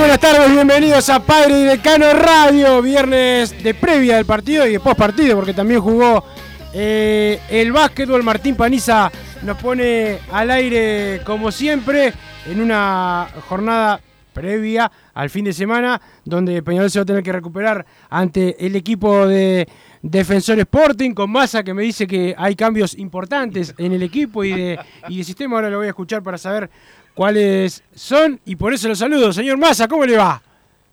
Buenas 0.00 0.18
tardes, 0.18 0.50
bienvenidos 0.50 1.10
a 1.10 1.20
Padre 1.20 1.60
y 1.60 1.64
Decano 1.64 2.10
Radio, 2.14 2.80
viernes 2.80 3.62
de 3.62 3.74
previa 3.74 4.16
del 4.16 4.24
partido 4.24 4.66
y 4.66 4.72
de 4.72 4.80
post 4.80 4.96
partido, 4.96 5.36
porque 5.36 5.52
también 5.52 5.82
jugó 5.82 6.24
eh, 6.72 7.38
el 7.50 7.70
básquetbol. 7.70 8.22
Martín 8.22 8.56
Paniza 8.56 9.12
nos 9.42 9.58
pone 9.58 10.18
al 10.32 10.50
aire 10.52 11.20
como 11.26 11.52
siempre 11.52 12.14
en 12.46 12.62
una 12.62 13.28
jornada 13.46 14.00
previa 14.32 14.90
al 15.12 15.28
fin 15.28 15.44
de 15.44 15.52
semana, 15.52 16.00
donde 16.24 16.62
Peñarol 16.62 16.90
se 16.90 16.98
va 17.00 17.02
a 17.02 17.06
tener 17.06 17.22
que 17.22 17.32
recuperar 17.32 17.84
ante 18.08 18.64
el 18.64 18.76
equipo 18.76 19.26
de 19.26 19.68
Defensor 20.00 20.58
Sporting, 20.60 21.12
con 21.12 21.30
Massa 21.30 21.62
que 21.62 21.74
me 21.74 21.82
dice 21.82 22.06
que 22.06 22.34
hay 22.38 22.56
cambios 22.56 22.96
importantes 22.96 23.74
en 23.76 23.92
el 23.92 24.02
equipo 24.02 24.44
y 24.44 24.52
de, 24.52 24.78
y 25.08 25.18
de 25.18 25.24
sistema. 25.24 25.56
Ahora 25.56 25.68
lo 25.68 25.76
voy 25.76 25.88
a 25.88 25.90
escuchar 25.90 26.22
para 26.22 26.38
saber 26.38 26.70
cuáles 27.14 27.82
son 27.94 28.40
y 28.44 28.56
por 28.56 28.72
eso 28.72 28.88
los 28.88 28.98
saludo. 28.98 29.32
Señor 29.32 29.58
Massa, 29.58 29.88
¿cómo 29.88 30.04
le 30.04 30.16
va? 30.16 30.42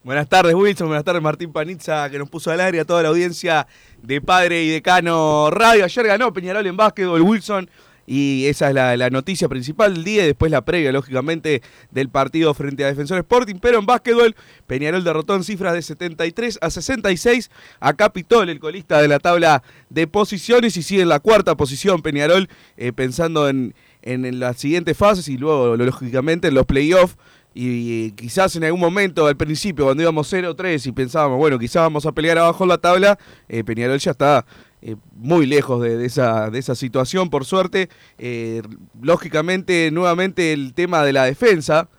Buenas 0.04 0.30
tardes, 0.30 0.54
Wilson. 0.54 0.88
Buenas 0.88 1.04
tardes, 1.04 1.22
Martín 1.22 1.52
Panizza, 1.52 2.10
que 2.10 2.18
nos 2.18 2.30
puso 2.30 2.50
al 2.50 2.62
aire 2.62 2.80
a 2.80 2.86
toda 2.86 3.04
la 3.04 3.10
audiencia 3.10 3.68
de 4.02 4.22
Padre 4.22 4.64
y 4.64 4.70
Decano 4.70 5.50
Radio. 5.52 5.84
Ayer 5.84 6.08
ganó 6.08 6.32
Peñarol 6.32 6.66
en 6.66 6.78
básquetbol, 6.78 7.22
Wilson. 7.22 7.70
Y 8.10 8.46
esa 8.46 8.70
es 8.70 8.74
la, 8.74 9.10
noticia 9.10 9.50
principal 9.50 9.94
del 9.94 10.06
día 10.06 10.24
y 10.24 10.28
después 10.28 10.50
la 10.50 10.64
previa, 10.64 10.94
lógicamente, 10.94 11.62
del 11.92 12.08
partido 12.08 12.54
frente 12.54 12.86
a 12.86 12.88
Defensor 12.88 13.18
Sporting. 13.18 13.56
Pero 13.62 13.80
en 13.80 13.86
básquetbol, 13.86 14.34
Peñarol 14.66 15.04
derrotó 15.04 15.36
en 15.36 15.44
cifras 15.44 15.74
de 15.74 15.82
73 15.82 16.60
a 16.62 16.70
66 16.70 17.52
a 17.82 17.94
Capitol, 17.94 18.48
el 18.48 18.62
colista 18.62 19.02
de 19.02 19.10
la 19.10 19.20
tabla 19.20 19.62
de 19.90 20.08
posiciones, 20.08 20.78
y 20.78 20.84
sigue 20.84 21.02
en 21.02 21.10
la 21.10 21.20
cuarta 21.20 21.58
posición 21.58 22.02
Peñarol, 22.02 22.48
eh, 22.78 22.94
pensando 22.94 23.50
en, 23.50 23.76
en, 24.12 24.40
las 24.40 24.58
siguientes 24.58 24.96
fases 24.98 25.28
y 25.30 25.38
luego, 25.38 25.76
lógicamente, 25.78 26.48
en 26.48 26.54
los 26.56 26.66
playoffs. 26.66 27.16
Y, 27.60 28.12
quizás 28.12 28.56
en 28.56 28.64
algún 28.66 28.80
momento, 28.80 29.26
al 29.26 29.36
principio, 29.36 29.86
cuando 29.86 30.04
íbamos 30.04 30.32
0-3 30.32 30.86
y 30.86 30.92
pensábamos, 30.92 31.38
bueno, 31.40 31.58
quizás 31.58 31.82
vamos 31.82 32.06
a 32.06 32.12
pelear 32.12 32.38
abajo 32.38 32.64
en 32.64 32.70
la 32.70 32.78
tabla, 32.78 33.18
eh, 33.50 33.64
Peñarol 33.64 33.98
ya 33.98 34.12
está 34.12 34.46
eh, 34.84 34.96
muy 35.16 35.48
lejos 35.48 35.82
de, 35.82 35.98
de 35.98 36.06
esa, 36.06 36.52
de 36.52 36.60
esa 36.60 36.76
situación, 36.76 37.32
por 37.32 37.46
suerte. 37.46 37.90
Eh, 38.20 38.62
lógicamente, 39.02 39.90
nuevamente 39.92 40.54
el 40.54 40.74
tema 40.74 41.04
de 41.04 41.14
la 41.14 41.26
defensa. 41.26 41.90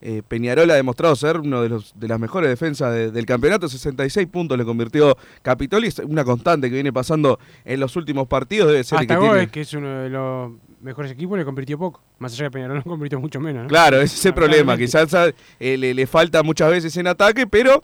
Eh, 0.00 0.22
Peñarol 0.28 0.70
ha 0.70 0.74
demostrado 0.74 1.16
ser 1.16 1.38
uno 1.40 1.60
de, 1.62 1.70
los, 1.70 1.92
de 1.98 2.06
las 2.06 2.20
mejores 2.20 2.48
defensas 2.50 2.92
de- 2.94 3.10
del 3.10 3.26
campeonato. 3.26 3.68
66 3.68 4.28
puntos 4.28 4.56
le 4.58 4.64
convirtió 4.64 5.16
Capitol 5.42 5.84
y 5.84 5.88
es 5.88 5.98
una 6.00 6.22
constante 6.22 6.68
que 6.68 6.74
viene 6.74 6.92
pasando 6.92 7.40
en 7.64 7.80
los 7.80 7.96
últimos 7.96 8.28
partidos. 8.28 8.68
Debe 8.70 8.84
ser 8.84 8.98
el 8.98 9.02
Hasta 9.10 9.14
que 9.18 9.20
tiene- 9.28 9.48
que 9.48 9.60
es 9.62 9.72
uno 9.74 9.88
de 10.02 10.10
los 10.10 10.52
mejores 10.80 11.10
equipos, 11.10 11.38
le 11.38 11.44
convirtió 11.44 11.78
poco. 11.78 12.02
Más 12.18 12.32
allá 12.32 12.44
de 12.44 12.50
Peñarol 12.50 12.76
no 12.84 12.84
convirtió 12.84 13.20
mucho 13.20 13.40
menos. 13.40 13.64
¿no? 13.64 13.68
Claro, 13.68 14.00
ese 14.00 14.16
es 14.16 14.26
el 14.26 14.34
problema. 14.34 14.76
Quizás 14.76 15.12
eh, 15.60 15.76
le, 15.76 15.94
le 15.94 16.06
falta 16.06 16.42
muchas 16.42 16.70
veces 16.70 16.96
en 16.96 17.06
ataque, 17.06 17.46
pero 17.46 17.82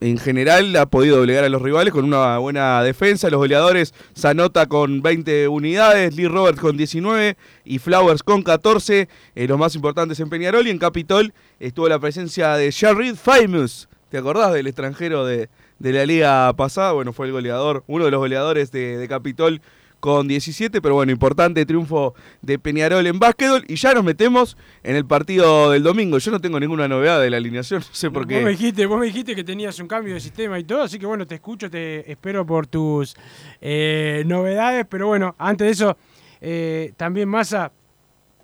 en 0.00 0.16
general 0.16 0.74
ha 0.76 0.86
podido 0.86 1.18
doblegar 1.18 1.44
a 1.44 1.48
los 1.50 1.60
rivales 1.60 1.92
con 1.92 2.04
una 2.04 2.38
buena 2.38 2.82
defensa. 2.82 3.28
Los 3.28 3.38
goleadores 3.38 3.92
Zanota 4.16 4.66
con 4.66 5.02
20 5.02 5.48
unidades, 5.48 6.14
Lee 6.16 6.26
Roberts 6.26 6.60
con 6.60 6.76
19 6.76 7.36
y 7.64 7.78
Flowers 7.78 8.22
con 8.22 8.42
14. 8.42 9.08
eh, 9.34 9.46
los 9.46 9.58
más 9.58 9.74
importantes 9.74 10.18
en 10.20 10.30
Peñarol 10.30 10.66
y 10.66 10.70
en 10.70 10.78
Capitol 10.78 11.34
estuvo 11.58 11.88
la 11.88 11.98
presencia 11.98 12.54
de 12.54 12.70
Sherrid 12.70 13.16
Famous. 13.16 13.88
¿Te 14.08 14.18
acordás 14.18 14.52
del 14.54 14.66
extranjero 14.66 15.24
de, 15.26 15.50
de 15.78 15.92
la 15.92 16.06
liga 16.06 16.52
pasada? 16.54 16.92
Bueno, 16.92 17.12
fue 17.12 17.26
el 17.26 17.32
goleador, 17.32 17.84
uno 17.86 18.06
de 18.06 18.10
los 18.10 18.18
goleadores 18.18 18.72
de, 18.72 18.96
de 18.96 19.06
Capitol 19.06 19.60
con 20.00 20.26
17, 20.26 20.80
pero 20.82 20.94
bueno, 20.94 21.12
importante 21.12 21.64
triunfo 21.66 22.14
de 22.42 22.58
Peñarol 22.58 23.06
en 23.06 23.18
básquetbol 23.18 23.64
y 23.68 23.76
ya 23.76 23.94
nos 23.94 24.02
metemos 24.02 24.56
en 24.82 24.96
el 24.96 25.04
partido 25.04 25.70
del 25.70 25.82
domingo. 25.82 26.18
Yo 26.18 26.30
no 26.30 26.40
tengo 26.40 26.58
ninguna 26.58 26.88
novedad 26.88 27.20
de 27.20 27.30
la 27.30 27.36
alineación, 27.36 27.80
no 27.88 27.94
sé 27.94 28.10
por 28.10 28.26
Vos 28.26 28.42
me, 28.42 28.44
qué. 28.44 28.48
dijiste, 28.50 28.86
vos 28.86 28.98
me 28.98 29.06
dijiste 29.06 29.36
que 29.36 29.44
tenías 29.44 29.78
un 29.78 29.86
cambio 29.86 30.14
de 30.14 30.20
sistema 30.20 30.58
y 30.58 30.64
todo, 30.64 30.82
así 30.82 30.98
que 30.98 31.06
bueno, 31.06 31.26
te 31.26 31.36
escucho, 31.36 31.70
te 31.70 32.10
espero 32.10 32.44
por 32.46 32.66
tus 32.66 33.14
eh, 33.60 34.24
novedades, 34.26 34.86
pero 34.88 35.06
bueno, 35.06 35.34
antes 35.38 35.66
de 35.66 35.70
eso, 35.72 35.96
eh, 36.40 36.92
también 36.96 37.28
Massa, 37.28 37.70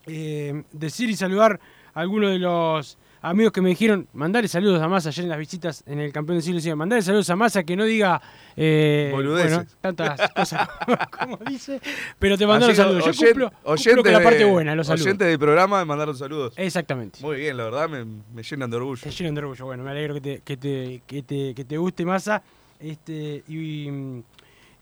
eh, 0.06 0.62
decir 0.72 1.09
y 1.11 1.16
saludar 1.16 1.59
a 1.95 2.00
algunos 2.00 2.31
de 2.31 2.39
los 2.39 2.99
amigos 3.31 3.53
que 3.53 3.60
me 3.60 3.69
dijeron, 3.70 4.06
mandarle 4.12 4.48
saludos 4.48 4.81
a 4.81 4.88
Massa 4.88 5.09
ayer 5.09 5.25
en 5.25 5.28
las 5.31 5.38
visitas 5.38 5.82
en 5.87 6.00
el 6.00 6.12
campeón 6.12 6.37
del 6.38 6.42
siglo 6.44 6.60
XIX, 6.60 6.76
mandarle 6.76 7.03
saludos 7.03 7.28
a 7.31 7.37
Massa 7.37 7.64
que 7.64 7.76
no 7.76 7.84
diga 7.84 8.20
eh, 8.56 9.10
bueno, 9.12 9.64
tantas 9.81 10.31
cosas 10.34 10.69
como 11.20 11.36
dice, 11.48 11.81
pero 12.19 12.38
te 12.38 12.47
mandaron 12.47 12.75
saludos. 12.76 13.04
Yo 13.04 13.10
oyen- 13.10 13.26
cumplo, 13.28 13.50
cumplo 13.65 14.03
con 14.03 14.12
la 14.12 14.22
parte 14.22 14.38
de- 14.38 14.44
buena, 14.50 14.75
los 14.75 14.86
saludos. 14.86 15.06
Oyentes 15.06 15.28
del 15.28 15.39
programa 15.39 15.78
me 15.80 15.84
mandaron 15.84 16.16
saludos. 16.16 16.54
Exactamente. 16.56 17.18
Muy 17.21 17.36
bien, 17.36 17.56
la 17.56 17.65
verdad 17.65 17.89
me, 17.89 18.04
me 18.04 18.42
llenan 18.42 18.71
de 18.71 18.77
orgullo. 18.77 19.03
Te 19.03 19.10
llenan 19.10 19.34
de 19.34 19.41
orgullo. 19.41 19.65
Bueno, 19.66 19.83
me 19.84 19.91
alegro 19.91 20.15
que 20.15 20.21
te, 20.21 20.41
que 20.45 20.56
te, 20.56 21.03
que 21.06 21.22
te, 21.22 21.54
que 21.54 21.65
te 21.65 21.77
guste 21.77 22.04
Massa. 22.04 22.42
Este, 22.78 23.42
y, 23.48 23.89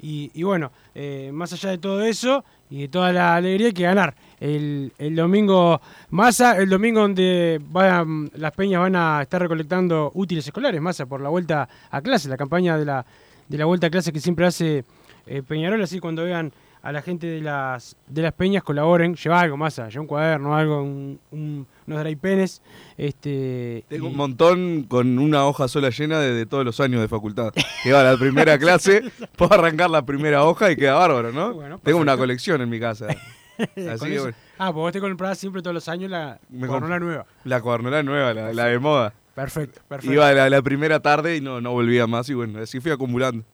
y, 0.00 0.30
y 0.34 0.42
bueno, 0.42 0.70
eh, 0.94 1.30
más 1.32 1.52
allá 1.52 1.70
de 1.70 1.78
todo 1.78 2.02
eso 2.04 2.44
y 2.76 2.88
toda 2.88 3.12
la 3.12 3.36
alegría, 3.36 3.70
que 3.72 3.84
ganar. 3.84 4.14
El, 4.40 4.92
el 4.98 5.14
domingo 5.14 5.80
Massa, 6.10 6.56
el 6.58 6.68
domingo 6.68 7.00
donde 7.00 7.60
van, 7.70 8.30
las 8.34 8.50
peñas 8.52 8.80
van 8.80 8.96
a 8.96 9.22
estar 9.22 9.40
recolectando 9.40 10.10
útiles 10.14 10.44
escolares, 10.44 10.80
Massa, 10.80 11.06
por 11.06 11.20
la 11.20 11.28
vuelta 11.28 11.68
a 11.90 12.02
clase, 12.02 12.28
la 12.28 12.36
campaña 12.36 12.76
de 12.76 12.84
la, 12.84 13.06
de 13.48 13.58
la 13.58 13.64
vuelta 13.64 13.86
a 13.86 13.90
clase 13.90 14.12
que 14.12 14.18
siempre 14.18 14.44
hace 14.46 14.84
eh, 15.26 15.42
Peñarol, 15.46 15.82
así 15.82 16.00
cuando 16.00 16.24
vean 16.24 16.52
a 16.84 16.92
la 16.92 17.00
gente 17.02 17.26
de 17.26 17.40
las, 17.40 17.96
de 18.06 18.20
las 18.22 18.32
peñas 18.34 18.62
colaboren, 18.62 19.14
lleva 19.16 19.40
algo, 19.40 19.56
Massa, 19.56 19.88
lleva 19.88 20.02
un 20.02 20.06
cuaderno, 20.06 20.54
algo, 20.54 20.82
un, 20.82 21.19
un- 21.31 21.66
unos 21.86 22.00
dry 22.04 22.14
penes, 22.16 22.62
este, 22.96 23.84
Tengo 23.88 24.06
y- 24.06 24.10
un 24.10 24.16
montón 24.16 24.82
con 24.84 25.19
una 25.19 25.46
hoja 25.46 25.66
sola 25.69 25.90
llena 25.90 26.19
de, 26.20 26.32
de 26.32 26.46
todos 26.46 26.64
los 26.64 26.78
años 26.81 27.00
de 27.00 27.08
facultad. 27.08 27.52
Que 27.82 27.92
va 27.92 28.00
a 28.00 28.04
la 28.12 28.16
primera 28.19 28.58
clase, 28.58 29.02
puedo 29.36 29.52
arrancar 29.54 29.90
la 29.90 30.04
primera 30.04 30.44
hoja 30.44 30.70
y 30.70 30.76
queda 30.76 30.94
bárbaro, 30.94 31.32
¿no? 31.32 31.54
Bueno, 31.54 31.78
Tengo 31.82 31.98
una 31.98 32.16
colección 32.16 32.60
en 32.60 32.69
mi 32.70 32.78
casa. 32.81 33.06
Así 33.58 34.06
que 34.06 34.19
bueno, 34.20 34.36
Ah, 34.58 34.66
pues 34.72 34.82
vos 34.82 34.92
te 34.92 35.00
comprás 35.00 35.38
siempre 35.38 35.62
todos 35.62 35.75
los 35.75 35.88
años 35.88 36.10
la 36.10 36.38
Me 36.48 36.66
cuadernola 36.66 36.98
nueva. 37.00 37.26
la 37.44 37.60
cuadernola 37.60 38.02
nueva, 38.02 38.34
la, 38.34 38.52
la 38.52 38.64
de 38.66 38.78
moda. 38.78 39.12
Perfecto, 39.34 39.81
perfecto. 39.88 40.12
Iba 40.14 40.28
a 40.28 40.32
la, 40.32 40.48
la 40.50 40.62
primera 40.62 41.00
tarde 41.00 41.36
y 41.36 41.40
no, 41.40 41.60
no 41.60 41.72
volvía 41.72 42.06
más 42.06 42.28
y 42.28 42.34
bueno, 42.34 42.60
así 42.60 42.78
fui 42.81 42.90
acumulando. 42.92 43.44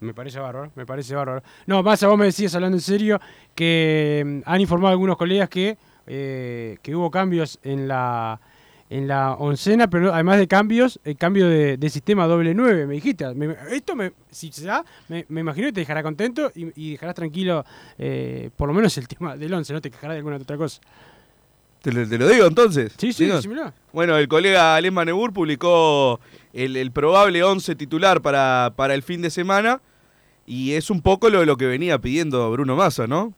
Me 0.00 0.14
parece 0.14 0.38
bárbaro, 0.38 0.70
me 0.76 0.86
parece 0.86 1.14
bárbaro. 1.14 1.42
No, 1.66 1.82
más 1.82 2.02
vos 2.04 2.16
me 2.18 2.26
decías, 2.26 2.54
hablando 2.54 2.76
en 2.76 2.80
serio, 2.82 3.20
que 3.54 4.22
mm, 4.24 4.40
han 4.48 4.60
informado 4.60 4.92
algunos 4.92 5.16
colegas 5.16 5.48
que, 5.48 5.76
eh, 6.06 6.78
que 6.82 6.94
hubo 6.94 7.10
cambios 7.10 7.58
en 7.62 7.88
la 7.88 8.40
en 8.90 9.06
la 9.06 9.34
oncena, 9.34 9.90
pero 9.90 10.14
además 10.14 10.38
de 10.38 10.48
cambios, 10.48 10.98
el 11.04 11.18
cambio 11.18 11.46
de, 11.46 11.76
de 11.76 11.90
sistema 11.90 12.26
doble 12.26 12.54
9, 12.54 12.86
me 12.86 12.94
dijiste. 12.94 13.34
Me- 13.34 13.54
esto, 13.70 13.94
me, 13.94 14.12
si 14.30 14.50
se 14.50 14.64
da, 14.64 14.82
me, 15.08 15.26
me 15.28 15.42
imagino 15.42 15.66
que 15.66 15.74
te 15.74 15.80
dejará 15.80 16.02
contento 16.02 16.50
y, 16.54 16.68
y 16.74 16.92
dejarás 16.92 17.14
tranquilo, 17.14 17.66
eh, 17.98 18.48
por 18.56 18.66
lo 18.66 18.72
menos 18.72 18.96
el 18.96 19.06
tema 19.08 19.36
del 19.36 19.52
11, 19.52 19.74
no 19.74 19.82
te 19.82 19.90
quejarás 19.90 20.14
de 20.14 20.18
alguna 20.20 20.36
otra 20.36 20.56
cosa. 20.56 20.80
¿Te, 21.82 21.92
lo- 21.92 22.08
te 22.08 22.16
lo 22.16 22.26
digo 22.28 22.46
entonces? 22.46 22.94
Sí, 22.96 23.12
sí. 23.12 23.26
Bueno, 23.92 24.16
el 24.16 24.26
colega 24.26 24.74
Alem 24.74 24.94
Manebur 24.94 25.34
publicó 25.34 26.18
el, 26.54 26.74
el 26.76 26.90
probable 26.90 27.42
11 27.44 27.76
titular 27.76 28.22
para, 28.22 28.72
para 28.74 28.94
el 28.94 29.02
fin 29.02 29.20
de 29.20 29.28
semana 29.28 29.82
y 30.48 30.72
es 30.72 30.88
un 30.88 31.02
poco 31.02 31.28
lo, 31.28 31.44
lo 31.44 31.58
que 31.58 31.66
venía 31.66 31.98
pidiendo 31.98 32.50
Bruno 32.50 32.74
Massa, 32.74 33.06
¿no? 33.06 33.34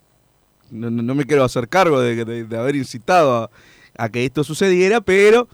No, 0.71 1.15
me 1.17 1.25
quiero 1.25 1.43
hacer 1.43 1.69
cargo 1.69 2.01
de, 2.01 2.47
haber 2.57 2.77
incitado 2.77 3.51
a, 3.99 4.09
que 4.11 4.25
esto 4.25 4.45
sucediera, 4.45 5.01
pero, 5.01 5.49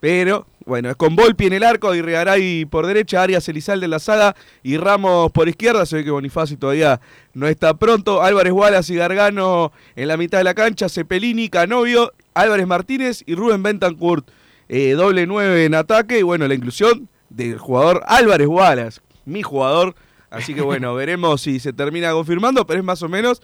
pero, 0.00 0.46
bueno, 0.64 0.88
es 0.88 0.96
con 0.96 1.14
Volpi 1.14 1.44
en 1.44 1.52
el 1.52 1.62
arco, 1.62 1.94
Irregaray 1.94 2.64
por 2.64 2.86
derecha, 2.86 3.22
Arias 3.22 3.46
Elizalde 3.46 3.84
en 3.84 3.90
la 3.90 3.98
saga 3.98 4.34
y 4.62 4.78
Ramos 4.78 5.30
por 5.32 5.46
izquierda. 5.46 5.84
Se 5.84 5.96
ve 5.96 6.04
que 6.04 6.10
Bonifaci 6.10 6.56
todavía 6.56 7.02
no 7.34 7.46
está 7.48 7.74
pronto. 7.74 8.22
Álvarez 8.22 8.54
Wallace 8.54 8.94
y 8.94 8.96
Gargano 8.96 9.72
en 9.96 10.08
la 10.08 10.16
mitad 10.16 10.38
de 10.38 10.44
la 10.44 10.54
cancha, 10.54 10.88
Cepelini, 10.88 11.50
Canovio, 11.50 12.14
Álvarez 12.32 12.66
Martínez 12.66 13.22
y 13.26 13.34
Rubén 13.34 13.62
Bentancourt. 13.62 14.26
eh, 14.70 14.92
doble 14.92 15.26
9 15.26 15.66
en 15.66 15.74
ataque 15.74 16.20
y 16.20 16.22
bueno, 16.22 16.48
la 16.48 16.54
inclusión 16.54 17.10
del 17.28 17.58
jugador 17.58 18.02
Álvarez 18.06 18.48
Wallace, 18.48 19.02
mi 19.26 19.42
jugador. 19.42 19.94
Así 20.36 20.54
que 20.54 20.60
bueno, 20.62 20.94
veremos 20.94 21.40
si 21.42 21.58
se 21.60 21.72
termina 21.72 22.12
confirmando, 22.12 22.66
pero 22.66 22.80
es 22.80 22.84
más 22.84 23.02
o 23.02 23.08
menos 23.08 23.42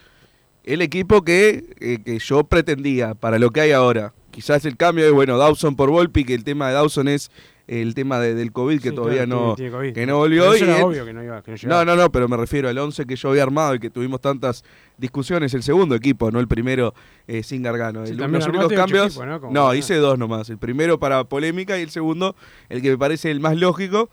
el 0.64 0.82
equipo 0.82 1.22
que, 1.22 1.74
eh, 1.80 1.98
que 2.04 2.18
yo 2.18 2.44
pretendía 2.44 3.14
para 3.14 3.38
lo 3.38 3.50
que 3.50 3.60
hay 3.62 3.72
ahora. 3.72 4.12
Quizás 4.30 4.64
el 4.64 4.76
cambio 4.76 5.06
es, 5.06 5.12
bueno, 5.12 5.38
Dawson 5.38 5.74
por 5.74 5.90
Volpi, 5.90 6.24
que 6.24 6.34
el 6.34 6.44
tema 6.44 6.68
de 6.68 6.74
Dawson 6.74 7.08
es 7.08 7.30
el 7.66 7.94
tema 7.94 8.18
de- 8.18 8.34
del 8.34 8.50
COVID, 8.52 8.80
que 8.80 8.88
Sí, 8.90 8.94
todavía 8.94 9.24
claro, 9.26 9.40
no, 9.48 9.54
tiene- 9.54 9.70
tiene 9.70 9.70
COVID. 9.70 9.92
que 9.94 10.06
no 10.06 10.16
volvió. 10.18 10.52
Eso 10.52 10.64
y 10.64 10.68
era 10.68 10.84
obvio 10.84 11.04
que 11.04 11.12
no 11.12 11.22
iba- 11.22 11.40
que 11.42 11.50
no 11.52 11.56
no, 11.56 11.62
llegaba. 11.62 11.84
no, 11.84 11.96
no, 11.96 12.12
pero 12.12 12.28
me 12.28 12.36
refiero 12.36 12.68
al 12.68 12.76
11 12.78 13.06
que 13.06 13.14
yo 13.16 13.30
había 13.30 13.42
armado 13.44 13.74
y 13.76 13.78
que 13.80 13.90
tuvimos 13.90 14.20
tantas 14.20 14.64
discusiones, 14.98 15.54
el 15.54 15.62
segundo 15.62 15.94
equipo, 15.94 16.30
no 16.32 16.40
el 16.40 16.48
primero 16.48 16.94
eh, 17.28 17.42
sin 17.44 17.62
Gargano. 17.62 18.04
Sí, 18.06 18.12
El- 18.12 18.18
los 18.18 18.46
únicos 18.46 18.72
cambios, 18.72 19.16
equipos, 19.16 19.26
¿no? 19.42 19.50
No, 19.52 19.74
hice 19.74 19.94
dos 19.96 20.18
nomás. 20.18 20.50
El 20.50 20.58
primero 20.58 20.98
para 20.98 21.22
polémica 21.24 21.78
y 21.78 21.82
el 21.82 21.90
segundo, 21.90 22.34
el 22.68 22.82
que 22.82 22.90
me 22.90 22.98
parece 22.98 23.30
el 23.30 23.38
más 23.40 23.56
lógico, 23.56 24.10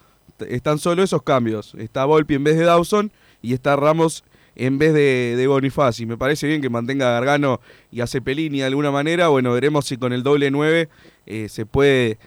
están 0.48 0.80
solo 0.80 1.04
esos 1.04 1.24
cambios. 1.24 1.74
Está 1.78 2.06
Volpi 2.06 2.36
en 2.36 2.44
vez 2.44 2.58
de 2.58 2.66
Dawson 2.66 3.12
y 3.42 3.54
está 3.54 3.76
Ramos 3.76 4.24
en 4.56 4.78
vez 4.78 4.94
de, 4.94 5.36
de 5.38 5.48
Bonifaci. 5.48 6.06
Me 6.06 6.18
parece 6.18 6.48
bien 6.48 6.62
que 6.62 6.70
mantenga 6.70 7.10
a 7.10 7.12
Gargano 7.12 7.62
y 7.92 8.02
a 8.02 8.08
Cepelini 8.08 8.60
de 8.60 8.66
alguna 8.66 8.92
manera. 8.92 9.28
Bueno, 9.28 9.54
veremos 9.54 9.86
si 9.86 9.98
con 9.98 10.14
el 10.14 10.24
doble 10.24 10.50
9 10.52 10.90
eh, 11.26 11.48
se 11.50 11.66
puede 11.66 12.18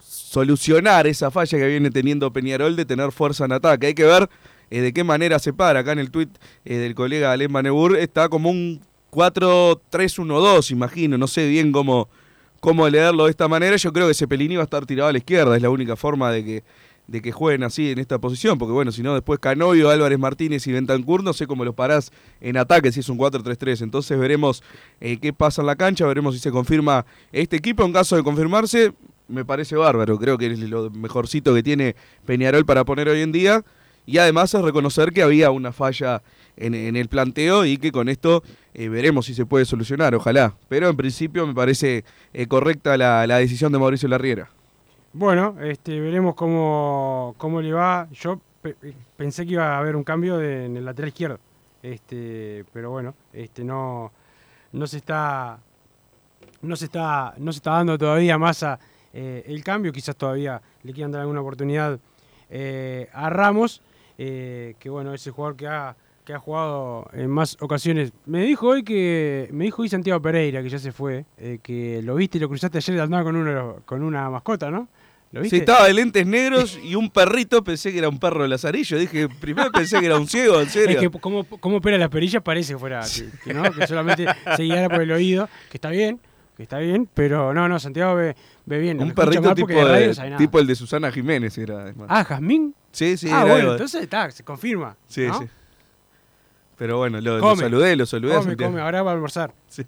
solucionar 0.00 1.06
esa 1.06 1.30
falla 1.30 1.58
que 1.58 1.66
viene 1.66 1.90
teniendo 1.90 2.32
Peñarol 2.32 2.76
de 2.76 2.84
tener 2.84 3.10
fuerza 3.10 3.44
en 3.44 3.52
ataque. 3.52 3.88
Hay 3.88 3.94
que 3.94 4.04
ver 4.04 4.28
eh, 4.70 4.80
de 4.80 4.92
qué 4.92 5.04
manera 5.04 5.38
se 5.38 5.52
para. 5.52 5.80
Acá 5.80 5.92
en 5.92 5.98
el 5.98 6.10
tuit 6.10 6.30
eh, 6.64 6.76
del 6.76 6.94
colega 6.94 7.32
Alem 7.32 7.50
Manebur 7.50 7.96
está 7.96 8.28
como 8.28 8.50
un 8.50 8.80
4-3-1-2, 9.10 10.70
imagino. 10.70 11.18
No 11.18 11.26
sé 11.26 11.48
bien 11.48 11.72
cómo, 11.72 12.08
cómo 12.60 12.88
leerlo 12.88 13.24
de 13.24 13.30
esta 13.30 13.48
manera. 13.48 13.76
Yo 13.76 13.92
creo 13.92 14.06
que 14.06 14.14
Cepelini 14.14 14.56
va 14.56 14.62
a 14.62 14.64
estar 14.64 14.86
tirado 14.86 15.08
a 15.08 15.12
la 15.12 15.18
izquierda. 15.18 15.56
Es 15.56 15.62
la 15.62 15.70
única 15.70 15.96
forma 15.96 16.30
de 16.30 16.44
que, 16.44 16.64
de 17.06 17.22
que 17.22 17.32
jueguen 17.32 17.62
así 17.62 17.90
en 17.90 17.98
esta 17.98 18.18
posición. 18.18 18.58
Porque 18.58 18.72
bueno, 18.72 18.92
si 18.92 19.02
no, 19.02 19.14
después 19.14 19.38
Canovio, 19.38 19.90
Álvarez 19.90 20.18
Martínez 20.18 20.66
y 20.66 20.72
Bentancur, 20.72 21.22
no 21.22 21.32
sé 21.32 21.46
cómo 21.46 21.64
los 21.64 21.74
parás 21.74 22.12
en 22.40 22.56
ataque 22.56 22.92
si 22.92 23.00
es 23.00 23.08
un 23.08 23.18
4-3-3. 23.18 23.82
Entonces 23.82 24.18
veremos 24.18 24.62
eh, 25.00 25.18
qué 25.18 25.32
pasa 25.32 25.62
en 25.62 25.66
la 25.66 25.76
cancha. 25.76 26.06
Veremos 26.06 26.34
si 26.34 26.40
se 26.40 26.50
confirma 26.50 27.06
este 27.32 27.56
equipo. 27.56 27.84
En 27.84 27.92
caso 27.92 28.16
de 28.16 28.22
confirmarse, 28.22 28.92
me 29.28 29.44
parece 29.44 29.76
bárbaro. 29.76 30.18
Creo 30.18 30.38
que 30.38 30.46
es 30.46 30.58
lo 30.58 30.90
mejorcito 30.90 31.54
que 31.54 31.62
tiene 31.62 31.96
Peñarol 32.24 32.64
para 32.64 32.84
poner 32.84 33.08
hoy 33.08 33.20
en 33.20 33.32
día. 33.32 33.64
Y 34.08 34.18
además 34.18 34.54
es 34.54 34.62
reconocer 34.62 35.12
que 35.12 35.22
había 35.22 35.50
una 35.50 35.72
falla 35.72 36.22
en, 36.56 36.96
el 36.96 37.08
planteo 37.08 37.64
y 37.64 37.76
que 37.76 37.90
con 37.90 38.08
esto 38.08 38.44
eh, 38.72 38.88
veremos 38.88 39.26
si 39.26 39.34
se 39.34 39.46
puede 39.46 39.64
solucionar, 39.64 40.14
ojalá. 40.14 40.54
Pero 40.68 40.88
en 40.88 40.96
principio 40.96 41.44
me 41.44 41.54
parece 41.54 42.04
eh, 42.32 42.46
correcta 42.46 42.96
la 42.96 43.38
decisión 43.38 43.72
de 43.72 43.80
Mauricio 43.80 44.08
Larriera. 44.08 44.48
Bueno, 45.18 45.56
este, 45.62 45.98
veremos 45.98 46.34
cómo, 46.34 47.34
cómo 47.38 47.62
le 47.62 47.72
va. 47.72 48.06
Yo 48.12 48.38
pe- 48.60 48.76
pensé 49.16 49.46
que 49.46 49.52
iba 49.52 49.74
a 49.74 49.78
haber 49.78 49.96
un 49.96 50.04
cambio 50.04 50.38
en 50.42 50.76
el 50.76 50.84
lateral 50.84 51.08
izquierdo. 51.08 51.38
Este, 51.82 52.66
pero 52.70 52.90
bueno, 52.90 53.14
este 53.32 53.64
no, 53.64 54.12
no 54.72 54.86
se 54.86 54.98
está 54.98 55.58
no 56.60 56.76
se 56.76 56.84
está 56.86 57.32
no 57.38 57.50
se 57.52 57.58
está 57.58 57.70
dando 57.72 57.96
todavía 57.96 58.36
más 58.36 58.62
a, 58.62 58.78
eh, 59.14 59.42
el 59.46 59.64
cambio, 59.64 59.90
quizás 59.90 60.16
todavía 60.16 60.60
le 60.82 60.92
quieran 60.92 61.12
dar 61.12 61.22
alguna 61.22 61.40
oportunidad 61.40 61.98
eh, 62.50 63.08
a 63.14 63.30
Ramos, 63.30 63.80
eh, 64.18 64.74
que 64.78 64.90
bueno, 64.90 65.14
ese 65.14 65.30
jugador 65.30 65.56
que 65.56 65.66
ha 65.66 65.96
que 66.26 66.34
ha 66.34 66.38
jugado 66.40 67.08
en 67.12 67.30
más 67.30 67.56
ocasiones. 67.62 68.12
Me 68.26 68.42
dijo 68.42 68.66
hoy 68.68 68.82
que 68.82 69.48
me 69.52 69.64
dijo 69.64 69.80
hoy 69.80 69.88
Santiago 69.88 70.20
Pereira 70.20 70.60
que 70.62 70.68
ya 70.68 70.78
se 70.78 70.92
fue, 70.92 71.24
eh, 71.38 71.60
que 71.62 72.02
lo 72.02 72.16
viste 72.16 72.36
y 72.36 72.40
lo 72.42 72.48
cruzaste 72.48 72.76
ayer 72.78 73.00
andaba 73.00 73.24
con 73.24 73.36
uno 73.36 73.76
con 73.86 74.02
una 74.02 74.28
mascota, 74.28 74.70
¿no? 74.70 74.88
¿Lo 75.40 75.44
Sí, 75.48 75.56
estaba 75.56 75.86
de 75.86 75.94
lentes 75.94 76.26
negros 76.26 76.78
y 76.82 76.94
un 76.94 77.10
perrito, 77.10 77.62
pensé 77.64 77.92
que 77.92 77.98
era 77.98 78.08
un 78.08 78.18
perro 78.18 78.42
de 78.42 78.48
lazarillo. 78.48 78.98
Dije, 78.98 79.28
primero 79.28 79.70
pensé 79.72 80.00
que 80.00 80.06
era 80.06 80.16
un 80.18 80.26
ciego, 80.28 80.60
en 80.60 80.68
serio. 80.70 81.00
Es 81.00 81.08
que 81.10 81.18
como, 81.20 81.44
como 81.44 81.76
opera 81.78 81.98
las 81.98 82.08
perillas 82.08 82.42
parece 82.42 82.72
que 82.74 82.78
fuera 82.78 83.02
que, 83.02 83.28
que 83.44 83.54
no, 83.54 83.62
que 83.72 83.86
solamente 83.86 84.26
se 84.56 84.62
guiara 84.62 84.88
por 84.88 85.00
el 85.02 85.12
oído, 85.12 85.48
que 85.70 85.76
está 85.76 85.90
bien, 85.90 86.20
que 86.56 86.62
está 86.62 86.78
bien, 86.78 87.08
pero 87.12 87.52
no, 87.54 87.68
no, 87.68 87.78
Santiago 87.78 88.14
ve, 88.14 88.34
ve 88.64 88.78
bien. 88.78 89.00
un 89.00 89.08
Lo 89.10 89.14
perrito 89.14 89.54
tipo, 89.54 89.66
porque 89.66 89.74
de 89.74 89.84
radio 89.84 90.00
de- 90.00 90.06
no 90.08 90.14
sabe 90.14 90.30
nada. 90.30 90.38
tipo 90.38 90.58
el 90.58 90.66
de 90.66 90.74
Susana 90.74 91.12
Jiménez 91.12 91.56
era 91.58 91.82
además. 91.82 92.06
Ah, 92.10 92.24
Jazmín. 92.24 92.74
Sí, 92.92 93.16
sí, 93.16 93.28
ah, 93.30 93.42
era 93.42 93.52
bueno, 93.52 93.66
de- 93.68 93.72
entonces 93.72 94.02
está, 94.02 94.30
se 94.30 94.42
confirma. 94.42 94.96
Sí, 95.06 95.26
¿no? 95.26 95.38
sí. 95.40 95.46
Pero 96.78 96.98
bueno, 96.98 97.20
lo, 97.20 97.36
lo 97.36 97.40
Come. 97.40 97.62
saludé, 97.62 97.96
lo 97.96 98.04
saludé. 98.04 98.34
Come, 98.34 98.44
Santiago. 98.50 98.72
come, 98.72 98.82
ahora 98.82 99.02
va 99.02 99.10
a 99.12 99.14
almorzar. 99.14 99.54
Sí. 99.68 99.82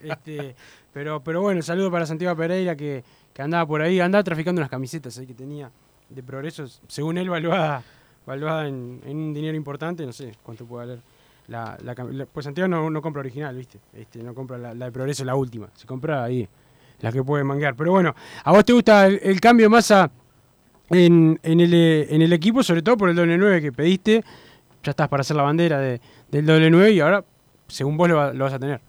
Este, 0.00 0.54
pero, 0.92 1.22
pero 1.22 1.40
bueno, 1.42 1.62
saludo 1.62 1.90
para 1.90 2.06
Santiago 2.06 2.36
Pereira 2.36 2.74
que, 2.76 3.04
que 3.34 3.42
andaba 3.42 3.66
por 3.66 3.82
ahí, 3.82 4.00
andaba 4.00 4.22
traficando 4.22 4.60
unas 4.60 4.70
camisetas 4.70 5.18
ahí 5.18 5.26
que 5.26 5.34
tenía 5.34 5.70
de 6.08 6.22
progresos, 6.22 6.80
según 6.86 7.18
él 7.18 7.28
valuada, 7.28 7.82
valuada 8.26 8.68
en, 8.68 9.00
un 9.04 9.34
dinero 9.34 9.56
importante, 9.56 10.06
no 10.06 10.12
sé 10.12 10.34
cuánto 10.42 10.64
puede 10.64 10.86
valer. 10.86 11.02
La, 11.48 11.76
la 11.82 11.94
pues 12.26 12.44
Santiago 12.44 12.68
no, 12.68 12.88
no 12.88 13.02
compra 13.02 13.20
original, 13.20 13.54
¿viste? 13.54 13.78
Este, 13.92 14.22
no 14.22 14.34
compra 14.34 14.56
la, 14.56 14.72
de 14.74 14.92
progreso, 14.92 15.24
la 15.24 15.34
última. 15.34 15.68
Se 15.74 15.86
compra 15.86 16.24
ahí 16.24 16.48
la 17.00 17.12
que 17.12 17.22
puede 17.22 17.44
manguear. 17.44 17.74
Pero 17.74 17.90
bueno, 17.90 18.14
¿a 18.44 18.52
vos 18.52 18.64
te 18.64 18.72
gusta 18.72 19.06
el, 19.06 19.40
cambio 19.40 19.66
de 19.66 19.70
masa 19.70 20.10
en, 20.88 21.38
en, 21.42 21.60
el, 21.60 21.74
en 21.74 22.22
el 22.22 22.32
equipo, 22.32 22.62
sobre 22.62 22.80
todo 22.80 22.96
por 22.96 23.10
el 23.10 23.16
doble 23.16 23.36
9 23.36 23.60
que 23.60 23.72
pediste? 23.72 24.24
Ya 24.82 24.90
estás 24.90 25.08
para 25.08 25.20
hacer 25.20 25.36
la 25.36 25.42
bandera 25.42 25.78
de, 25.80 26.00
del 26.30 26.46
doble 26.46 26.70
9 26.70 26.92
y 26.92 27.00
ahora, 27.00 27.24
según 27.66 27.98
vos, 27.98 28.08
lo 28.08 28.16
vas 28.16 28.54
a 28.54 28.58
tener. 28.58 28.80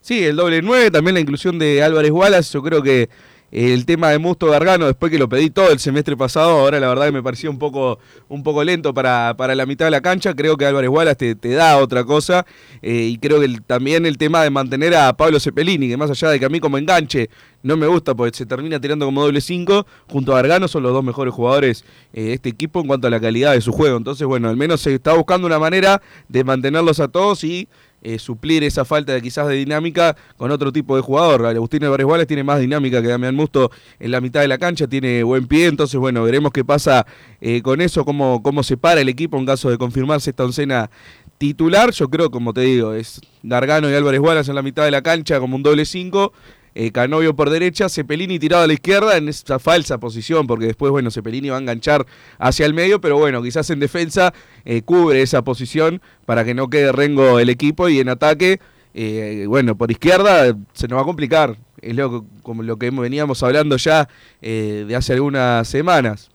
Sí, 0.00 0.24
el 0.24 0.36
doble 0.36 0.62
9, 0.62 0.90
también 0.90 1.14
la 1.14 1.20
inclusión 1.20 1.58
de 1.58 1.82
Álvarez 1.82 2.10
Wallace. 2.10 2.52
Yo 2.52 2.62
creo 2.62 2.82
que 2.82 3.08
el 3.54 3.86
tema 3.86 4.10
de 4.10 4.18
Musto 4.18 4.48
Gargano, 4.48 4.86
después 4.86 5.12
que 5.12 5.18
lo 5.18 5.28
pedí 5.28 5.48
todo 5.48 5.70
el 5.70 5.78
semestre 5.78 6.16
pasado, 6.16 6.50
ahora 6.58 6.80
la 6.80 6.88
verdad 6.88 7.06
que 7.06 7.12
me 7.12 7.22
parecía 7.22 7.48
un 7.48 7.58
poco, 7.60 8.00
un 8.28 8.42
poco 8.42 8.64
lento 8.64 8.92
para, 8.92 9.36
para 9.36 9.54
la 9.54 9.64
mitad 9.64 9.84
de 9.84 9.92
la 9.92 10.00
cancha. 10.00 10.34
Creo 10.34 10.56
que 10.56 10.66
Álvarez 10.66 10.90
Wallace 10.90 11.36
te, 11.36 11.50
da 11.50 11.78
otra 11.78 12.02
cosa. 12.02 12.44
eh, 12.82 13.10
y 13.12 13.18
creo 13.18 13.40
que 13.40 13.48
también 13.64 14.06
el 14.06 14.18
tema 14.18 14.42
de 14.42 14.50
mantener 14.50 14.96
a 14.96 15.16
Pablo 15.16 15.38
Cepelini, 15.38 15.88
que 15.88 15.96
más 15.96 16.10
allá 16.10 16.30
de 16.30 16.40
que 16.40 16.46
a 16.46 16.48
mí 16.48 16.58
como 16.58 16.78
enganche 16.78 17.30
no 17.62 17.76
me 17.76 17.86
gusta 17.86 18.12
porque 18.14 18.36
se 18.36 18.44
termina 18.44 18.80
tirando 18.80 19.06
como 19.06 19.22
doble 19.22 19.40
5, 19.40 19.86
junto 20.10 20.32
a 20.32 20.36
Gargano 20.36 20.66
son 20.66 20.82
los 20.82 20.92
dos 20.92 21.04
mejores 21.04 21.32
jugadores 21.32 21.84
eh, 22.12 22.24
de 22.24 22.32
este 22.34 22.48
equipo 22.48 22.80
en 22.80 22.88
cuanto 22.88 23.06
a 23.06 23.10
la 23.10 23.20
calidad 23.20 23.52
de 23.52 23.60
su 23.60 23.70
juego. 23.70 23.96
Entonces, 23.96 24.26
bueno, 24.26 24.48
al 24.48 24.56
menos 24.56 24.80
se 24.80 24.92
está 24.92 25.14
buscando 25.14 25.46
una 25.46 25.60
manera 25.60 26.02
de 26.28 26.42
mantenerlos 26.42 26.98
a 26.98 27.06
todos 27.06 27.44
y 27.44 27.68
eh, 28.04 28.18
suplir 28.18 28.62
esa 28.62 28.84
falta 28.84 29.12
de 29.12 29.22
quizás 29.22 29.48
de 29.48 29.54
dinámica 29.54 30.14
con 30.36 30.50
otro 30.50 30.70
tipo 30.70 30.94
de 30.94 31.02
jugador. 31.02 31.46
Agustín 31.46 31.82
Álvarez 31.84 32.06
Wallace 32.06 32.26
tiene 32.26 32.44
más 32.44 32.60
dinámica 32.60 33.00
que 33.00 33.08
Damián 33.08 33.34
Musto 33.34 33.70
en 33.98 34.10
la 34.10 34.20
mitad 34.20 34.42
de 34.42 34.48
la 34.48 34.58
cancha, 34.58 34.86
tiene 34.86 35.22
buen 35.22 35.46
pie, 35.46 35.66
entonces 35.66 35.98
bueno, 35.98 36.22
veremos 36.22 36.52
qué 36.52 36.64
pasa 36.64 37.06
eh, 37.40 37.62
con 37.62 37.80
eso, 37.80 38.04
cómo, 38.04 38.42
cómo 38.42 38.62
se 38.62 38.76
para 38.76 39.00
el 39.00 39.08
equipo 39.08 39.38
en 39.38 39.46
caso 39.46 39.70
de 39.70 39.78
confirmarse 39.78 40.30
esta 40.30 40.44
oncena 40.44 40.90
titular. 41.38 41.92
Yo 41.92 42.08
creo, 42.10 42.30
como 42.30 42.52
te 42.52 42.60
digo, 42.60 42.92
es 42.92 43.20
Gargano 43.42 43.90
y 43.90 43.94
Álvarez 43.94 44.20
Wallace 44.20 44.50
en 44.50 44.56
la 44.56 44.62
mitad 44.62 44.84
de 44.84 44.90
la 44.90 45.02
cancha 45.02 45.40
como 45.40 45.56
un 45.56 45.62
doble 45.62 45.86
5. 45.86 46.32
Eh, 46.76 46.90
Canovio 46.90 47.36
por 47.36 47.50
derecha, 47.50 47.88
Cepelini 47.88 48.38
tirado 48.38 48.64
a 48.64 48.66
la 48.66 48.72
izquierda 48.72 49.16
en 49.16 49.28
esa 49.28 49.58
falsa 49.60 49.98
posición, 49.98 50.46
porque 50.46 50.66
después, 50.66 50.90
bueno, 50.90 51.10
Cepelini 51.10 51.48
va 51.48 51.56
a 51.56 51.60
enganchar 51.60 52.04
hacia 52.38 52.66
el 52.66 52.74
medio, 52.74 53.00
pero 53.00 53.16
bueno, 53.16 53.42
quizás 53.42 53.70
en 53.70 53.78
defensa 53.78 54.34
eh, 54.64 54.82
cubre 54.82 55.22
esa 55.22 55.42
posición 55.42 56.02
para 56.26 56.44
que 56.44 56.54
no 56.54 56.68
quede 56.68 56.90
rengo 56.90 57.38
el 57.38 57.48
equipo 57.48 57.88
y 57.88 58.00
en 58.00 58.08
ataque, 58.08 58.60
eh, 58.92 59.44
bueno, 59.48 59.76
por 59.76 59.92
izquierda 59.92 60.56
se 60.72 60.88
nos 60.88 60.98
va 60.98 61.02
a 61.02 61.06
complicar. 61.06 61.56
Es 61.80 61.94
lo, 61.94 62.24
como 62.42 62.62
lo 62.62 62.76
que 62.78 62.90
veníamos 62.90 63.42
hablando 63.42 63.76
ya 63.76 64.08
de 64.40 64.96
hace 64.96 65.12
algunas 65.12 65.68
semanas. 65.68 66.30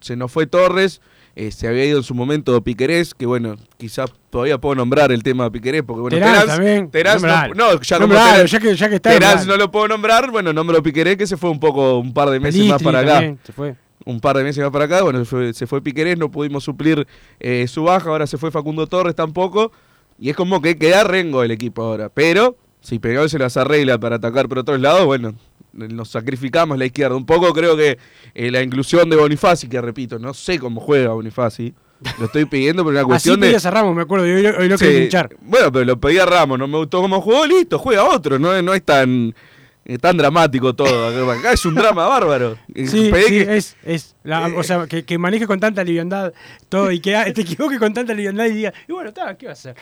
Se 0.00 0.16
nos 0.16 0.32
fue 0.32 0.46
Torres, 0.46 1.02
eh, 1.36 1.50
se 1.52 1.68
había 1.68 1.84
ido 1.84 1.98
en 1.98 2.02
su 2.02 2.14
momento 2.14 2.60
Piquerés, 2.64 3.14
que 3.14 3.26
bueno, 3.26 3.54
quizás 3.76 4.10
todavía 4.30 4.58
puedo 4.58 4.74
nombrar 4.74 5.12
el 5.12 5.22
tema 5.22 5.44
de 5.44 5.50
Piquerés, 5.52 5.82
porque 5.86 6.00
bueno, 6.00 6.16
Terán 6.16 6.32
Terán, 6.32 6.46
también, 6.48 6.90
Terán 6.90 7.20
no, 7.54 7.80
ya 7.80 7.98
Terán- 7.98 8.60
que- 8.60 8.74
ya 8.74 8.88
que 8.88 8.94
está, 8.96 9.10
Terán 9.10 9.46
no 9.46 9.56
lo 9.56 9.70
puedo 9.70 9.86
nombrar, 9.86 10.30
bueno, 10.30 10.52
nombro 10.52 10.82
Piquerés, 10.82 11.16
que 11.16 11.26
se 11.26 11.36
fue 11.36 11.50
un 11.50 11.60
poco, 11.60 11.98
un 11.98 12.12
par 12.12 12.30
de 12.30 12.40
meses 12.40 12.64
más 12.66 12.82
para 12.82 13.00
acá 13.00 13.12
también, 13.12 13.38
se 13.44 13.52
fue. 13.52 13.76
un 14.04 14.20
par 14.20 14.36
de 14.36 14.44
meses 14.44 14.62
más 14.62 14.72
para 14.72 14.86
acá. 14.86 15.02
Bueno, 15.02 15.18
se 15.20 15.24
fue, 15.26 15.52
se 15.52 15.66
fue 15.66 15.82
Piquerés, 15.82 16.16
no 16.18 16.30
pudimos 16.30 16.64
suplir 16.64 17.06
eh, 17.40 17.66
su 17.68 17.82
baja. 17.84 18.08
Ahora 18.10 18.26
se 18.26 18.38
fue 18.38 18.50
Facundo 18.50 18.86
Torres 18.86 19.14
tampoco. 19.14 19.72
Y 20.18 20.30
es 20.30 20.36
como 20.36 20.62
que 20.62 20.78
queda 20.78 21.04
rengo 21.04 21.42
el 21.42 21.50
equipo 21.50 21.82
ahora. 21.82 22.08
Pero 22.08 22.56
si 22.80 22.98
Peñarol 22.98 23.28
se 23.28 23.38
las 23.38 23.56
arregla 23.58 23.98
para 23.98 24.16
atacar 24.16 24.48
por 24.48 24.60
otros 24.60 24.80
lados, 24.80 25.04
bueno, 25.04 25.34
nos 25.76 26.08
sacrificamos 26.10 26.78
la 26.78 26.86
izquierda. 26.86 27.16
Un 27.16 27.26
poco 27.26 27.52
creo 27.52 27.76
que 27.76 27.98
eh, 28.34 28.50
la 28.50 28.62
inclusión 28.62 29.08
de 29.10 29.16
Bonifaci, 29.16 29.68
que 29.68 29.80
repito, 29.80 30.18
no 30.18 30.34
sé 30.34 30.58
cómo 30.58 30.80
juega 30.80 31.12
Bonifaci. 31.12 31.72
Lo 32.18 32.26
estoy 32.26 32.44
pidiendo 32.44 32.82
por 32.84 32.92
una 32.92 33.00
Así 33.02 33.08
cuestión 33.08 33.40
de. 33.40 33.46
pedías 33.46 33.64
a 33.66 33.70
Ramos, 33.70 33.94
me 33.96 34.02
acuerdo, 34.02 34.24
hoy, 34.26 34.44
hoy 34.46 34.68
lo 34.68 34.76
Sí, 34.76 34.84
quería 34.84 35.04
hinchar. 35.04 35.36
Bueno, 35.40 35.72
pero 35.72 35.84
lo 35.84 35.98
pedía 36.00 36.26
Ramos, 36.26 36.58
no 36.58 36.66
me 36.68 36.76
gustó 36.78 37.00
cómo 37.00 37.20
jugó, 37.20 37.46
listo, 37.46 37.78
juega 37.78 38.04
otro, 38.04 38.38
no, 38.38 38.54
es- 38.54 38.62
no 38.62 38.74
es 38.74 38.82
tan, 38.82 39.34
eh, 39.86 39.96
tan 39.98 40.16
dramático 40.16 40.74
todo. 40.74 41.30
Acá 41.30 41.52
es 41.52 41.64
un 41.64 41.74
drama 41.74 42.06
bárbaro. 42.06 42.58
Sí, 42.74 43.08
Pedí 43.10 43.22
sí, 43.22 43.30
que- 43.46 43.56
es, 43.56 43.76
es 43.84 44.16
la- 44.24 44.48
o 44.54 44.62
sea, 44.62 44.86
que, 44.86 45.04
que 45.04 45.16
maneje 45.16 45.46
con 45.46 45.58
tanta 45.58 45.82
liviandad 45.84 46.34
todo 46.68 46.90
y 46.92 47.00
que 47.00 47.12
te 47.34 47.40
equivoque 47.42 47.78
con 47.78 47.94
tanta 47.94 48.12
liviandad 48.12 48.44
y 48.46 48.50
diga, 48.50 48.74
y 48.88 48.92
bueno, 48.92 49.08
está, 49.08 49.34
¿qué 49.38 49.46
va 49.46 49.52
a 49.52 49.54
hacer? 49.54 49.74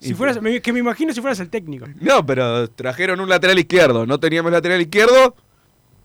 Si 0.00 0.14
fueras, 0.14 0.40
me- 0.42 0.60
que 0.60 0.72
me 0.72 0.78
imagino 0.80 1.12
si 1.12 1.20
fueras 1.20 1.40
el 1.40 1.48
técnico. 1.48 1.86
No, 2.00 2.24
pero 2.24 2.68
trajeron 2.70 3.20
un 3.20 3.28
lateral 3.28 3.58
izquierdo. 3.58 4.06
No 4.06 4.20
teníamos 4.20 4.52
lateral 4.52 4.80
izquierdo. 4.80 5.34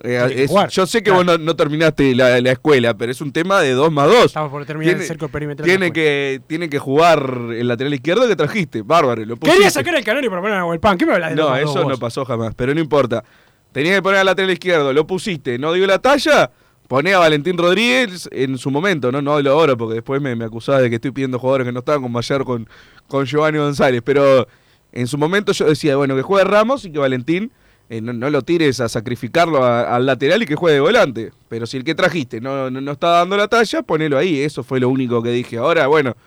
Eh, 0.03 0.19
Tiene 0.27 0.43
es- 0.43 0.51
yo 0.71 0.87
sé 0.87 0.99
que 0.99 1.11
claro. 1.11 1.17
vos 1.17 1.25
no, 1.25 1.37
no 1.37 1.55
terminaste 1.55 2.15
la, 2.15 2.41
la 2.41 2.51
escuela, 2.53 2.95
pero 2.95 3.11
es 3.11 3.21
un 3.21 3.31
tema 3.31 3.61
de 3.61 3.71
2 3.73 3.91
más 3.91 4.07
2. 4.07 4.25
Estamos 4.25 4.49
por 4.49 4.65
terminar 4.65 4.95
el 4.95 5.03
cerco 5.03 5.27
perimetral. 5.27 5.63
Tiene 5.67 5.91
que, 5.93 6.41
tiene 6.47 6.69
que 6.69 6.79
jugar 6.79 7.21
el 7.55 7.67
lateral 7.67 7.93
izquierdo 7.93 8.27
que 8.27 8.35
trajiste. 8.35 8.81
Bárbaro, 8.81 9.23
lo. 9.25 9.37
Quería 9.37 9.69
sacar 9.69 9.95
al 9.95 10.03
Canario 10.03 10.29
para 10.31 10.41
poner 10.41 10.57
a 10.57 10.65
Huelpan. 10.65 10.97
¿Qué 10.97 11.05
me 11.05 11.13
hablas 11.13 11.31
de 11.31 11.35
No, 11.35 11.55
eso 11.55 11.73
dos 11.81 11.87
no 11.87 11.97
pasó 11.97 12.25
jamás, 12.25 12.55
pero 12.55 12.73
no 12.73 12.79
importa. 12.81 13.23
Tenías 13.71 13.95
que 13.95 14.01
poner 14.01 14.21
al 14.21 14.25
lateral 14.25 14.49
izquierdo, 14.51 14.91
lo 14.91 15.05
pusiste, 15.05 15.59
no 15.59 15.71
dio 15.73 15.85
la 15.85 15.99
talla, 15.99 16.49
poné 16.91 17.13
a 17.13 17.19
Valentín 17.19 17.57
Rodríguez 17.57 18.27
en 18.33 18.57
su 18.57 18.69
momento, 18.69 19.13
no, 19.13 19.21
no 19.21 19.31
hablo 19.31 19.51
ahora 19.51 19.77
porque 19.77 19.93
después 19.93 20.21
me, 20.21 20.35
me 20.35 20.43
acusaba 20.43 20.81
de 20.81 20.89
que 20.89 20.95
estoy 20.95 21.11
pidiendo 21.11 21.39
jugadores 21.39 21.65
que 21.65 21.71
no 21.71 21.79
estaban 21.79 22.01
como 22.01 22.19
ayer 22.19 22.43
con, 22.43 22.67
con 23.07 23.25
Giovanni 23.25 23.59
González, 23.59 24.01
pero 24.03 24.45
en 24.91 25.07
su 25.07 25.17
momento 25.17 25.53
yo 25.53 25.67
decía, 25.67 25.95
bueno, 25.95 26.17
que 26.17 26.21
juegue 26.21 26.43
Ramos 26.43 26.83
y 26.83 26.91
que 26.91 26.99
Valentín 26.99 27.53
eh, 27.89 28.01
no, 28.01 28.11
no 28.11 28.29
lo 28.29 28.41
tires 28.41 28.81
a 28.81 28.89
sacrificarlo 28.89 29.63
al 29.63 30.05
lateral 30.05 30.43
y 30.43 30.45
que 30.45 30.55
juegue 30.55 30.75
de 30.75 30.81
volante. 30.81 31.31
Pero 31.47 31.65
si 31.65 31.77
el 31.77 31.85
que 31.85 31.95
trajiste 31.95 32.41
no, 32.41 32.69
no, 32.69 32.81
no 32.81 32.91
está 32.91 33.07
dando 33.07 33.37
la 33.37 33.47
talla, 33.47 33.83
ponelo 33.83 34.17
ahí, 34.17 34.41
eso 34.41 34.61
fue 34.61 34.81
lo 34.81 34.89
único 34.89 35.23
que 35.23 35.31
dije. 35.31 35.59
Ahora, 35.59 35.87
bueno, 35.87 36.17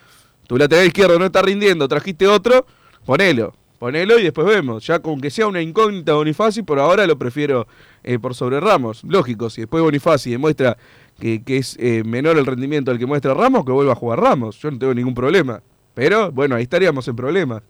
tu 0.47 0.57
lateral 0.57 0.87
izquierdo 0.87 1.19
no 1.19 1.27
está 1.27 1.43
rindiendo, 1.43 1.87
trajiste 1.89 2.27
otro, 2.27 2.65
ponelo. 3.05 3.55
Ponelo 3.79 4.19
y 4.19 4.23
después 4.23 4.47
vemos. 4.47 4.87
Ya 4.87 5.01
con 5.01 5.21
que 5.21 5.31
sea 5.31 5.47
una 5.47 5.61
incógnita 5.61 6.15
Bonifaci, 6.15 6.63
por 6.63 6.79
ahora 6.79 7.07
lo 7.07 7.19
prefiero 7.19 7.67
eh, 8.03 8.19
por 8.19 8.35
sobre 8.35 8.61
Ramos. 8.61 9.03
Lógico, 9.05 9.51
si 9.51 9.63
después 9.63 9.83
Bonifaci 9.83 10.31
demuestra 10.31 10.77
que, 11.19 11.43
es 11.47 11.77
eh, 11.81 12.03
menor 12.05 12.39
el 12.39 12.47
rendimiento 12.47 12.91
del 12.91 12.99
que 12.99 13.07
muestra 13.07 13.35
Ramos, 13.35 13.65
que 13.65 13.73
vuelva 13.73 13.93
a 13.93 13.97
jugar 13.97 14.21
Ramos. 14.21 14.59
Yo 14.59 14.71
no 14.71 14.79
tengo 14.79 14.95
ningún 14.95 15.15
problema. 15.15 15.61
Pero 15.95 16.31
bueno, 16.33 16.57
ahí 16.57 16.63
estaríamos 16.63 17.07
en 17.09 17.17
problemas. 17.17 17.63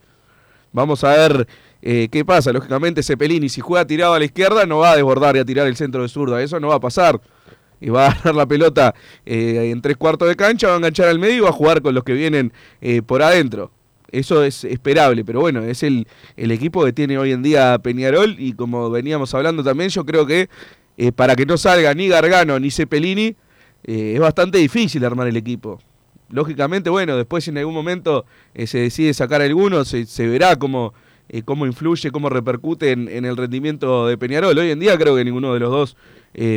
Vamos 0.73 1.05
a 1.05 1.11
ver 1.11 1.47
eh, 1.83 2.09
qué 2.11 2.25
pasa. 2.25 2.53
Lógicamente, 2.53 3.03
Cepelini, 3.03 3.49
si 3.49 3.61
juega 3.61 3.87
tirado 3.87 4.15
a 4.15 4.19
la 4.19 4.25
izquierda, 4.25 4.67
no 4.67 4.79
va 4.79 4.93
a 4.93 4.97
desbordar 4.97 5.37
y 5.37 5.39
a 5.39 5.45
tirar 5.45 5.67
el 5.67 5.77
centro 5.77 6.03
de 6.03 6.09
zurda. 6.09 6.43
Eso 6.43 6.61
no 6.61 6.69
va 6.69 6.77
a 6.77 6.81
pasar. 6.81 7.21
Y 7.81 7.91
va 7.91 8.07
a 8.07 8.11
agarrar 8.11 8.35
la 8.35 8.47
pelota 8.47 8.95
en 9.27 9.81
tres 9.83 9.97
cuartos 9.97 10.29
de 10.29 10.37
cancha, 10.37 10.69
va 10.69 10.75
a 10.75 10.77
enganchar 10.77 11.09
al 11.09 11.19
medio 11.19 11.37
y 11.37 11.41
va 11.41 11.51
a 11.51 11.53
jugar 11.53 11.83
con 11.83 11.95
los 11.95 12.03
que 12.03 12.15
vienen 12.15 12.53
por 13.07 13.23
adentro. 13.23 13.71
Eso 14.15 14.45
es 14.45 14.63
esperable, 14.63 15.25
pero 15.25 15.41
bueno, 15.41 15.63
es 15.63 15.83
el, 15.83 16.07
el 16.37 16.53
equipo 16.53 16.85
que 16.85 16.93
tiene 16.93 17.19
hoy 17.19 17.33
en 17.33 17.43
día 17.43 17.77
Peñarol 17.81 18.37
y 18.39 18.53
como 18.53 18.89
veníamos 18.89 19.35
hablando 19.35 19.65
también, 19.65 19.91
yo 19.91 20.07
creo 20.07 20.25
que 20.25 20.49
eh, 20.97 21.11
para 21.11 21.35
que 21.35 21.45
no 21.45 21.57
salga 21.57 21.93
ni 21.95 22.07
Gargano 22.07 22.61
ni 22.61 22.71
Cepelini, 22.71 23.35
eh, 23.83 24.13
es 24.15 24.21
bastante 24.21 24.59
difícil 24.59 25.05
armar 25.05 25.27
el 25.27 25.37
equipo. 25.37 25.81
Lógicamente, 26.31 26.91
bueno, 26.91 27.17
después 27.17 27.49
en 27.49 27.59
algún 27.59 27.75
momento 27.75 28.25
eh, 28.55 28.69
se 28.69 28.79
decide 28.79 29.13
sacar 29.15 29.43
alguno, 29.43 29.85
se, 29.85 30.29
verá 30.29 30.55
cómo, 30.57 30.95
cómo 31.45 31.67
influye, 31.67 32.13
cómo 32.13 32.29
repercute 32.29 32.93
en, 32.93 33.09
en 33.09 33.25
el 33.25 33.37
rendimiento 33.37 34.07
de 34.07 34.17
Peñarol. 34.17 34.57
Hoy 34.57 34.71
en 34.71 34.79
día 34.79 34.97
creo 34.97 35.17
que 35.17 35.25
ninguno 35.25 35.53
de 35.53 35.61
los 35.61 35.71
dos 35.71 35.97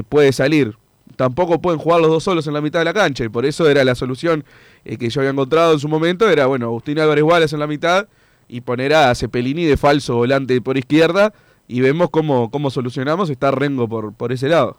puede 0.10 0.32
salir. 0.32 0.76
Tampoco 1.18 1.60
pueden 1.60 1.80
jugar 1.80 2.00
los 2.00 2.10
dos 2.10 2.24
solos 2.24 2.48
en 2.48 2.54
la 2.54 2.62
mitad 2.62 2.80
de 2.80 2.86
la 2.86 2.94
cancha 2.94 3.26
y 3.26 3.30
por 3.30 3.46
eso 3.46 3.68
era 3.68 3.84
la 3.84 3.96
solución 3.96 4.46
eh, 4.86 4.98
que 4.98 5.10
yo 5.10 5.20
había 5.20 5.32
encontrado 5.32 5.74
en 5.74 5.80
su 5.80 5.90
momento, 5.90 6.30
era, 6.30 6.46
bueno, 6.46 6.68
Agustín 6.68 7.00
Álvarez 7.00 7.24
Wallace 7.24 7.56
en 7.56 7.60
la 7.60 7.68
mitad 7.68 8.08
y 8.48 8.62
poner 8.62 8.94
a 8.94 9.14
Cepelini 9.16 9.66
de 9.66 9.76
falso 9.76 10.16
volante 10.16 10.62
por 10.62 10.78
izquierda 10.78 11.34
y 11.68 11.82
vemos 11.82 12.10
cómo, 12.12 12.50
cómo 12.50 12.70
solucionamos, 12.70 13.30
está 13.30 13.52
Rengo 13.52 13.90
por, 13.90 14.14
por 14.14 14.32
ese 14.32 14.48
lado. 14.48 14.78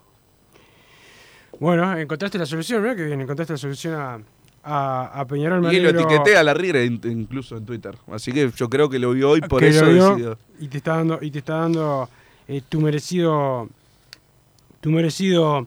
Bueno, 1.60 1.98
encontraste 1.98 2.38
la 2.38 2.46
solución, 2.46 2.82
¿verdad? 2.82 2.96
Que 2.96 3.04
bien, 3.04 3.20
encontraste 3.20 3.54
la 3.54 3.58
solución 3.58 3.94
a, 3.96 4.20
a, 4.62 5.20
a 5.20 5.26
Peñarol. 5.26 5.74
Y 5.74 5.80
lo 5.80 5.88
etiqueté 5.90 6.36
a 6.36 6.44
la 6.44 6.52
in- 6.84 7.00
incluso 7.04 7.56
en 7.56 7.66
Twitter. 7.66 7.96
Así 8.12 8.30
que 8.30 8.50
yo 8.54 8.70
creo 8.70 8.88
que 8.88 9.00
lo 9.00 9.10
vio 9.10 9.30
hoy, 9.30 9.40
por 9.40 9.60
que 9.60 9.68
eso 9.68 9.84
lo 9.84 10.14
vio. 10.14 10.38
Y 10.60 10.68
te 10.68 10.78
está 10.78 10.98
dando, 10.98 11.18
y 11.20 11.32
te 11.32 11.40
está 11.40 11.54
dando 11.56 12.08
eh, 12.46 12.62
tu 12.68 12.80
merecido. 12.80 13.68
Tu 14.80 14.90
merecido 14.92 15.66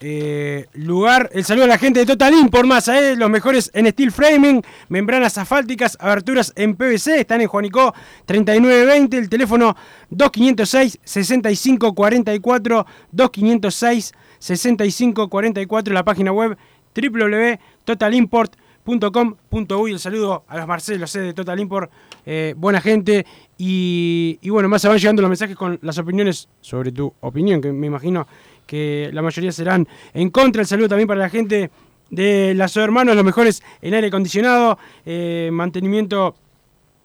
eh, 0.00 0.66
lugar. 0.72 1.30
El 1.32 1.44
saludo 1.44 1.64
a 1.64 1.68
la 1.68 1.78
gente 1.78 2.00
de 2.00 2.06
Total 2.06 2.34
Import 2.34 2.66
Masa, 2.66 3.00
eh, 3.00 3.16
los 3.16 3.30
mejores 3.30 3.70
en 3.74 3.88
steel 3.90 4.10
framing, 4.10 4.62
membranas 4.88 5.38
asfálticas, 5.38 5.96
aberturas 6.00 6.52
en 6.56 6.74
PVC, 6.74 7.20
están 7.20 7.40
en 7.40 7.46
Juanico 7.48 7.94
3920, 8.24 9.18
el 9.18 9.28
teléfono 9.28 9.76
2506 10.10 10.98
6544 11.04 12.86
2506 13.12 14.12
6544, 14.38 15.94
la 15.94 16.04
página 16.04 16.32
web 16.32 16.56
www.totalimport.com.uy. 16.94 19.92
El 19.92 19.98
saludo 19.98 20.44
a 20.48 20.56
los 20.56 20.66
Marcelos 20.66 21.14
eh, 21.16 21.20
de 21.20 21.34
Total 21.34 21.60
Import, 21.60 21.92
eh, 22.26 22.54
buena 22.56 22.80
gente. 22.80 23.26
Y, 23.58 24.38
y 24.40 24.50
bueno, 24.50 24.68
más 24.68 24.84
van 24.84 24.98
llegando 24.98 25.22
los 25.22 25.28
mensajes 25.28 25.56
con 25.56 25.78
las 25.82 25.98
opiniones 25.98 26.48
sobre 26.60 26.90
tu 26.90 27.12
opinión, 27.20 27.60
que 27.60 27.70
me 27.72 27.86
imagino 27.86 28.26
que 28.70 29.10
la 29.12 29.20
mayoría 29.20 29.50
serán 29.50 29.88
en 30.14 30.30
contra. 30.30 30.62
El 30.62 30.68
saludo 30.68 30.90
también 30.90 31.08
para 31.08 31.18
la 31.18 31.28
gente 31.28 31.72
de 32.08 32.54
las 32.54 32.76
hermanos, 32.76 33.16
los 33.16 33.24
mejores 33.24 33.64
en 33.82 33.94
aire 33.94 34.06
acondicionado, 34.06 34.78
eh, 35.04 35.50
mantenimiento 35.52 36.36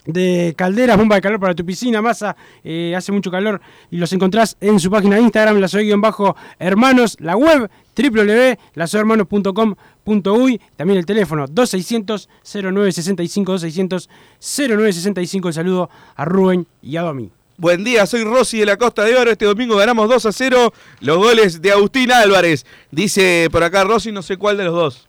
de 0.06 0.54
calderas, 0.56 0.96
bomba 0.96 1.16
de 1.16 1.24
calor 1.24 1.40
para 1.40 1.56
tu 1.56 1.66
piscina, 1.66 2.04
masa, 2.04 2.36
eh, 2.64 2.94
hace 2.96 3.12
mucho 3.12 3.32
calor 3.32 3.60
y 3.90 3.98
los 3.98 4.14
encontrás 4.14 4.58
en 4.62 4.80
su 4.80 4.92
página 4.92 5.16
de 5.16 5.24
Instagram, 5.24 5.58
la 5.58 5.68
bajo 5.98 6.36
hermanos, 6.60 7.18
la 7.20 7.36
web 7.36 7.68
www.lasoyhermanos.com.uy, 7.98 10.62
también 10.76 11.00
el 11.00 11.06
teléfono 11.08 11.48
2600 11.48 12.30
0965 12.44 13.54
2600 13.54 14.08
0965, 14.40 15.48
el 15.48 15.54
saludo 15.56 15.90
a 16.16 16.26
Rubén 16.26 16.68
y 16.84 16.98
a 16.98 17.02
Domi. 17.02 17.32
Buen 17.58 17.84
día, 17.86 18.06
soy 18.06 18.24
Rossi 18.24 18.60
de 18.60 18.66
la 18.66 18.76
Costa 18.78 19.04
de 19.04 19.16
Oro. 19.16 19.32
Este 19.32 19.46
domingo 19.46 19.78
ganamos 19.78 20.10
2 20.10 20.26
a 20.26 20.32
0 20.34 20.74
los 21.00 21.18
goles 21.18 21.62
de 21.62 21.72
Agustín 21.72 22.12
Álvarez. 22.12 22.66
Dice 22.92 23.48
por 23.52 23.64
acá 23.64 23.84
Rossi, 23.86 24.12
no 24.12 24.22
sé 24.22 24.36
cuál 24.38 24.58
de 24.58 24.66
los 24.66 24.74
dos. 24.74 25.08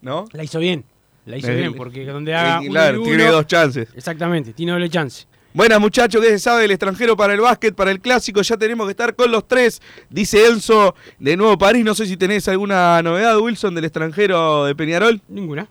¿No? 0.00 0.24
La 0.32 0.42
hizo 0.42 0.58
bien, 0.58 0.84
la 1.26 1.36
hizo 1.36 1.50
Eh, 1.50 1.56
bien, 1.56 1.74
porque 1.74 2.04
donde 2.06 2.34
haga 2.34 2.64
eh, 2.64 2.68
claro, 2.68 2.96
uno- 3.02 3.04
tiene 3.08 3.26
dos 3.26 3.46
chances. 3.46 3.88
Exactamente, 3.94 4.52
tiene 4.54 4.72
doble 4.72 4.88
chance. 4.88 5.26
Buenas 5.54 5.78
muchachos, 5.80 6.22
que 6.22 6.28
se 6.30 6.38
sabe 6.38 6.62
del 6.62 6.70
extranjero 6.70 7.14
para 7.14 7.34
el 7.34 7.40
básquet, 7.42 7.74
para 7.74 7.90
el 7.90 8.00
clásico, 8.00 8.40
ya 8.40 8.56
tenemos 8.56 8.86
que 8.86 8.92
estar 8.92 9.14
con 9.14 9.30
los 9.30 9.46
tres, 9.46 9.82
dice 10.08 10.46
Enzo 10.46 10.94
de 11.18 11.36
Nuevo 11.36 11.58
París. 11.58 11.84
No 11.84 11.94
sé 11.94 12.06
si 12.06 12.16
tenés 12.16 12.48
alguna 12.48 13.02
novedad, 13.02 13.38
Wilson, 13.38 13.74
del 13.74 13.84
extranjero 13.84 14.64
de 14.64 14.74
Peñarol. 14.74 15.20
Ninguna. 15.28 15.68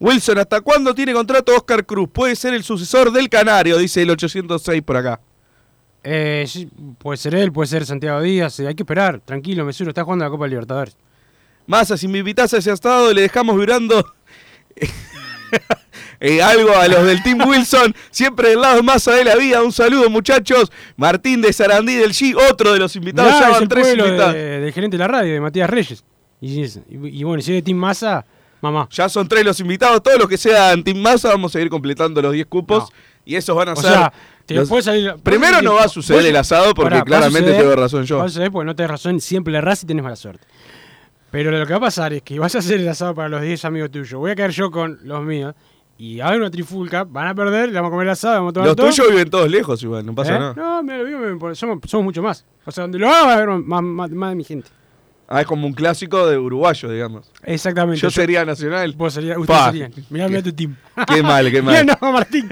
Wilson, 0.00 0.38
¿hasta 0.38 0.60
cuándo 0.60 0.94
tiene 0.96 1.12
contrato 1.12 1.54
Oscar 1.56 1.86
Cruz? 1.86 2.08
Puede 2.12 2.34
ser 2.34 2.54
el 2.54 2.64
sucesor 2.64 3.12
del 3.12 3.28
Canario, 3.28 3.78
dice 3.78 4.02
el 4.02 4.10
806 4.10 4.82
por 4.82 4.96
acá. 4.96 5.20
Eh, 6.10 6.44
sí, 6.48 6.66
puede 6.98 7.18
ser 7.18 7.34
él, 7.34 7.52
puede 7.52 7.66
ser 7.66 7.84
Santiago 7.84 8.22
Díaz, 8.22 8.58
eh, 8.60 8.66
hay 8.68 8.74
que 8.74 8.82
esperar, 8.82 9.20
tranquilo, 9.20 9.64
Mesuro, 9.66 9.90
está 9.90 10.04
jugando 10.04 10.24
la 10.24 10.30
Copa 10.30 10.46
Libertadores. 10.46 10.96
Massa, 11.66 11.98
si 11.98 12.08
me 12.08 12.18
invitás 12.20 12.54
a 12.54 12.58
ese 12.58 12.72
estado, 12.72 13.12
le 13.12 13.20
dejamos 13.20 13.54
vibrando 13.56 14.02
eh, 16.20 16.42
algo 16.42 16.74
a 16.76 16.88
los 16.88 17.04
del 17.04 17.22
Team 17.22 17.46
Wilson. 17.46 17.94
Siempre 18.10 18.50
del 18.50 18.60
lado 18.60 18.82
Massa 18.82 19.12
de 19.12 19.24
la 19.24 19.36
vida. 19.36 19.62
Un 19.62 19.72
saludo, 19.72 20.08
muchachos. 20.10 20.70
Martín 20.96 21.40
de 21.42 21.52
Sarandí 21.52 21.94
del 21.96 22.12
G, 22.12 22.34
otro 22.50 22.72
de 22.72 22.78
los 22.78 22.96
invitados. 22.96 23.32
Mirá, 23.34 23.46
ya 23.46 23.58
van 23.58 23.68
tres 23.68 23.88
invitados. 23.92 24.34
de- 24.34 24.60
del 24.60 24.72
gerente 24.72 24.96
de 24.96 24.98
la 25.02 25.08
radio, 25.08 25.32
de 25.34 25.40
Matías 25.40 25.68
Reyes. 25.70 26.04
Y, 26.40 26.62
y- 26.62 26.70
y 26.90 27.24
bueno, 27.24 27.42
si 27.42 27.52
es 27.52 27.56
de 27.58 27.62
Team 27.62 27.78
Massa, 27.78 28.24
mamá. 28.60 28.88
Ya 28.90 29.08
son 29.08 29.28
tres 29.28 29.44
los 29.44 29.60
invitados. 29.60 30.02
Todos 30.02 30.18
los 30.18 30.28
que 30.28 30.38
sean 30.38 30.82
Team 30.82 30.98
Massa, 30.98 31.28
vamos 31.28 31.54
a 31.54 31.60
ir 31.60 31.68
completando 31.68 32.20
los 32.22 32.32
10 32.32 32.46
cupos. 32.46 32.88
Y 33.28 33.36
esos 33.36 33.54
van 33.54 33.68
a 33.68 33.72
O 33.74 33.76
ser. 33.76 33.90
sea, 33.92 34.12
te 34.46 34.54
los- 34.54 34.68
puede 34.68 34.82
salir- 34.82 35.14
Primero 35.22 35.60
no 35.60 35.74
va 35.74 35.84
a 35.84 35.88
suceder 35.88 36.24
el 36.24 36.34
asado 36.36 36.72
porque 36.74 36.90
Pará, 36.92 37.04
claramente 37.04 37.50
suceder- 37.50 37.60
tengo 37.60 37.76
razón 37.76 38.04
yo. 38.04 38.16
Va 38.18 38.24
a 38.24 38.28
suceder 38.28 38.50
porque 38.50 38.64
no 38.66 38.74
tenés 38.74 38.90
razón, 38.90 39.20
siempre 39.20 39.52
le 39.52 39.58
errás 39.58 39.82
y 39.82 39.86
tenés 39.86 40.02
mala 40.02 40.16
suerte. 40.16 40.46
Pero 41.30 41.50
lo 41.50 41.66
que 41.66 41.72
va 41.74 41.76
a 41.76 41.80
pasar 41.80 42.14
es 42.14 42.22
que 42.22 42.38
vas 42.38 42.54
a 42.54 42.58
hacer 42.60 42.80
el 42.80 42.88
asado 42.88 43.14
para 43.14 43.28
los 43.28 43.42
10 43.42 43.62
amigos 43.66 43.90
tuyos. 43.90 44.14
Voy 44.14 44.30
a 44.30 44.34
quedar 44.34 44.50
yo 44.50 44.70
con 44.70 44.98
los 45.04 45.22
míos. 45.24 45.54
Y 45.98 46.20
haber 46.20 46.38
una 46.40 46.50
trifulca, 46.50 47.04
van 47.04 47.26
a 47.26 47.34
perder, 47.34 47.68
le 47.68 47.74
vamos 47.74 47.88
a 47.88 47.90
comer 47.90 48.06
el 48.06 48.12
asado, 48.12 48.34
vamos 48.36 48.50
a 48.50 48.54
tomar 48.54 48.66
Los 48.68 48.76
todo. 48.76 48.86
tuyos 48.88 49.10
viven 49.10 49.28
todos 49.28 49.50
lejos 49.50 49.82
igual, 49.82 50.06
no 50.06 50.14
pasa 50.14 50.36
¿Eh? 50.36 50.38
nada. 50.38 50.54
No, 50.54 50.82
mira, 50.82 50.98
lo 51.02 51.54
somos, 51.54 51.78
somos 51.86 52.04
mucho 52.04 52.22
más. 52.22 52.46
O 52.64 52.70
sea, 52.70 52.82
donde 52.84 52.98
lo 52.98 53.08
haga 53.08 53.24
va 53.26 53.32
a 53.32 53.34
haber 53.34 53.48
más, 53.48 53.82
más- 53.82 54.10
más 54.10 54.30
de 54.30 54.36
mi 54.36 54.44
gente. 54.44 54.70
Ah, 55.30 55.42
es 55.42 55.46
como 55.46 55.66
un 55.66 55.74
clásico 55.74 56.26
de 56.26 56.38
uruguayo, 56.38 56.90
digamos. 56.90 57.30
Exactamente. 57.42 58.00
Yo 58.00 58.10
sería 58.10 58.46
nacional. 58.46 58.94
Vos 58.96 59.12
serías, 59.12 59.36
ustedes 59.36 59.60
Pa. 59.60 59.66
serían. 59.66 59.92
Mirá, 60.08 60.26
mirá 60.26 60.42
tu 60.42 60.52
team. 60.54 60.74
Qué 61.06 61.22
mal, 61.22 61.50
qué 61.50 61.60
mal. 61.62 61.84
No, 61.84 62.12
Martín. 62.12 62.48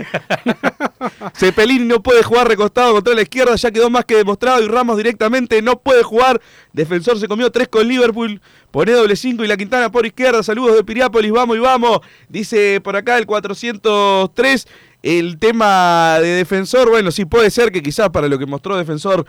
Cepelini 1.35 1.87
no 1.87 2.03
puede 2.03 2.23
jugar 2.23 2.49
recostado 2.49 2.93
contra 2.93 3.15
la 3.15 3.23
izquierda, 3.23 3.57
ya 3.57 3.71
quedó 3.71 3.89
más 3.89 4.05
que 4.05 4.17
demostrado 4.17 4.63
y 4.63 4.69
Ramos 4.69 4.99
directamente 4.99 5.61
no 5.63 5.79
puede 5.81 6.03
jugar. 6.03 6.41
Defensor 6.75 7.19
se 7.19 7.29
comió 7.29 7.51
tres 7.51 7.69
con 7.69 7.89
Liverpool. 7.89 8.43
Pone 8.71 8.93
doble 8.93 9.17
5 9.17 9.43
y 9.43 9.49
la 9.49 9.57
Quintana 9.57 9.91
por 9.91 10.05
izquierda. 10.05 10.43
Saludos 10.43 10.77
de 10.77 10.85
Piriápolis, 10.85 11.33
vamos 11.33 11.57
y 11.57 11.61
vamos. 11.61 12.01
Dice 12.29 12.83
por 12.83 12.95
acá 12.95 13.17
el 13.17 13.25
403. 13.25 14.69
El 15.03 15.39
tema 15.39 16.19
de 16.21 16.29
defensor, 16.29 16.91
bueno, 16.91 17.11
sí 17.11 17.25
puede 17.25 17.51
ser 17.51 17.71
que 17.71 17.83
quizás 17.83 18.11
para 18.11 18.29
lo 18.29 18.39
que 18.39 18.45
mostró 18.47 18.77
defensor 18.77 19.25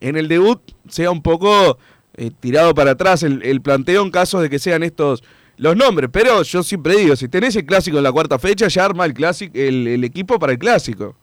en 0.00 0.16
el 0.16 0.28
debut 0.28 0.60
sea 0.88 1.10
un 1.10 1.22
poco 1.22 1.78
eh, 2.16 2.30
tirado 2.40 2.74
para 2.74 2.92
atrás 2.92 3.22
el, 3.22 3.42
el 3.42 3.60
planteo 3.60 4.02
en 4.02 4.10
caso 4.10 4.40
de 4.40 4.50
que 4.50 4.58
sean 4.58 4.82
estos 4.82 5.22
los 5.56 5.76
nombres. 5.76 6.10
Pero 6.12 6.42
yo 6.42 6.62
siempre 6.62 6.96
digo, 6.96 7.16
si 7.16 7.28
tenés 7.28 7.56
el 7.56 7.64
clásico 7.64 7.98
en 7.98 8.04
la 8.04 8.12
cuarta 8.12 8.38
fecha, 8.38 8.68
ya 8.68 8.84
arma 8.84 9.04
el, 9.04 9.14
clásico, 9.14 9.52
el, 9.56 9.86
el 9.86 10.04
equipo 10.04 10.38
para 10.38 10.52
el 10.52 10.58
clásico. 10.58 11.14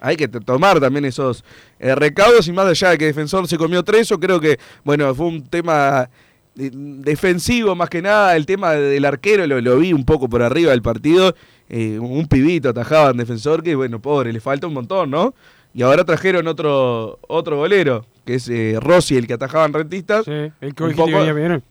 Hay 0.00 0.16
que 0.16 0.28
tomar 0.28 0.80
también 0.80 1.06
esos 1.06 1.44
eh, 1.78 1.94
recaudos 1.94 2.46
y 2.48 2.52
más 2.52 2.66
allá 2.66 2.90
de 2.90 2.98
que 2.98 3.06
Defensor 3.06 3.48
se 3.48 3.56
comió 3.56 3.82
tres, 3.82 4.08
yo 4.08 4.20
creo 4.20 4.38
que, 4.38 4.58
bueno, 4.84 5.14
fue 5.14 5.26
un 5.26 5.46
tema 5.46 6.10
eh, 6.58 6.70
defensivo 6.72 7.74
más 7.74 7.88
que 7.88 8.02
nada, 8.02 8.36
el 8.36 8.44
tema 8.44 8.72
del 8.72 9.04
arquero 9.06 9.46
lo, 9.46 9.62
lo 9.62 9.78
vi 9.78 9.94
un 9.94 10.04
poco 10.04 10.28
por 10.28 10.42
arriba 10.42 10.72
del 10.72 10.82
partido, 10.82 11.34
eh, 11.70 11.98
un 11.98 12.26
pibito 12.26 12.68
atajaba 12.68 13.10
en 13.10 13.16
Defensor 13.16 13.62
que, 13.62 13.74
bueno, 13.74 13.98
pobre, 13.98 14.30
le 14.30 14.40
falta 14.40 14.66
un 14.66 14.74
montón, 14.74 15.10
¿no? 15.10 15.34
Y 15.74 15.82
ahora 15.82 16.04
trajeron 16.04 16.46
otro 16.46 17.18
otro 17.26 17.56
golero, 17.56 18.06
que 18.24 18.36
es 18.36 18.48
eh, 18.48 18.76
Rossi, 18.80 19.16
el 19.16 19.26
que 19.26 19.34
atajaba 19.34 19.64
en 19.66 19.72
Rentistas. 19.74 20.24
Sí, 20.24 20.30
el 20.60 20.74
que 20.74 20.84
hoy 20.84 20.94
poco- 20.94 21.10
venía 21.18 21.34
Peñarol. 21.34 21.62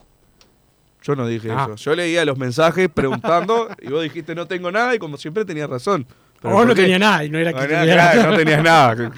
Yo 1.02 1.14
no 1.16 1.26
dije 1.26 1.50
Ah. 1.50 1.64
eso. 1.74 1.76
Yo 1.76 1.94
leía 1.96 2.24
los 2.24 2.38
mensajes 2.38 2.88
preguntando 2.92 3.68
y 3.82 3.88
vos 3.88 4.02
dijiste 4.02 4.34
no 4.34 4.46
tengo 4.46 4.70
nada 4.70 4.94
y 4.94 4.98
como 4.98 5.16
siempre 5.16 5.44
tenías 5.44 5.68
razón. 5.68 6.06
Pero 6.40 6.52
Vos 6.54 6.60
¿por 6.62 6.68
no 6.68 6.74
tenías 6.74 7.00
nada 7.00 7.24
y 7.24 7.30
no 7.30 7.38
era 7.38 7.52
que 7.52 7.58
No, 7.62 7.66
tenía 7.66 7.96
nada, 7.96 8.14
nada. 8.14 8.30
no 8.30 8.36
tenías 8.36 8.62
nada. 8.62 9.12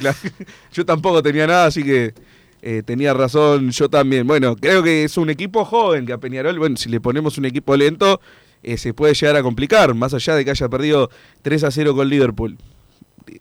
Yo 0.73 0.85
tampoco 0.87 1.23
tenía 1.23 1.47
nada, 1.47 1.66
así 1.66 1.83
que 1.85 2.14
eh, 2.62 2.83
tenía 2.85 3.12
razón 3.14 3.71
yo 3.71 3.88
también. 3.88 4.26
Bueno, 4.26 4.57
creo 4.57 4.83
que 4.83 5.05
es 5.05 5.16
un 5.16 5.31
equipo 5.31 5.64
joven 5.64 6.07
que 6.07 6.12
a 6.12 6.19
Peñarol, 6.19 6.59
bueno, 6.59 6.76
si 6.76 6.88
le 6.88 7.00
ponemos 7.00 7.38
un 7.38 7.45
equipo 7.45 7.76
lento, 7.76 8.21
eh, 8.62 8.76
se 8.78 8.93
puede 8.95 9.14
llegar 9.14 9.37
a 9.37 9.43
complicar, 9.43 9.95
más 9.95 10.14
allá 10.14 10.35
de 10.35 10.45
que 10.45 10.50
haya 10.50 10.69
perdido 10.69 11.11
3 11.43 11.62
a 11.64 11.71
0 11.71 11.95
con 11.95 12.09
Liverpool. 12.09 12.57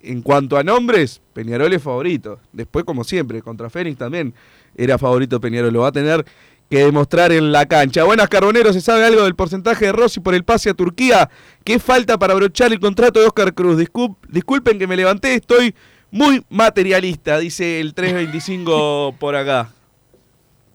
En 0.01 0.21
cuanto 0.21 0.57
a 0.57 0.63
nombres, 0.63 1.21
Peñarol 1.33 1.71
es 1.73 1.81
favorito. 1.83 2.39
Después, 2.51 2.85
como 2.85 3.03
siempre, 3.03 3.41
contra 3.41 3.69
Fénix 3.69 3.97
también 3.97 4.33
era 4.75 4.97
favorito 4.97 5.39
Peñarol. 5.39 5.71
Lo 5.73 5.81
va 5.81 5.89
a 5.89 5.91
tener 5.91 6.25
que 6.69 6.79
demostrar 6.79 7.31
en 7.31 7.51
la 7.51 7.67
cancha. 7.67 8.03
Buenas, 8.03 8.27
Carboneros. 8.27 8.73
¿Se 8.73 8.81
sabe 8.81 9.05
algo 9.05 9.23
del 9.23 9.35
porcentaje 9.35 9.85
de 9.85 9.91
Rossi 9.91 10.19
por 10.19 10.33
el 10.33 10.43
pase 10.43 10.69
a 10.71 10.73
Turquía? 10.73 11.29
¿Qué 11.63 11.77
falta 11.79 12.17
para 12.17 12.33
abrochar 12.33 12.71
el 12.73 12.79
contrato 12.79 13.19
de 13.19 13.27
Oscar 13.27 13.53
Cruz? 13.53 13.77
Discul- 13.77 14.15
disculpen 14.29 14.79
que 14.79 14.87
me 14.87 14.95
levanté, 14.97 15.35
estoy 15.35 15.75
muy 16.09 16.43
materialista, 16.49 17.37
dice 17.37 17.79
el 17.81 17.93
325 17.93 19.15
por 19.19 19.35
acá. 19.35 19.69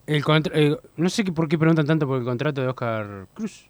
El 0.06 0.22
contra- 0.24 0.52
eh, 0.58 0.76
no 0.96 1.08
sé 1.08 1.24
por 1.24 1.48
qué 1.48 1.56
preguntan 1.58 1.86
tanto 1.86 2.06
por 2.06 2.18
el 2.18 2.24
contrato 2.24 2.60
de 2.60 2.68
Oscar 2.68 3.26
Cruz. 3.34 3.66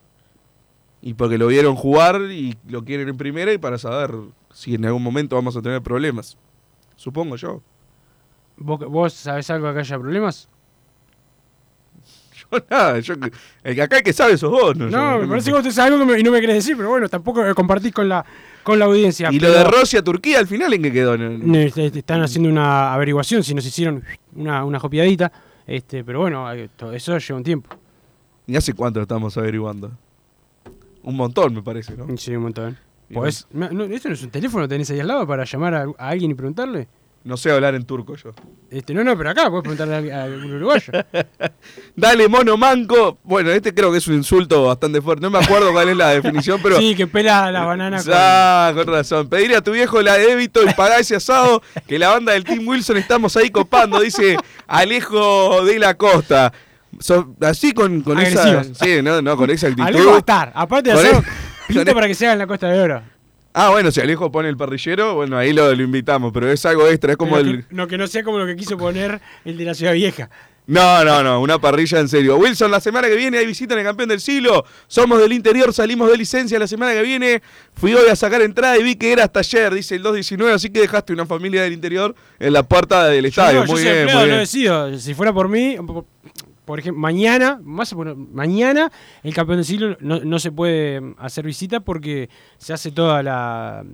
Y 1.03 1.15
porque 1.15 1.39
lo 1.39 1.47
vieron 1.47 1.77
jugar 1.77 2.21
y 2.31 2.57
lo 2.69 2.85
quieren 2.85 3.09
en 3.09 3.17
primera 3.17 3.53
y 3.53 3.59
para 3.59 3.79
saber 3.79 4.13
si 4.53 4.75
en 4.75 4.85
algún 4.85 5.03
momento 5.03 5.35
vamos 5.37 5.57
a 5.57 5.63
tener 5.63 5.81
problemas. 5.81 6.37
Supongo 6.97 7.37
yo. 7.37 7.63
¿Vos, 8.59 8.81
vos 8.81 9.13
sabés 9.15 9.49
algo 9.51 9.69
de 9.69 9.75
que 9.75 9.81
haya 9.81 9.99
problemas? 9.99 10.49
Yo 12.53 12.59
nada, 12.69 12.99
yo, 13.01 13.15
el 13.63 13.75
que 13.75 13.83
acá 13.83 13.99
el 13.99 14.03
que 14.03 14.13
sabe 14.13 14.37
sos 14.37 14.51
vos. 14.51 14.77
No, 14.77 14.87
No, 14.91 15.17
Yo- 15.17 15.23
me 15.23 15.29
parece 15.29 15.47
que 15.51 15.53
vos 15.55 15.63
tenés 15.63 15.79
algo 15.79 16.17
y 16.17 16.23
no 16.23 16.31
me 16.33 16.41
querés 16.41 16.57
decir, 16.57 16.77
pero 16.77 16.89
bueno, 16.91 17.09
tampoco 17.09 17.43
lo 17.43 17.55
compartís 17.55 17.93
con 17.93 18.09
la, 18.09 18.25
con 18.63 18.79
la 18.79 18.87
audiencia. 18.87 19.31
Y 19.33 19.39
lo 19.39 19.51
de 19.51 19.63
Rossi 19.65 19.97
a 19.97 20.03
Turquía 20.03 20.39
al 20.41 20.47
final 20.49 20.73
en 20.75 20.83
qué 20.83 20.93
quedó. 20.93 21.17
No- 21.17 21.31
No, 21.31 21.55
este- 21.59 21.87
este, 21.87 22.01
Están 22.01 22.23
haciendo 22.23 22.49
una 22.51 22.93
averiguación, 22.93 23.43
si 23.45 23.55
nos 23.55 23.65
hicieron 23.65 24.03
una, 24.35 24.65
una 24.65 24.79
copiadita. 24.81 25.31
Este, 25.67 26.03
pero 26.03 26.21
bueno, 26.21 26.53
eh, 26.53 26.69
todo 26.77 26.93
eso 26.93 27.17
lleva 27.19 27.37
un 27.39 27.45
tiempo. 27.45 27.77
¿Y 28.47 28.57
hace 28.57 28.73
cuánto 28.75 28.99
lo 28.99 29.03
estamos 29.05 29.37
averiguando? 29.39 29.93
Un 31.03 31.17
montón, 31.17 31.55
me 31.55 31.63
parece, 31.63 31.97
¿no? 31.97 32.07
Sí, 32.17 32.35
un 32.37 32.43
montón. 32.45 32.79
Me- 33.09 33.71
no, 33.71 33.85
¿Esto 33.85 34.09
no 34.09 34.15
es 34.15 34.23
un 34.23 34.31
teléfono 34.31 34.69
tenés 34.69 34.91
ahí 34.91 35.01
al 35.01 35.09
lado 35.09 35.27
para 35.27 35.45
llamar 35.45 35.75
a, 35.75 35.83
a 35.99 36.09
alguien 36.11 36.31
y 36.31 36.35
preguntarle? 36.35 36.87
No 37.23 37.37
sé 37.37 37.51
hablar 37.51 37.75
en 37.75 37.85
turco 37.85 38.17
yo. 38.17 38.31
Este, 38.71 38.95
no, 38.95 39.05
no, 39.05 39.15
pero 39.15 39.29
acá 39.31 39.51
podés 39.51 39.63
preguntarle 39.63 40.11
a, 40.11 40.23
a 40.23 40.27
un 40.27 40.55
uruguayo. 40.55 40.91
Dale, 41.97 42.29
mono 42.29 42.57
manco. 42.57 43.19
Bueno, 43.25 43.51
este 43.51 43.75
creo 43.75 43.93
que 43.93 43.99
es 43.99 44.07
un 44.09 44.15
insulto 44.15 44.65
bastante 44.65 45.03
fuerte. 45.03 45.21
No 45.23 45.29
me 45.31 45.39
acuerdo 45.39 45.71
cuál 45.73 45.91
es 45.91 45.97
la 45.99 46.11
definición, 46.11 46.61
pero. 46.63 46.79
sí, 46.79 46.95
que 46.95 47.07
pela 47.07 47.51
la 47.53 47.67
banana 47.67 48.03
con... 48.03 48.13
Ah, 48.15 48.73
con 48.75 48.87
razón. 48.87 49.29
Pedirle 49.29 49.57
a 49.57 49.61
tu 49.61 49.73
viejo 49.73 50.01
la 50.01 50.17
débito 50.17 50.63
y 50.63 50.73
pagar 50.73 51.01
ese 51.01 51.17
asado 51.17 51.61
que 51.87 51.99
la 51.99 52.09
banda 52.09 52.33
del 52.33 52.45
Team 52.45 52.67
Wilson 52.67 52.97
estamos 52.97 53.37
ahí 53.37 53.51
copando, 53.51 54.01
dice 54.01 54.37
Alejo 54.67 55.65
de 55.65 55.79
la 55.79 55.95
Costa. 55.99 56.53
So- 56.99 57.35
así 57.43 57.73
con, 57.73 58.01
con 58.03 58.19
esa. 58.19 58.65
Sí, 58.65 59.01
no, 59.03 59.23
no, 59.23 59.37
con 59.37 59.51
esa 59.51 59.69
actitud. 59.69 59.87
Alejo 59.87 60.11
va 60.11 60.17
a 60.17 60.19
estar. 60.19 60.53
Aparte 60.55 60.91
de 60.93 60.99
hacer, 60.99 61.15
el- 61.69 61.79
el- 61.89 61.95
para 61.95 62.07
que 62.09 62.15
se 62.15 62.27
haga 62.27 62.33
en 62.35 62.39
la 62.41 62.47
Costa 62.47 62.69
de 62.69 62.81
Oro. 62.81 63.03
Ah, 63.53 63.71
bueno, 63.71 63.91
si 63.91 64.01
Alejo 64.01 64.31
pone 64.31 64.49
el 64.49 64.57
parrillero, 64.57 65.15
bueno, 65.17 65.37
ahí 65.37 65.53
lo, 65.53 65.75
lo 65.75 65.83
invitamos, 65.83 66.31
pero 66.33 66.51
es 66.51 66.65
algo 66.67 66.87
extra, 66.87 67.13
es 67.13 67.17
como 67.19 67.37
Pero 67.37 67.51
el. 67.51 67.67
que, 67.67 67.75
no, 67.75 67.87
que 67.89 67.99
no 67.99 68.07
sea 68.07 68.23
como 68.23 68.39
lo 68.39 68.47
que 68.47 68.55
quiso 68.57 68.79
poner 68.79 69.21
el 69.45 69.57
de 69.57 69.65
la 69.65 69.75
Ciudad 69.75 69.93
Vieja. 69.93 70.31
No, 70.69 71.05
no, 71.05 71.25
no, 71.25 71.41
una 71.41 71.59
parrilla 71.59 71.99
en 71.99 72.09
serio. 72.09 72.37
Wilson, 72.37 72.71
la 72.71 72.79
semana 72.79 73.09
que 73.09 73.17
viene 73.17 73.39
hay 73.39 73.47
visita 73.47 73.75
en 73.75 73.81
el 73.81 73.87
campeón 73.87 74.09
del 74.09 74.21
siglo. 74.21 74.65
Somos 74.87 75.19
del 75.19 75.33
interior, 75.33 75.73
salimos 75.75 76.09
de 76.09 76.17
licencia 76.17 76.61
la 76.61 76.69
semana 76.69 76.93
que 76.93 77.03
viene. 77.03 77.43
Fui 77.75 77.93
hoy 77.93 78.09
a 78.09 78.15
sacar 78.15 78.41
entrada 78.43 78.79
y 78.79 78.85
vi 78.85 78.95
que 78.95 79.11
era 79.11 79.25
hasta 79.25 79.41
ayer, 79.41 79.75
dice 79.75 79.97
el 79.97 80.03
219, 80.03 80.53
así 80.55 80.71
que 80.71 80.79
dejaste 80.83 81.13
una 81.13 81.27
familia 81.27 81.63
del 81.65 81.73
interior 81.73 82.15
en 82.39 82.53
la 82.53 82.63
puerta 82.63 83.07
del 83.09 83.23
Yo, 83.25 83.29
estadio. 83.31 83.61
yo 83.63 83.67
muy 83.67 83.77
soy 83.81 83.83
bien, 83.85 83.97
empleado, 83.97 84.21
muy 84.21 84.31
no 84.31 84.37
decido. 84.37 84.97
Si 85.01 85.13
fuera 85.15 85.33
por 85.33 85.49
mí, 85.49 85.77
por, 86.65 86.79
ejemplo, 86.79 87.01
mañana, 87.01 87.61
más 87.65 87.93
por- 87.95 88.15
mañana, 88.17 88.91
el 89.23 89.35
campeón 89.35 89.59
del 89.59 89.65
siglo 89.65 89.97
no, 90.01 90.21
no 90.21 90.39
se 90.39 90.53
puede 90.53 91.15
hacer 91.19 91.45
visita 91.45 91.81
porque 91.81 92.29
se 92.59 92.73
hace 92.73 92.91
toda 92.93 93.23
la. 93.23 93.85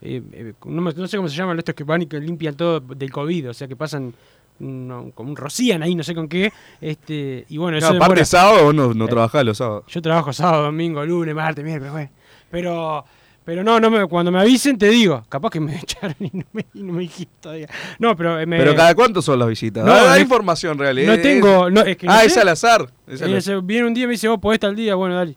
eh, 0.00 0.22
eh, 0.32 0.52
no, 0.66 0.82
no 0.82 1.06
sé 1.08 1.16
cómo 1.16 1.28
se 1.28 1.36
llaman 1.36 1.58
estos 1.58 1.74
que 1.74 1.84
van 1.84 2.02
y 2.02 2.06
que 2.06 2.18
limpian 2.20 2.54
todo 2.56 2.80
del 2.80 3.10
COVID, 3.10 3.50
o 3.50 3.54
sea 3.54 3.66
que 3.68 3.76
pasan 3.76 4.12
no, 4.58 5.10
como 5.14 5.30
un 5.30 5.36
rocían 5.36 5.82
ahí, 5.82 5.94
no 5.94 6.04
sé 6.04 6.14
con 6.14 6.28
qué. 6.28 6.52
Este, 6.80 7.44
y 7.48 7.56
bueno, 7.56 7.72
No, 7.80 7.86
eso 7.86 7.88
aparte 7.96 8.14
demora- 8.14 8.24
sábado 8.24 8.64
vos 8.66 8.74
no, 8.74 8.94
no 8.94 9.04
Eh, 9.06 9.08
trabajás 9.08 9.44
los 9.44 9.58
sábados. 9.58 9.84
Yo 9.88 10.00
trabajo 10.02 10.32
sábado, 10.32 10.64
domingo, 10.64 11.04
lunes, 11.04 11.34
martes, 11.34 11.64
miércoles. 11.64 12.10
Pero, 12.50 13.04
pero 13.44 13.64
no, 13.64 13.80
no 13.80 13.90
me, 13.90 14.06
cuando 14.06 14.30
me 14.30 14.38
avisen 14.40 14.78
te 14.78 14.88
digo. 14.88 15.24
Capaz 15.28 15.50
que 15.50 15.60
me 15.60 15.76
echaron 15.82 16.16
y 16.20 16.30
no 16.32 16.44
me, 16.52 16.66
y 16.74 16.82
no 16.82 16.92
me 16.92 17.00
dijiste 17.02 17.32
todavía. 17.40 17.68
No, 17.98 18.14
pero 18.16 18.38
eh, 18.40 18.46
me. 18.46 18.58
Pero 18.58 18.74
cada 18.74 18.94
cuánto 18.94 19.20
son 19.22 19.38
las 19.38 19.48
visitas. 19.48 19.84
No, 19.84 20.08
no- 20.08 20.18
información 20.18 20.78
real. 20.78 21.04
no 21.06 21.18
tengo. 21.18 21.70
no, 21.70 21.80
es 21.82 21.96
que 21.96 22.06
no 22.06 22.12
ah, 22.12 22.20
sé. 22.20 22.26
es 22.26 22.36
al 22.38 22.48
azar. 22.48 22.90
es 23.06 23.20
al 23.22 23.32
Eh, 23.32 23.36
azar. 23.38 23.62
viene 23.62 23.86
un 23.86 23.94
día 23.94 24.04
y 24.04 24.06
me 24.06 24.12
dice, 24.12 24.28
vos 24.28 24.38
podés 24.38 24.60
tal 24.60 24.76
día, 24.76 24.94
bueno, 24.94 25.14
dale. 25.16 25.36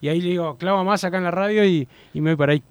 Y 0.00 0.08
ahí 0.08 0.20
le 0.20 0.28
digo, 0.30 0.56
clava 0.58 0.84
más 0.84 1.02
acá 1.04 1.16
en 1.16 1.24
la 1.24 1.30
radio 1.30 1.64
y, 1.64 1.88
y 2.12 2.20
me 2.20 2.30
voy 2.30 2.36
para 2.36 2.52
ahí. 2.52 2.62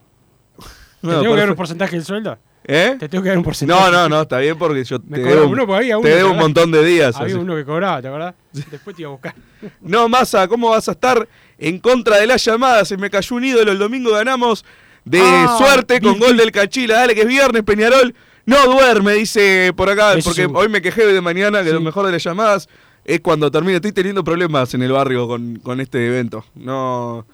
¿Te 1.01 1.07
tengo 1.07 1.33
que 1.33 1.39
dar 1.39 1.49
un 1.49 1.55
porcentaje 1.55 1.95
del 1.95 2.05
sueldo? 2.05 2.37
¿Eh? 2.67 2.95
Te 2.99 3.07
tengo 3.09 3.21
que 3.23 3.29
dar 3.29 3.37
un 3.37 3.43
porcentaje. 3.43 3.79
No, 3.79 3.91
no, 3.91 4.09
no, 4.09 4.21
está 4.23 4.39
bien 4.39 4.57
porque 4.57 4.83
yo 4.83 4.99
te 4.99 5.19
debo, 5.19 5.47
uno, 5.47 5.65
te 5.67 5.83
debo 5.85 6.01
¿te 6.01 6.15
un 6.15 6.19
acordás? 6.21 6.35
montón 6.41 6.71
de 6.71 6.83
días. 6.83 7.15
Había 7.15 7.35
así. 7.35 7.43
uno 7.43 7.55
que 7.55 7.63
cobraba, 7.63 8.01
¿te 8.01 8.07
acordás? 8.07 8.33
Después 8.71 8.95
te 8.95 9.03
iba 9.03 9.09
a 9.09 9.11
buscar. 9.11 9.35
No, 9.81 10.09
Massa, 10.09 10.47
¿cómo 10.47 10.69
vas 10.71 10.87
a 10.89 10.93
estar 10.93 11.27
en 11.59 11.79
contra 11.79 12.17
de 12.17 12.25
las 12.27 12.43
llamadas? 12.43 12.87
Se 12.87 12.97
me 12.97 13.09
cayó 13.09 13.35
un 13.35 13.45
ídolo, 13.45 13.71
el 13.71 13.77
domingo 13.79 14.11
ganamos 14.11 14.65
de 15.03 15.19
Ah, 15.21 15.55
suerte 15.59 16.01
con 16.01 16.17
gol 16.17 16.37
del 16.37 16.51
Cachila. 16.51 16.95
Dale, 16.95 17.13
que 17.13 17.21
es 17.21 17.27
viernes, 17.27 17.61
Peñarol. 17.63 18.15
No 18.47 18.63
duerme, 18.65 19.13
dice 19.13 19.71
por 19.75 19.89
acá, 19.89 20.13
Eso 20.13 20.29
porque 20.29 20.41
seguro. 20.43 20.59
hoy 20.61 20.69
me 20.69 20.81
quejé 20.81 21.05
de 21.05 21.21
mañana 21.21 21.59
que 21.61 21.69
Sí. 21.69 21.73
lo 21.73 21.81
mejor 21.81 22.05
de 22.07 22.11
las 22.13 22.23
llamadas 22.23 22.67
es 23.03 23.19
cuando 23.21 23.49
termine. 23.51 23.75
Estoy 23.75 23.91
teniendo 23.91 24.23
problemas 24.23 24.73
en 24.73 24.81
el 24.81 24.91
barrio 24.91 25.27
con, 25.27 25.57
con 25.57 25.79
este 25.81 26.05
evento. 26.07 26.43
No, 26.55 27.25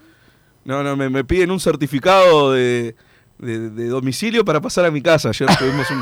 no, 0.64 0.82
no, 0.82 0.96
me, 0.96 1.08
me 1.10 1.24
piden 1.24 1.50
un 1.50 1.60
certificado 1.60 2.52
de, 2.52 2.94
de- 3.42 3.70
de 3.70 3.88
domicilio 3.88 4.44
para 4.44 4.60
pasar 4.60 4.84
a 4.86 4.90
mi 4.90 5.02
casa. 5.02 5.28
Ayer 5.30 5.48
tuvimos 5.58 5.86
un... 5.90 5.98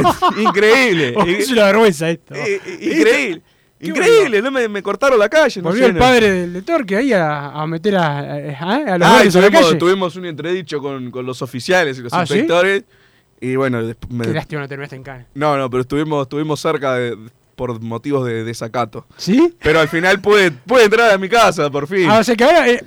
un- 0.00 0.42
increíble. 0.42 1.12
Oh, 1.16 1.24
es 1.24 1.50
una 1.50 1.64
vergüenza 1.64 2.08
esto. 2.08 2.34
Eh, 2.34 2.60
eh, 2.64 2.78
increíble. 2.98 3.42
Increíble, 3.80 4.42
no 4.42 4.50
me, 4.50 4.66
me 4.68 4.82
cortaron 4.82 5.18
la 5.18 5.28
calle. 5.28 5.60
Volvió 5.60 5.86
el 5.86 5.96
padre 5.96 6.30
del 6.32 6.52
de 6.52 6.62
Torque 6.62 6.96
ahí 6.96 7.12
a, 7.12 7.50
a 7.50 7.64
meter 7.66 7.94
a, 7.96 8.18
a, 8.18 8.74
a 8.94 8.98
los 8.98 9.08
Ah, 9.08 9.20
a 9.20 9.24
la 9.24 9.30
tuvimos, 9.30 9.50
calle. 9.66 9.74
tuvimos 9.76 10.16
un 10.16 10.26
entredicho 10.26 10.80
con, 10.80 11.10
con 11.12 11.24
los 11.24 11.42
oficiales 11.42 11.96
y 11.98 12.02
los 12.02 12.12
¿Ah, 12.12 12.26
sí? 12.26 12.32
inspectores. 12.34 12.82
Y 13.40 13.54
bueno, 13.54 13.84
después 13.86 14.12
me- 14.12 14.24
Qué 14.26 14.32
lástima 14.32 14.62
no 14.62 14.68
terminaste 14.68 14.96
en 14.96 15.02
Cana. 15.04 15.26
no, 15.34 15.56
no, 15.56 15.70
pero 15.70 15.82
estuvimos, 15.82 16.22
estuvimos 16.22 16.58
cerca 16.58 16.94
de, 16.94 17.16
por 17.54 17.80
motivos 17.80 18.26
de 18.26 18.42
desacato. 18.42 19.06
¿Sí? 19.16 19.54
Pero 19.62 19.78
al 19.78 19.88
final 19.88 20.20
pude, 20.20 20.50
pude 20.50 20.82
entrar 20.84 21.12
a 21.12 21.18
mi 21.18 21.28
casa, 21.28 21.70
por 21.70 21.86
fin. 21.86 22.08
Ah, 22.10 22.18
o 22.18 22.24
sea 22.24 22.34
que 22.34 22.42
ahora, 22.42 22.68
eh, 22.68 22.82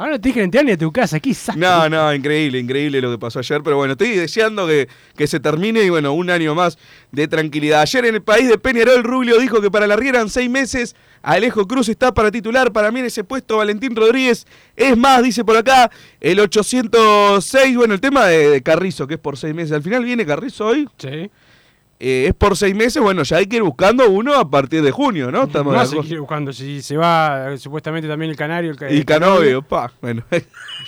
ahora 0.00 0.12
no 0.12 0.20
te 0.20 0.30
dejan 0.30 0.44
entrar 0.44 0.64
ni 0.64 0.72
a 0.72 0.78
tu 0.78 0.90
casa, 0.90 1.20
quizás. 1.20 1.56
No, 1.56 1.88
no, 1.88 2.14
increíble, 2.14 2.58
increíble 2.58 3.02
lo 3.02 3.10
que 3.10 3.18
pasó 3.18 3.38
ayer. 3.38 3.62
Pero 3.62 3.76
bueno, 3.76 3.92
estoy 3.92 4.10
deseando 4.10 4.66
que, 4.66 4.88
que 5.14 5.26
se 5.26 5.40
termine 5.40 5.82
y 5.82 5.90
bueno, 5.90 6.14
un 6.14 6.30
año 6.30 6.54
más 6.54 6.78
de 7.12 7.28
tranquilidad. 7.28 7.82
Ayer 7.82 8.06
en 8.06 8.14
el 8.14 8.22
país 8.22 8.48
de 8.48 8.56
Peñarol, 8.56 9.04
Rubio 9.04 9.38
dijo 9.38 9.60
que 9.60 9.70
para 9.70 9.86
la 9.86 9.96
Riera 9.96 10.18
eran 10.18 10.30
seis 10.30 10.48
meses. 10.48 10.96
Alejo 11.22 11.68
Cruz 11.68 11.90
está 11.90 12.14
para 12.14 12.30
titular. 12.30 12.72
Para 12.72 12.90
mí 12.90 13.00
en 13.00 13.06
ese 13.06 13.24
puesto, 13.24 13.58
Valentín 13.58 13.94
Rodríguez. 13.94 14.46
Es 14.74 14.96
más, 14.96 15.22
dice 15.22 15.44
por 15.44 15.58
acá, 15.58 15.90
el 16.20 16.40
806. 16.40 17.76
Bueno, 17.76 17.92
el 17.92 18.00
tema 18.00 18.24
de, 18.26 18.48
de 18.48 18.62
Carrizo, 18.62 19.06
que 19.06 19.14
es 19.14 19.20
por 19.20 19.36
seis 19.36 19.54
meses. 19.54 19.72
Al 19.72 19.82
final 19.82 20.02
viene 20.02 20.24
Carrizo 20.24 20.66
hoy. 20.66 20.88
Sí. 20.96 21.30
Eh, 22.02 22.26
es 22.28 22.34
por 22.34 22.56
seis 22.56 22.74
meses. 22.74 23.02
Bueno, 23.02 23.22
ya 23.24 23.36
hay 23.36 23.46
que 23.46 23.56
ir 23.56 23.62
buscando 23.62 24.08
uno 24.08 24.34
a 24.34 24.48
partir 24.50 24.82
de 24.82 24.90
junio, 24.90 25.30
¿no? 25.30 25.44
Estamos 25.44 25.74
No 25.74 25.80
se 25.80 25.86
acuerdo. 25.88 26.02
quiere 26.02 26.20
buscando, 26.20 26.52
si 26.52 26.80
se 26.80 26.96
va 26.96 27.56
supuestamente 27.58 28.08
también 28.08 28.30
el 28.30 28.36
canario. 28.38 28.70
El, 28.70 28.76
ca- 28.78 28.90
Y 28.90 28.96
el 28.98 29.04
Canovio, 29.04 29.60
pa. 29.62 29.92
Bueno. 30.00 30.24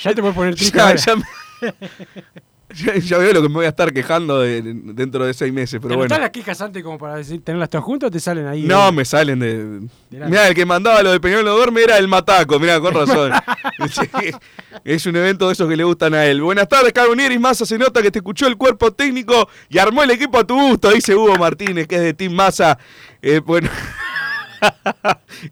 Ya 0.03 0.15
te 0.15 0.21
puedes 0.23 0.35
poner 0.35 0.55
triste. 0.57 0.79
ya, 0.79 0.95
ya 0.97 1.17
me- 1.17 1.23
ya- 2.75 2.97
ya 2.97 3.19
veo 3.19 3.33
lo 3.33 3.43
que 3.43 3.49
me 3.49 3.55
voy 3.55 3.67
a 3.67 3.69
estar 3.71 3.93
quejando 3.93 4.41
de- 4.41 4.63
dentro 4.63 5.25
de 5.27 5.35
seis 5.35 5.53
meses, 5.53 5.79
pero 5.81 5.91
¿Te 5.91 5.97
bueno. 5.97 6.03
anotás 6.15 6.21
las 6.21 6.31
quejas 6.31 6.61
antes 6.61 6.83
como 6.83 6.99
para 6.99 7.17
decir, 7.17 7.43
tenerlas 7.45 7.71
todas 7.71 7.85
juntas 7.85 8.09
o 8.09 8.11
te 8.11 8.21
salen 8.21 8.47
ahí? 8.47 8.63
No, 8.65 8.89
eh? 8.89 8.93
me 8.93 9.05
salen 9.05 9.39
de. 9.39 9.81
Mirá, 10.11 10.49
el 10.49 10.55
que 10.55 10.67
mandaba 10.67 11.03
lo 11.03 11.13
de 11.13 11.21
Peñarol 11.21 11.45
no 11.45 11.57
duerme 11.57 11.83
era 11.83 11.99
el 11.99 12.09
Mataco, 12.09 12.59
mirá, 12.59 12.81
con 12.81 12.95
razón. 12.95 13.33
Es 14.85 15.07
un 15.07 15.17
evento 15.17 15.47
de 15.47 15.53
esos 15.55 15.69
que 15.69 15.77
le 15.77 15.85
gustan 15.85 16.15
a 16.15 16.25
él. 16.27 16.41
Buenas 16.43 16.69
tardes, 16.69 16.93
Carbonieris. 16.93 17.41
Massa 17.41 17.65
se 17.67 17.79
nota 17.79 18.03
que 18.03 18.11
te 18.11 18.19
escuchó 18.21 18.47
el 18.47 18.57
cuerpo 18.57 18.93
técnico 18.93 19.49
y 19.69 19.79
armó 19.79 20.03
el 20.03 20.11
equipo 20.11 20.39
a 20.39 20.45
tu 20.45 20.55
gusto, 20.61 20.91
dice 20.91 21.15
Hugo 21.15 21.37
Martínez, 21.37 21.87
que 21.87 21.97
es 21.97 22.03
de 22.03 22.15
Team 22.15 22.33
Massa. 22.33 22.79
Eh, 23.21 23.41
bueno. 23.45 23.69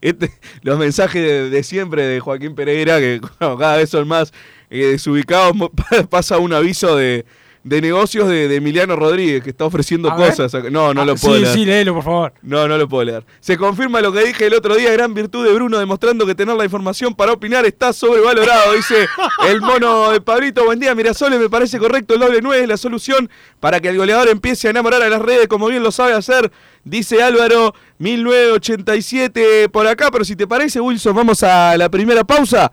Este, 0.00 0.30
los 0.62 0.78
mensajes 0.78 1.20
de, 1.20 1.50
de 1.50 1.62
siempre 1.64 2.04
de 2.04 2.20
Joaquín 2.20 2.54
Pereira, 2.54 2.98
que 3.00 3.20
bueno, 3.40 3.58
cada 3.58 3.76
vez 3.76 3.90
son 3.90 4.06
más 4.06 4.32
eh, 4.70 4.86
desubicados, 4.86 5.54
pasa 6.10 6.38
un 6.38 6.52
aviso 6.52 6.96
de, 6.96 7.26
de 7.62 7.80
negocios 7.82 8.26
de, 8.28 8.48
de 8.48 8.56
Emiliano 8.56 8.96
Rodríguez, 8.96 9.42
que 9.42 9.50
está 9.50 9.64
ofreciendo 9.66 10.08
cosas. 10.14 10.52
No, 10.70 10.94
no 10.94 11.02
Ah, 11.02 11.04
lo 11.04 11.16
puedo 11.16 11.34
Sí, 11.36 11.42
leer. 11.42 11.54
sí, 11.54 11.64
léelo, 11.66 11.94
por 11.94 12.04
favor. 12.04 12.32
No, 12.40 12.66
no 12.66 12.78
lo 12.78 12.88
puedo 12.88 13.04
leer. 13.04 13.26
Se 13.40 13.58
confirma 13.58 14.00
lo 14.00 14.12
que 14.12 14.24
dije 14.24 14.46
el 14.46 14.54
otro 14.54 14.76
día, 14.76 14.90
gran 14.92 15.12
virtud 15.12 15.44
de 15.46 15.52
Bruno, 15.52 15.78
demostrando 15.78 16.24
que 16.24 16.34
tener 16.34 16.56
la 16.56 16.64
información 16.64 17.14
para 17.14 17.32
opinar 17.32 17.66
está 17.66 17.92
sobrevalorado, 17.92 18.72
dice 18.72 19.06
el 19.48 19.60
mono 19.60 20.10
de 20.12 20.20
Pablito. 20.22 20.64
Buen 20.64 20.78
día, 20.80 20.94
Mirasole, 20.94 21.38
me 21.38 21.50
parece 21.50 21.78
correcto, 21.78 22.14
el 22.14 22.20
doble 22.20 22.38
9 22.40 22.62
es 22.62 22.68
la 22.68 22.76
solución 22.78 23.28
para 23.58 23.78
que 23.80 23.88
el 23.88 23.98
goleador 23.98 24.28
empiece 24.28 24.68
a 24.68 24.70
enamorar 24.70 25.02
a 25.02 25.08
las 25.10 25.20
redes 25.20 25.46
como 25.48 25.66
bien 25.66 25.82
lo 25.82 25.90
sabe 25.92 26.14
hacer, 26.14 26.50
dice 26.84 27.22
Álvaro 27.22 27.74
1987 27.98 29.68
por 29.68 29.86
acá, 29.86 30.10
pero 30.10 30.24
si 30.24 30.36
te 30.36 30.46
parece, 30.46 30.80
Wilson, 30.80 31.14
vamos 31.14 31.42
a 31.42 31.76
la 31.76 31.88
primera 31.90 32.24
pausa 32.24 32.72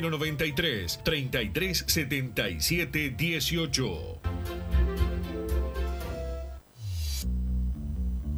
093 0.00 0.98
3377 1.04 3.16
18. 3.16 4.95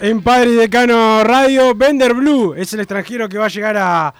En 0.00 0.22
Padre 0.22 0.50
y 0.50 0.54
Decano 0.54 1.22
Radio. 1.24 1.74
Bender 1.74 2.14
Blue 2.14 2.54
es 2.54 2.72
el 2.72 2.80
extranjero 2.80 3.28
que 3.28 3.36
va 3.36 3.46
a 3.46 3.48
llegar 3.48 3.76
a, 3.76 4.14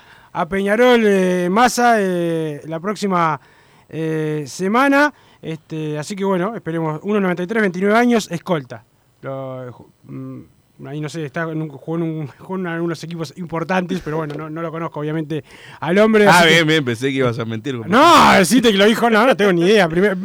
Peñarol 0.49 1.03
eh, 1.07 1.49
Massa 1.51 1.95
eh, 1.99 2.61
la 2.67 2.81
próxima 2.81 3.41
eh, 3.89 4.45
semana. 4.47 5.13
Este, 5.41 5.99
así 5.99 6.15
que 6.15 6.25
bueno, 6.25 6.55
esperemos. 6.55 7.01
1.93, 7.01 7.61
29 7.63 7.97
años, 7.97 8.29
escolta. 8.31 8.85
Lo- 9.23 9.89
mm, 10.05 10.41
ahí 10.87 11.01
no 11.01 11.09
sé, 11.09 11.25
está 11.25 11.43
en 11.51 11.63
un- 11.63 11.69
jugó 11.69 11.97
en, 11.99 12.03
un- 12.03 12.27
jugó 12.39 12.57
en 12.57 12.67
algunos 12.67 13.03
equipos 13.05 13.33
importantes, 13.37 14.01
pero 14.05 14.17
bueno, 14.19 14.35
no, 14.37 14.51
no 14.51 14.61
lo 14.63 14.71
conozco 14.73 15.01
obviamente 15.01 15.45
al 15.81 15.99
hombre. 15.99 16.27
Ah, 16.29 16.43
que- 16.45 16.55
bien, 16.55 16.67
bien, 16.67 16.85
pensé 16.85 17.07
que 17.09 17.19
ibas 17.19 17.39
a 17.39 17.45
mentir. 17.45 17.75
no, 17.77 18.33
deciste 18.39 18.73
que 18.73 18.79
lo 18.79 18.87
dijo, 18.87 19.09
no, 19.11 19.27
no 19.27 19.37
tengo 19.37 19.53
ni 19.53 19.63
idea. 19.63 19.89
Primero, 19.89 20.17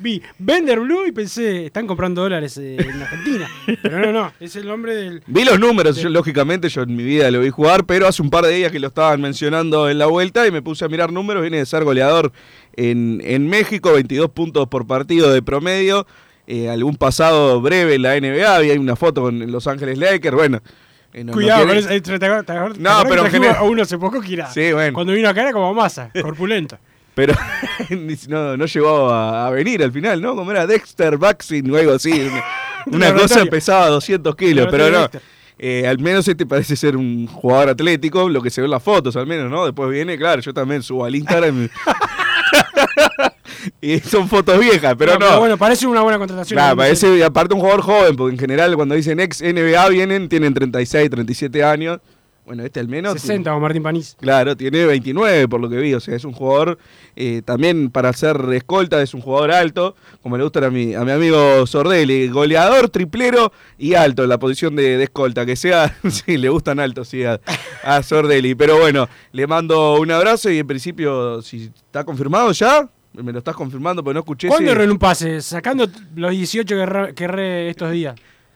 vi 0.00 0.20
Bender 0.38 0.80
Blue 0.80 1.06
y 1.06 1.12
pensé, 1.12 1.66
están 1.66 1.86
comprando 1.86 2.22
dólares 2.22 2.56
eh, 2.58 2.76
en 2.78 3.02
Argentina. 3.02 3.48
Pero 3.82 4.00
no, 4.00 4.12
no, 4.12 4.32
es 4.40 4.56
el 4.56 4.66
nombre 4.66 4.94
del. 4.94 5.22
Vi 5.26 5.44
los 5.44 5.58
números, 5.60 5.96
yo, 5.96 6.08
lógicamente 6.08 6.68
yo 6.68 6.82
en 6.82 6.96
mi 6.96 7.04
vida 7.04 7.30
lo 7.30 7.40
vi 7.40 7.50
jugar, 7.50 7.84
pero 7.84 8.06
hace 8.08 8.22
un 8.22 8.30
par 8.30 8.44
de 8.44 8.52
días 8.52 8.72
que 8.72 8.80
lo 8.80 8.88
estaban 8.88 9.20
mencionando 9.20 9.88
en 9.88 9.98
la 9.98 10.06
vuelta 10.06 10.46
y 10.46 10.50
me 10.50 10.62
puse 10.62 10.84
a 10.84 10.88
mirar 10.88 11.12
números, 11.12 11.42
viene 11.42 11.58
de 11.58 11.66
ser 11.66 11.84
goleador 11.84 12.32
en, 12.74 13.20
en 13.24 13.48
México, 13.48 13.92
22 13.92 14.30
puntos 14.30 14.66
por 14.68 14.86
partido 14.86 15.30
de 15.32 15.42
promedio, 15.42 16.06
eh, 16.46 16.68
algún 16.68 16.96
pasado 16.96 17.60
breve 17.60 17.94
en 17.96 18.02
la 18.02 18.18
NBA, 18.18 18.56
había 18.56 18.78
una 18.80 18.96
foto 18.96 19.22
con 19.22 19.50
Los 19.50 19.66
Ángeles 19.66 19.98
Lakers, 19.98 20.34
bueno. 20.36 20.60
eh, 21.12 21.24
no- 21.24 21.28
no 21.28 21.32
Cuidado 21.32 21.66
quiere- 21.66 21.96
eh, 21.96 22.00
¿te 22.00 22.18
te 22.18 22.28
No, 22.78 23.02
pero 23.08 23.24
que 23.30 23.48
a 23.48 23.62
uno 23.62 23.82
hace 23.82 23.98
poco 23.98 24.20
que. 24.20 24.42
Sí, 24.52 24.72
bueno. 24.72 24.92
Cuando 24.94 25.12
vino 25.12 25.28
acá 25.28 25.42
era 25.42 25.52
como 25.52 25.72
masa, 25.74 26.10
corpulento. 26.22 26.78
Pero 27.14 27.34
no, 28.28 28.56
no 28.56 28.64
llegó 28.66 29.10
a, 29.10 29.46
a 29.46 29.50
venir 29.50 29.82
al 29.82 29.92
final, 29.92 30.22
¿no? 30.22 30.34
Como 30.34 30.50
era 30.50 30.66
Dexter 30.66 31.18
Baxin 31.18 31.70
o 31.70 31.76
algo 31.76 31.92
así. 31.92 32.10
Una, 32.86 33.10
una 33.10 33.14
cosa 33.14 33.44
pesaba 33.46 33.88
200 33.88 34.34
kilos, 34.34 34.68
pero 34.70 34.90
no. 34.90 35.08
Eh, 35.58 35.86
al 35.86 35.98
menos 35.98 36.26
este 36.26 36.44
parece 36.46 36.74
ser 36.74 36.96
un 36.96 37.26
jugador 37.28 37.68
atlético, 37.68 38.28
lo 38.28 38.40
que 38.42 38.50
se 38.50 38.60
ve 38.62 38.64
en 38.64 38.70
las 38.72 38.82
fotos 38.82 39.14
al 39.14 39.26
menos, 39.26 39.48
¿no? 39.50 39.64
Después 39.66 39.90
viene, 39.90 40.16
claro, 40.18 40.40
yo 40.40 40.52
también 40.54 40.82
subo 40.82 41.04
al 41.04 41.14
Instagram. 41.14 41.68
y 43.80 43.98
son 44.00 44.28
fotos 44.28 44.58
viejas, 44.58 44.94
pero 44.98 45.18
no. 45.18 45.38
bueno, 45.38 45.56
parece 45.56 45.86
una 45.86 46.02
buena 46.02 46.18
contratación. 46.18 46.58
Nah, 46.58 46.74
parece 46.74 47.16
y 47.16 47.22
aparte 47.22 47.54
un 47.54 47.60
jugador 47.60 47.82
joven, 47.82 48.16
porque 48.16 48.34
en 48.34 48.38
general 48.38 48.74
cuando 48.76 48.94
dicen 48.94 49.20
ex 49.20 49.42
NBA 49.42 49.88
vienen, 49.88 50.28
tienen 50.28 50.54
36, 50.54 51.10
37 51.10 51.64
años. 51.64 52.00
Bueno, 52.44 52.64
este 52.64 52.80
al 52.80 52.88
menos. 52.88 53.12
60 53.20 53.50
como 53.50 53.60
Martín 53.60 53.84
Panís. 53.84 54.16
Claro, 54.20 54.56
tiene 54.56 54.84
29 54.84 55.46
por 55.46 55.60
lo 55.60 55.68
que 55.68 55.76
vi, 55.76 55.94
o 55.94 56.00
sea, 56.00 56.16
es 56.16 56.24
un 56.24 56.32
jugador 56.32 56.76
eh, 57.14 57.40
también 57.44 57.88
para 57.88 58.12
ser 58.12 58.36
escolta, 58.52 59.00
es 59.00 59.14
un 59.14 59.20
jugador 59.20 59.52
alto, 59.52 59.94
como 60.22 60.36
le 60.36 60.42
gusta 60.42 60.66
a 60.66 60.70
mi, 60.70 60.92
a 60.94 61.04
mi 61.04 61.12
amigo 61.12 61.64
Sordelli, 61.68 62.28
goleador, 62.28 62.88
triplero 62.88 63.52
y 63.78 63.94
alto 63.94 64.24
en 64.24 64.28
la 64.28 64.38
posición 64.38 64.74
de, 64.74 64.98
de 64.98 65.04
escolta, 65.04 65.46
que 65.46 65.54
sea, 65.54 65.96
sí, 66.10 66.36
le 66.36 66.48
gustan 66.48 66.80
altos, 66.80 67.08
sí, 67.08 67.24
a, 67.24 67.40
a 67.84 68.02
Sordelli, 68.02 68.56
pero 68.56 68.76
bueno, 68.76 69.08
le 69.30 69.46
mando 69.46 70.00
un 70.00 70.10
abrazo 70.10 70.50
y 70.50 70.58
en 70.58 70.66
principio, 70.66 71.42
si 71.42 71.70
está 71.86 72.02
confirmado 72.02 72.50
ya, 72.50 72.90
me 73.14 73.32
lo 73.32 73.38
estás 73.38 73.54
confirmando, 73.54 74.02
porque 74.02 74.14
no 74.14 74.20
escuché 74.20 74.48
¿Cuándo 74.48 74.70
erró 74.70 74.84
en 74.84 74.90
un 74.90 74.98
pase? 74.98 75.40
Sacando 75.42 75.86
los 76.14 76.30
18 76.30 76.74
que 76.74 76.80
erré, 76.80 77.14
que 77.14 77.24
erré 77.24 77.68
estos 77.68 77.92
días. 77.92 78.14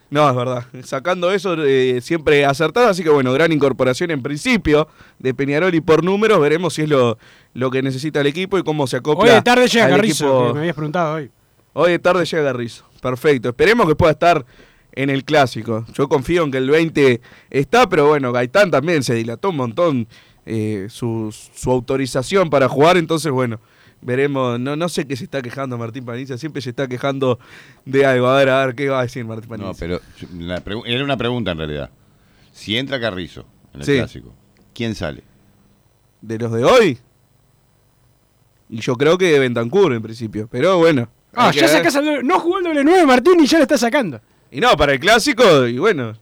No, 0.09 0.29
es 0.29 0.37
verdad. 0.37 0.65
Sacando 0.85 1.33
eso, 1.33 1.57
eh, 1.65 2.01
siempre 2.01 2.45
acertado. 2.45 2.89
Así 2.89 3.03
que 3.03 3.11
bueno, 3.11 3.33
gran 3.33 3.51
incorporación 3.53 4.11
en 4.11 4.23
principio 4.23 4.89
de 5.19 5.35
Peñarol 5.35 5.75
y 5.75 5.81
por 5.81 6.05
números 6.05 6.41
veremos 6.41 6.75
si 6.75 6.83
es 6.83 6.89
lo, 6.89 7.19
lo 7.55 7.71
que 7.71 7.83
necesita 7.83 8.21
el 8.21 8.29
equipo 8.29 8.57
y 8.57 8.63
cómo 8.63 8.87
se 8.87 8.99
acopla. 8.99 9.25
Hoy 9.25 9.31
de 9.31 9.43
tarde 9.43 9.67
llega 9.67 9.97
equipo. 9.97 10.49
que 10.49 10.55
me 10.55 10.61
habías 10.61 10.77
preguntado 10.77 11.15
hoy. 11.17 11.31
Hoy 11.73 11.91
de 11.91 11.99
tarde 11.99 12.25
llega 12.25 12.43
Garrizo. 12.45 12.85
Perfecto. 13.03 13.49
Esperemos 13.49 13.89
que 13.89 13.97
pueda 13.97 14.13
estar 14.13 14.47
en 14.93 15.11
el 15.11 15.25
clásico. 15.25 15.85
Yo 15.93 16.09
confío 16.09 16.45
en 16.45 16.53
que 16.53 16.59
el 16.59 16.71
20 16.71 17.21
está, 17.51 17.89
pero 17.89 18.07
bueno, 18.07 18.33
Gaitán 18.33 18.71
también 18.71 19.03
se 19.03 19.15
dilató 19.15 19.51
un 19.51 19.57
montón 19.57 20.09
eh, 20.47 20.87
su, 20.89 21.35
su 21.55 21.71
autorización 21.71 22.49
para 22.49 22.69
jugar. 22.69 22.97
Entonces, 22.97 23.31
bueno, 23.33 23.61
veremos. 24.01 24.59
No, 24.61 24.77
no 24.77 24.89
sé 24.89 25.07
qué 25.07 25.17
se 25.17 25.25
está 25.25 25.43
quejando 25.43 25.77
Martín 25.79 26.05
Paniza. 26.05 26.39
Siempre 26.39 26.63
se 26.63 26.71
está 26.71 26.87
quejando 26.89 27.39
de 27.85 28.07
algo. 28.07 28.29
A 28.29 28.37
ver, 28.39 28.49
a 28.51 28.67
ver, 28.67 28.75
¿qué 28.75 28.89
va 28.89 29.01
a 29.01 29.03
decir 29.03 29.25
Martín 29.25 29.49
Paniza? 29.49 29.69
No, 29.69 29.75
pero 29.75 30.01
la 30.39 30.63
era 30.87 31.05
una 31.05 31.17
pregunta 31.17 31.51
en 31.53 31.59
realidad. 31.59 31.91
Si 32.53 32.77
entra 32.77 33.01
Carrizo 33.01 33.45
en 33.75 33.81
el 33.81 33.87
Sí. 33.87 33.97
clásico, 33.97 34.35
¿quién 34.75 34.95
sale? 34.95 35.23
¿De 36.23 36.39
los 36.39 36.51
de 36.53 36.65
hoy? 36.65 36.99
Y 38.69 38.81
yo 38.81 38.97
creo 38.97 39.17
que 39.17 39.27
de 39.31 39.39
Bentancur 39.39 39.93
en 39.93 40.03
principio. 40.03 40.49
Pero 40.51 40.79
bueno, 40.79 41.09
Ah, 41.39 41.51
ya 41.53 41.69
sacás 41.69 41.95
al 41.97 42.05
doble- 42.07 42.23
No 42.25 42.41
jugó 42.41 42.59
el 42.59 42.65
doble 42.65 42.83
9 42.83 43.05
Martín 43.07 43.39
y 43.41 43.47
ya 43.47 43.59
lo 43.59 43.63
está 43.65 43.77
sacando. 43.77 44.21
Y 44.51 44.59
no, 44.61 44.75
para 44.77 44.93
el 44.95 45.01
clásico, 45.01 45.67
y 45.67 45.79
bueno. 45.79 46.15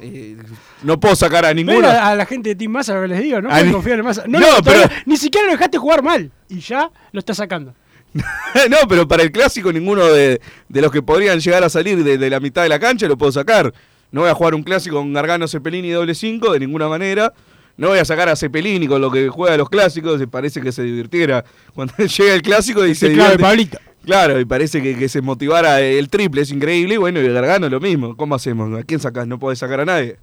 Eh, 0.00 0.36
no 0.82 0.98
puedo 1.00 1.16
sacar 1.16 1.44
a 1.46 1.54
ninguno. 1.54 1.88
A, 1.88 2.10
a 2.10 2.14
la 2.14 2.26
gente 2.26 2.50
de 2.50 2.54
Team 2.56 2.72
Massa 2.72 2.94
lo 2.94 3.02
que 3.02 3.08
les 3.08 3.22
digo, 3.22 3.40
no 3.40 3.48
pueden 3.48 3.66
ni- 3.66 3.72
confiar 3.72 3.98
en 3.98 4.04
Massa. 4.04 4.24
No, 4.26 4.38
No, 4.40 4.46
no, 4.56 4.62
todavía 4.62 4.88
pero- 4.88 5.02
ni 5.06 5.16
siquiera 5.16 5.46
lo 5.46 5.52
dejaste 5.52 5.78
jugar 5.78 6.02
mal. 6.02 6.30
Y 6.48 6.60
ya 6.60 6.90
lo 7.12 7.18
está 7.18 7.34
sacando. 7.34 7.74
no, 8.14 8.76
pero 8.88 9.06
para 9.06 9.22
el 9.22 9.30
clásico 9.32 9.72
ninguno 9.72 10.06
de, 10.06 10.40
de 10.68 10.80
los 10.80 10.90
que 10.90 11.02
podrían 11.02 11.38
llegar 11.40 11.62
a 11.64 11.68
salir 11.68 12.02
de, 12.02 12.16
de 12.18 12.30
la 12.30 12.40
mitad 12.40 12.62
de 12.62 12.68
la 12.68 12.78
cancha 12.78 13.06
lo 13.08 13.16
puedo 13.18 13.32
sacar. 13.32 13.72
No 14.10 14.22
voy 14.22 14.30
a 14.30 14.34
jugar 14.34 14.54
un 14.54 14.62
clásico 14.62 14.96
con 14.96 15.12
Gargano, 15.12 15.46
Cepelini 15.48 15.88
y 15.88 15.90
doble 15.90 16.14
5 16.14 16.52
de 16.52 16.60
ninguna 16.60 16.88
manera. 16.88 17.32
No 17.76 17.88
voy 17.88 17.98
a 17.98 18.04
sacar 18.06 18.28
a 18.30 18.36
Cepelini 18.36 18.86
con 18.86 19.02
lo 19.02 19.10
que 19.10 19.28
juega 19.28 19.56
los 19.58 19.68
clásicos, 19.68 20.22
parece 20.30 20.62
que 20.62 20.72
se 20.72 20.82
divirtiera. 20.82 21.44
Cuando 21.74 21.92
llega 21.98 22.32
el 22.34 22.40
clásico 22.42 22.86
y 22.86 22.94
se 22.94 23.08
Claro, 23.12 23.32
divierte. 23.36 23.42
Pablito. 23.42 23.78
Claro, 24.06 24.38
y 24.38 24.44
parece 24.44 24.80
que, 24.80 24.96
que 24.96 25.08
se 25.08 25.20
motivara 25.20 25.80
el 25.80 26.08
triple, 26.08 26.42
es 26.42 26.52
increíble. 26.52 26.94
Y 26.94 26.96
bueno, 26.96 27.20
y 27.20 27.28
Gargano 27.28 27.68
lo 27.68 27.80
mismo. 27.80 28.16
¿Cómo 28.16 28.36
hacemos? 28.36 28.72
¿A 28.78 28.84
quién 28.84 29.00
sacás? 29.00 29.26
No 29.26 29.38
podés 29.40 29.58
sacar 29.58 29.80
a 29.80 29.84
nadie. 29.84 30.16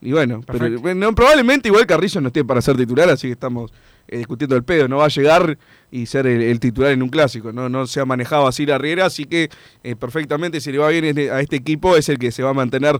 Y 0.00 0.12
bueno, 0.12 0.40
pero, 0.46 1.14
probablemente 1.14 1.68
igual 1.68 1.86
Carrillo 1.86 2.20
no 2.20 2.28
esté 2.28 2.44
para 2.44 2.60
ser 2.62 2.76
titular, 2.76 3.08
así 3.10 3.28
que 3.28 3.32
estamos 3.32 3.70
eh, 4.08 4.18
discutiendo 4.18 4.56
el 4.56 4.64
pedo. 4.64 4.88
No 4.88 4.98
va 4.98 5.06
a 5.06 5.08
llegar 5.08 5.58
y 5.90 6.06
ser 6.06 6.26
el, 6.26 6.40
el 6.42 6.58
titular 6.58 6.92
en 6.92 7.02
un 7.02 7.10
clásico. 7.10 7.52
No, 7.52 7.68
no 7.68 7.86
se 7.86 8.00
ha 8.00 8.06
manejado 8.06 8.46
así 8.46 8.64
la 8.64 8.78
riera, 8.78 9.04
así 9.06 9.26
que 9.26 9.50
eh, 9.82 9.94
perfectamente 9.96 10.60
si 10.62 10.72
le 10.72 10.78
va 10.78 10.88
bien 10.88 11.04
este- 11.04 11.30
a 11.30 11.40
este 11.40 11.56
equipo 11.56 11.96
es 11.96 12.08
el 12.08 12.18
que 12.18 12.30
se 12.32 12.42
va 12.42 12.50
a 12.50 12.54
mantener 12.54 12.98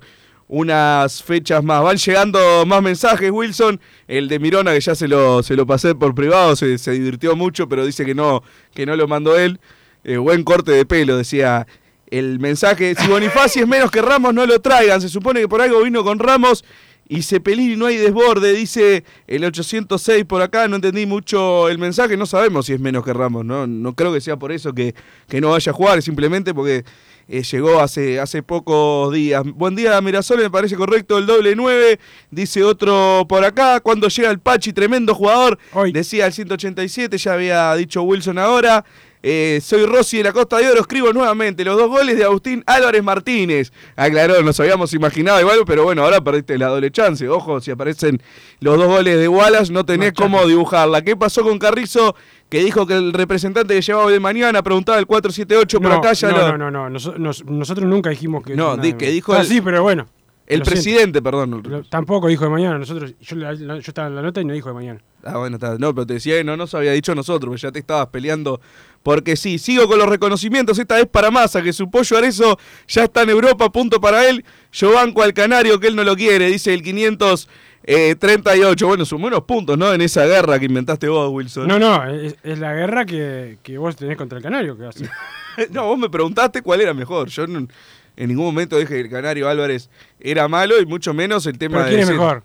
unas 0.48 1.22
fechas 1.22 1.62
más. 1.64 1.82
Van 1.82 1.96
llegando 1.96 2.64
más 2.66 2.82
mensajes, 2.82 3.30
Wilson. 3.30 3.80
El 4.08 4.28
de 4.28 4.38
Mirona, 4.38 4.72
que 4.72 4.80
ya 4.80 4.94
se 4.94 5.08
lo, 5.08 5.42
se 5.42 5.56
lo 5.56 5.66
pasé 5.66 5.94
por 5.94 6.14
privado, 6.14 6.54
se, 6.54 6.76
se 6.78 6.92
divirtió 6.92 7.34
mucho, 7.34 7.68
pero 7.68 7.84
dice 7.86 8.04
que 8.04 8.14
no, 8.14 8.42
que 8.74 8.84
no 8.86 8.94
lo 8.96 9.06
mandó 9.08 9.38
él. 9.38 9.58
Eh, 10.08 10.18
buen 10.18 10.44
corte 10.44 10.70
de 10.70 10.86
pelo, 10.86 11.16
decía 11.16 11.66
el 12.08 12.38
mensaje. 12.38 12.94
Si 12.94 13.08
Bonifaci 13.08 13.58
es 13.58 13.66
menos 13.66 13.90
que 13.90 14.00
Ramos, 14.00 14.32
no 14.32 14.46
lo 14.46 14.60
traigan. 14.60 15.00
Se 15.00 15.08
supone 15.08 15.40
que 15.40 15.48
por 15.48 15.60
algo 15.60 15.82
vino 15.82 16.04
con 16.04 16.20
Ramos 16.20 16.64
y 17.08 17.22
Cepelini 17.22 17.74
no 17.74 17.86
hay 17.86 17.96
desborde, 17.96 18.52
dice 18.52 19.02
el 19.26 19.44
806 19.44 20.24
por 20.24 20.42
acá. 20.42 20.68
No 20.68 20.76
entendí 20.76 21.06
mucho 21.06 21.68
el 21.68 21.78
mensaje, 21.78 22.16
no 22.16 22.24
sabemos 22.24 22.66
si 22.66 22.74
es 22.74 22.78
menos 22.78 23.04
que 23.04 23.12
Ramos. 23.12 23.44
No, 23.44 23.66
no 23.66 23.94
creo 23.96 24.12
que 24.12 24.20
sea 24.20 24.36
por 24.36 24.52
eso 24.52 24.72
que, 24.72 24.94
que 25.28 25.40
no 25.40 25.50
vaya 25.50 25.72
a 25.72 25.74
jugar, 25.74 26.00
simplemente 26.02 26.54
porque 26.54 26.84
eh, 27.28 27.42
llegó 27.42 27.80
hace, 27.80 28.20
hace 28.20 28.44
pocos 28.44 29.12
días. 29.12 29.42
Buen 29.44 29.74
día, 29.74 30.00
Mirasol, 30.00 30.38
me 30.38 30.50
parece 30.50 30.76
correcto 30.76 31.18
el 31.18 31.26
doble 31.26 31.56
9. 31.56 31.98
Dice 32.30 32.62
otro 32.62 33.26
por 33.28 33.44
acá. 33.44 33.80
Cuando 33.80 34.06
llega 34.06 34.30
el 34.30 34.38
Pachi, 34.38 34.72
tremendo 34.72 35.16
jugador. 35.16 35.58
Decía 35.92 36.26
el 36.26 36.32
187, 36.32 37.18
ya 37.18 37.32
había 37.32 37.74
dicho 37.74 38.02
Wilson 38.02 38.38
ahora. 38.38 38.84
Eh, 39.28 39.60
soy 39.60 39.84
Rossi 39.86 40.18
de 40.18 40.22
la 40.22 40.32
Costa 40.32 40.58
de 40.58 40.68
Oro, 40.70 40.80
escribo 40.82 41.12
nuevamente 41.12 41.64
los 41.64 41.76
dos 41.76 41.88
goles 41.88 42.16
de 42.16 42.22
Agustín 42.22 42.62
Álvarez 42.64 43.02
Martínez. 43.02 43.72
Aclaró, 43.96 44.40
nos 44.44 44.60
habíamos 44.60 44.94
imaginado 44.94 45.40
igual, 45.40 45.58
pero 45.66 45.82
bueno, 45.82 46.04
ahora 46.04 46.20
perdiste 46.20 46.56
la 46.56 46.68
doble 46.68 46.92
chance. 46.92 47.28
Ojo, 47.28 47.60
si 47.60 47.72
aparecen 47.72 48.22
los 48.60 48.78
dos 48.78 48.86
goles 48.86 49.18
de 49.18 49.26
Wallace, 49.26 49.72
no 49.72 49.84
tenés 49.84 50.12
cómo 50.12 50.46
dibujarla. 50.46 51.02
¿Qué 51.02 51.16
pasó 51.16 51.42
con 51.42 51.58
Carrizo? 51.58 52.14
Que 52.48 52.60
dijo 52.62 52.86
que 52.86 52.94
el 52.94 53.12
representante 53.12 53.74
que 53.74 53.82
llevaba 53.82 54.08
de 54.12 54.20
mañana 54.20 54.62
preguntaba 54.62 55.00
el 55.00 55.06
478 55.06 55.80
por 55.80 55.90
no, 55.90 55.96
acá 55.96 56.12
ya 56.12 56.30
no, 56.30 56.36
lo- 56.36 56.56
no, 56.56 56.70
no, 56.70 56.70
no, 56.70 56.90
Noso- 56.90 57.16
nos- 57.18 57.44
nosotros 57.46 57.84
nunca 57.88 58.10
dijimos 58.10 58.44
que. 58.44 58.54
No, 58.54 58.76
di- 58.76 58.92
que 58.92 59.10
dijo 59.10 59.32
Ah, 59.32 59.40
el- 59.40 59.46
sí, 59.48 59.60
pero 59.60 59.82
bueno. 59.82 60.06
El 60.46 60.58
siento. 60.58 60.70
presidente, 60.70 61.20
perdón. 61.22 61.60
Lo- 61.68 61.82
Tampoco 61.82 62.28
dijo 62.28 62.44
de 62.44 62.50
mañana, 62.50 62.78
nosotros. 62.78 63.14
Yo, 63.20 63.34
la- 63.34 63.52
la- 63.54 63.74
yo 63.74 63.80
estaba 63.80 64.06
en 64.06 64.14
la 64.14 64.22
nota 64.22 64.40
y 64.40 64.44
no 64.44 64.52
dijo 64.54 64.68
de 64.68 64.74
mañana. 64.76 65.00
Ah, 65.24 65.38
bueno, 65.38 65.56
está. 65.56 65.76
No, 65.76 65.92
pero 65.92 66.06
te 66.06 66.14
decía 66.14 66.44
no 66.44 66.56
nos 66.56 66.72
había 66.72 66.92
dicho 66.92 67.12
nosotros, 67.16 67.48
porque 67.50 67.62
ya 67.62 67.72
te 67.72 67.80
estabas 67.80 68.06
peleando. 68.10 68.60
Porque 69.06 69.36
sí, 69.36 69.58
sigo 69.60 69.86
con 69.86 70.00
los 70.00 70.08
reconocimientos, 70.08 70.80
esta 70.80 70.96
vez 70.96 71.06
para 71.06 71.30
Massa, 71.30 71.62
que 71.62 71.72
su 71.72 71.88
pollo 71.88 72.18
Arezo 72.18 72.58
ya 72.88 73.04
está 73.04 73.22
en 73.22 73.30
Europa, 73.30 73.70
punto 73.70 74.00
para 74.00 74.28
él. 74.28 74.44
Yo 74.72 74.94
banco 74.94 75.22
al 75.22 75.32
canario 75.32 75.78
que 75.78 75.86
él 75.86 75.94
no 75.94 76.02
lo 76.02 76.16
quiere, 76.16 76.48
dice 76.48 76.74
el 76.74 76.82
538. 76.82 78.84
Bueno, 78.88 79.04
son 79.04 79.22
buenos 79.22 79.42
puntos, 79.42 79.78
¿no? 79.78 79.92
En 79.92 80.00
esa 80.00 80.26
guerra 80.26 80.58
que 80.58 80.64
inventaste 80.64 81.06
vos, 81.08 81.30
Wilson. 81.30 81.68
No, 81.68 81.78
no, 81.78 82.04
es, 82.10 82.34
es 82.42 82.58
la 82.58 82.74
guerra 82.74 83.06
que, 83.06 83.58
que 83.62 83.78
vos 83.78 83.94
tenés 83.94 84.16
contra 84.16 84.38
el 84.38 84.42
canario. 84.42 84.76
Que 84.76 84.86
hace. 84.86 85.08
no, 85.70 85.86
vos 85.86 85.98
me 86.00 86.10
preguntaste 86.10 86.60
cuál 86.62 86.80
era 86.80 86.92
mejor. 86.92 87.28
Yo 87.28 87.46
no- 87.46 87.68
en 88.16 88.28
ningún 88.28 88.46
momento 88.46 88.76
dije 88.76 88.92
que 88.92 89.00
el 89.02 89.08
canario 89.08 89.48
Álvarez 89.48 89.88
era 90.18 90.48
malo 90.48 90.80
y 90.80 90.86
mucho 90.86 91.14
menos 91.14 91.46
el 91.46 91.58
tema 91.58 91.76
¿Pero 91.76 91.84
de. 91.84 91.90
quién 91.90 92.00
es 92.00 92.10
mejor? 92.10 92.42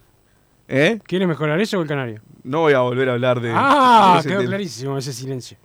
¿Eh? 0.67 0.99
¿Quién 1.07 1.23
es 1.23 1.27
mejor, 1.27 1.49
Arezo 1.49 1.79
o 1.79 1.81
el 1.81 1.87
canario? 1.87 2.21
No 2.43 2.59
voy 2.59 2.73
a 2.73 2.81
volver 2.81 3.09
a 3.09 3.13
hablar 3.13 3.41
de. 3.41 3.51
Ah, 3.51 4.19
quedó 4.21 4.37
tema. 4.41 4.49
clarísimo 4.49 4.95
ese 4.99 5.11
silencio. 5.11 5.57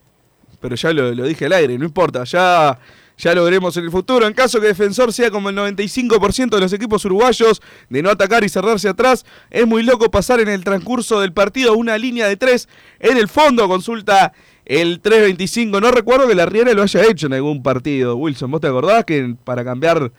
Pero 0.61 0.77
ya 0.77 0.93
lo, 0.93 1.11
dije 1.11 1.47
al 1.47 1.53
aire, 1.53 1.79
no 1.79 1.85
importa, 1.85 2.25
ya, 2.25 2.79
ya 3.17 3.35
lo 3.35 3.45
veremos 3.45 3.77
en 3.77 3.85
el 3.85 3.91
futuro. 3.91 4.27
En 4.27 4.35
caso 4.35 4.61
que 4.61 4.69
Defensor 4.69 5.13
sea 5.13 5.31
como 5.31 5.51
el 5.51 5.57
95% 5.57 6.51
de 6.51 6.61
los 6.61 6.73
equipos 6.73 7.05
uruguayos 7.05 7.63
de 7.89 8.03
no 8.03 8.11
atacar 8.11 8.45
y 8.45 8.49
cerrarse 8.49 8.89
atrás, 8.89 9.25
es 9.51 9.67
muy 9.67 9.83
loco 9.83 10.11
pasar 10.11 10.41
en 10.41 10.49
el 10.49 10.65
transcurso 10.65 11.21
del 11.21 11.33
partido 11.33 11.75
una 11.75 11.99
línea 11.99 12.27
de 12.27 12.37
tres 12.37 12.69
en 13.01 13.17
el 13.17 13.29
fondo, 13.29 13.69
consulta 13.69 14.33
el 14.65 15.01
325. 15.01 15.81
No 15.81 15.91
recuerdo 15.91 16.29
que 16.29 16.35
la 16.35 16.47
Riera 16.47 16.73
lo 16.75 16.83
haya 16.83 17.05
hecho 17.05 17.27
en 17.27 17.35
algún 17.35 17.63
partido. 17.63 18.17
Wilson, 18.17 18.51
¿vos 18.51 18.61
te 18.61 18.67
acordás 18.67 19.05
que 19.05 19.37
para 19.45 19.65
cambiar 19.65 20.13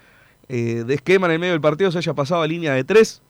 eh, 0.50 0.84
de 0.86 0.94
esquema 0.94 1.28
en 1.28 1.34
el 1.34 1.40
medio 1.40 1.54
del 1.54 1.62
partido 1.62 1.92
se 1.92 1.98
haya 1.98 2.14
pasado 2.14 2.42
a 2.42 2.48
línea 2.48 2.74
de 2.74 2.84
tres? 2.84 3.22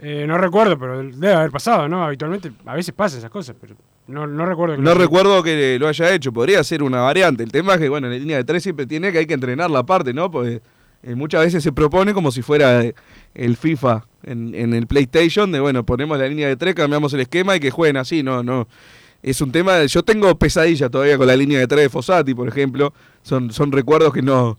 Eh, 0.00 0.26
no 0.28 0.38
recuerdo, 0.38 0.78
pero 0.78 1.02
debe 1.02 1.34
haber 1.34 1.50
pasado, 1.50 1.88
¿no? 1.88 2.04
Habitualmente, 2.04 2.52
a 2.64 2.74
veces 2.74 2.94
pasan 2.94 3.18
esas 3.18 3.30
cosas, 3.30 3.56
pero 3.60 3.74
no, 4.08 4.26
no 4.26 4.44
recuerdo. 4.46 4.76
que 4.76 4.82
No 4.82 4.94
lo- 4.94 5.00
recuerdo 5.00 5.42
que 5.42 5.78
lo 5.78 5.86
haya 5.88 6.12
hecho, 6.14 6.32
podría 6.32 6.62
ser 6.64 6.82
una 6.82 7.00
variante. 7.02 7.42
El 7.44 7.52
tema 7.52 7.74
es 7.74 7.80
que, 7.80 7.88
bueno, 7.88 8.06
en 8.08 8.14
la 8.14 8.18
línea 8.18 8.36
de 8.38 8.44
tres 8.44 8.62
siempre 8.62 8.86
tiene 8.86 9.12
que 9.12 9.18
hay 9.18 9.26
que 9.26 9.34
entrenar 9.34 9.70
la 9.70 9.84
parte, 9.84 10.12
¿no? 10.12 10.30
Porque 10.30 10.60
eh, 11.02 11.14
muchas 11.14 11.44
veces 11.44 11.62
se 11.62 11.70
propone 11.72 12.12
como 12.14 12.30
si 12.32 12.42
fuera 12.42 12.82
eh, 12.82 12.94
el 13.34 13.56
FIFA 13.56 14.04
en, 14.24 14.54
en 14.54 14.74
el 14.74 14.86
PlayStation, 14.86 15.52
de 15.52 15.60
bueno, 15.60 15.84
ponemos 15.84 16.18
la 16.18 16.26
línea 16.26 16.48
de 16.48 16.56
tres, 16.56 16.74
cambiamos 16.74 17.12
el 17.14 17.20
esquema 17.20 17.54
y 17.56 17.60
que 17.60 17.70
jueguen 17.70 17.96
así, 17.98 18.22
no, 18.22 18.42
no. 18.42 18.66
Es 19.22 19.40
un 19.40 19.50
tema, 19.52 19.74
de- 19.76 19.88
yo 19.88 20.02
tengo 20.02 20.36
pesadilla 20.38 20.88
todavía 20.88 21.18
con 21.18 21.26
la 21.26 21.36
línea 21.36 21.58
de 21.58 21.66
tres 21.66 21.84
de 21.84 21.88
Fossati, 21.88 22.34
por 22.34 22.48
ejemplo. 22.48 22.92
Son, 23.22 23.50
son 23.52 23.72
recuerdos 23.72 24.12
que 24.12 24.22
no, 24.22 24.58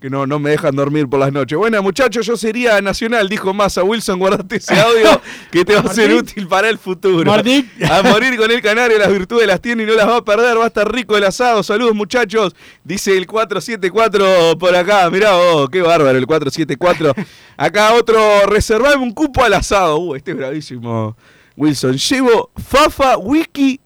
que 0.00 0.08
no, 0.08 0.26
no 0.26 0.38
me 0.38 0.50
dejan 0.50 0.74
dormir 0.74 1.08
por 1.08 1.20
las 1.20 1.30
noches. 1.30 1.58
Bueno, 1.58 1.82
muchachos, 1.82 2.24
yo 2.24 2.34
sería 2.36 2.80
nacional, 2.80 3.28
dijo 3.28 3.52
Massa 3.52 3.84
Wilson, 3.84 4.18
guardate 4.18 4.56
ese 4.56 4.80
audio 4.80 5.20
que 5.50 5.62
te 5.62 5.74
va 5.74 5.80
a 5.80 5.94
ser 5.94 6.14
útil 6.14 6.48
para 6.48 6.70
el 6.70 6.78
futuro. 6.78 7.30
Martín. 7.30 7.70
A 7.88 8.02
morir 8.02 8.38
con 8.38 8.50
el 8.50 8.62
canario, 8.62 8.98
las 8.98 9.12
virtudes 9.12 9.46
las 9.46 9.60
tiene 9.60 9.82
y 9.82 9.86
no 9.86 9.94
las 9.94 10.08
va 10.08 10.16
a 10.16 10.24
perder, 10.24 10.58
va 10.58 10.64
a 10.64 10.68
estar 10.68 10.90
rico 10.90 11.18
el 11.18 11.24
asado. 11.24 11.62
Saludos, 11.62 11.94
muchachos. 11.94 12.56
Dice 12.82 13.14
el 13.16 13.26
474 13.26 14.56
por 14.58 14.74
acá. 14.74 15.10
Mirá 15.10 15.32
qué 15.70 15.82
bárbaro 15.82 16.16
el 16.16 16.26
474. 16.26 17.14
Acá 17.58 17.92
otro, 17.92 18.46
reservame 18.46 19.02
un 19.02 19.12
cupo 19.12 19.44
al 19.44 19.52
asado. 19.52 19.98
Uh, 19.98 20.14
este 20.14 20.30
es 20.30 20.36
bravísimo. 20.38 21.14
Wilson, 21.56 21.98
llevo 21.98 22.50
Fafa, 22.56 23.18
Wiki 23.18 23.80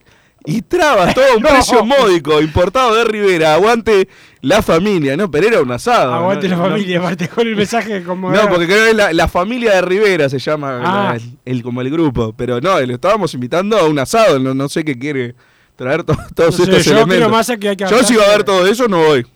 y 0.46 0.60
Trabas, 0.62 1.14
todo 1.14 1.24
un 1.36 1.42
No. 1.42 1.48
precio 1.48 1.84
módico, 1.84 2.40
importado 2.40 2.94
de 2.94 3.04
Rivera. 3.04 3.54
Aguante 3.54 4.08
la 4.42 4.60
familia, 4.62 5.16
¿no? 5.16 5.30
Pero 5.30 5.48
era 5.48 5.60
un 5.62 5.72
asado. 5.72 6.12
Aguante 6.12 6.48
¿no? 6.48 6.56
la 6.58 6.62
familia, 6.68 6.98
aparte 6.98 7.28
con 7.28 7.46
el 7.46 7.56
mensaje 7.56 8.02
como. 8.02 8.30
no, 8.30 8.48
porque 8.48 8.66
creo 8.66 8.84
que 8.84 8.90
es 8.90 8.96
la, 8.96 9.12
la 9.12 9.26
familia 9.28 9.74
de 9.76 9.82
Rivera 9.82 10.28
se 10.28 10.38
llama 10.38 10.80
Ah. 10.84 11.16
el, 11.16 11.38
el- 11.44 11.62
como 11.62 11.80
el 11.80 11.90
grupo. 11.90 12.34
Pero 12.36 12.60
no, 12.60 12.78
lo 12.80 12.94
estábamos 12.94 13.32
invitando 13.34 13.78
a 13.78 13.84
un 13.88 13.98
asado. 13.98 14.38
No, 14.38 14.52
no 14.54 14.68
sé 14.68 14.84
qué 14.84 14.98
quiere 14.98 15.34
traer 15.76 16.04
to- 16.04 16.16
todos 16.34 16.58
estos 16.60 16.84
yo 16.84 16.92
elementos. 16.92 17.16
creo 17.16 17.28
más 17.30 17.48
a 17.50 17.56
que 17.56 17.70
hay 17.70 17.76
que 17.76 17.86
yo 17.88 18.02
si 18.04 18.14
va 18.16 18.24
a 18.24 18.28
ver 18.28 18.44
todo 18.44 18.66
eso, 18.66 18.86
no 18.86 18.98
voy. 18.98 19.26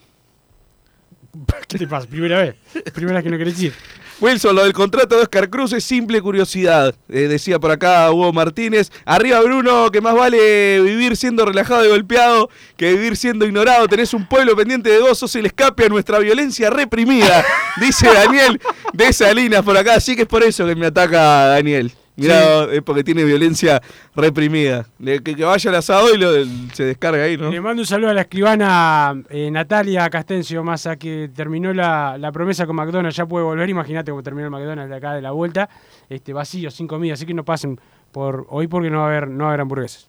¿Qué 1.69 1.79
te 1.79 1.87
pasa? 1.87 2.07
Primera 2.07 2.41
vez. 2.41 2.55
Primera 2.95 3.17
vez 3.17 3.25
que 3.25 3.31
no 3.31 3.39
querés 3.39 3.63
ir. 3.63 3.73
Wilson, 4.21 4.57
lo 4.57 4.65
del 4.65 4.73
contrato 4.73 5.15
de 5.15 5.23
Oscar 5.23 5.49
Cruz 5.49 5.73
es 5.73 5.85
simple 5.85 6.21
curiosidad. 6.21 6.93
Eh, 7.09 7.29
decía 7.29 7.61
por 7.61 7.71
acá 7.71 8.11
Hugo 8.11 8.33
Martínez. 8.33 8.91
Arriba 9.05 9.41
Bruno, 9.41 9.93
que 9.93 10.01
más 10.01 10.15
vale 10.17 10.81
vivir 10.81 11.17
siendo 11.17 11.45
relajado 11.45 11.85
y 11.85 11.89
golpeado 11.89 12.51
que 12.77 12.93
vivir 12.95 13.17
siendo 13.17 13.47
ignorado. 13.47 13.87
Tenés 13.87 14.13
un 14.15 14.27
pueblo 14.27 14.57
pendiente 14.57 14.91
de 14.91 14.99
dos, 14.99 15.19
sos 15.19 15.37
el 15.37 15.47
escape 15.47 15.85
a 15.85 15.89
nuestra 15.89 16.19
violencia 16.19 16.69
reprimida. 16.69 17.45
Dice 17.81 18.13
Daniel 18.13 18.61
de 18.93 19.13
Salinas 19.13 19.63
por 19.63 19.77
acá. 19.77 19.95
Así 19.95 20.17
que 20.17 20.23
es 20.23 20.29
por 20.29 20.43
eso 20.43 20.67
que 20.67 20.75
me 20.75 20.87
ataca 20.87 21.47
Daniel. 21.47 21.93
Es 22.19 22.83
porque 22.83 23.05
tiene 23.05 23.25
violencia 23.25 23.81
reprimida. 24.15 24.87
Le- 24.99 25.23
que, 25.23 25.35
que 25.37 25.45
vaya 25.45 25.71
al 25.71 25.77
asado 25.77 26.13
y 26.15 26.19
lo, 26.19 26.33
se 26.75 26.85
descarga 26.85 27.23
ahí, 27.25 27.37
¿no? 27.37 27.51
Le 27.51 27.61
mando 27.61 27.83
un 27.83 27.87
saludo 27.87 28.11
a 28.11 28.15
la 28.15 28.23
escribana 28.23 29.15
eh, 29.31 29.51
Natalia 29.51 30.09
Castencio 30.11 30.65
Massa, 30.65 30.97
que 30.97 31.31
terminó 31.35 31.73
la, 31.73 32.17
la 32.19 32.33
promesa 32.33 32.67
con 32.67 32.77
McDonald's, 32.77 33.17
ya 33.17 33.27
puede 33.27 33.45
volver. 33.45 33.69
Imagínate 33.71 34.11
cómo 34.11 34.23
terminó 34.23 34.47
el 34.47 34.51
McDonald's 34.51 34.91
de 34.91 34.97
acá 34.97 35.15
de 35.15 35.23
la 35.23 35.31
vuelta. 35.31 35.69
Este, 36.09 36.33
vacío, 36.33 36.71
sin 36.71 36.87
comida, 36.89 37.15
así 37.15 37.25
que 37.25 37.35
no 37.35 37.45
pasen 37.45 37.81
por 38.13 38.47
hoy 38.51 38.67
porque 38.67 38.91
no 38.91 38.99
va 38.99 39.05
a 39.05 39.09
haber, 39.09 39.29
no 39.29 39.45
va 39.45 39.51
a 39.51 39.53
haber 39.53 39.61
hamburguesas. 39.61 40.09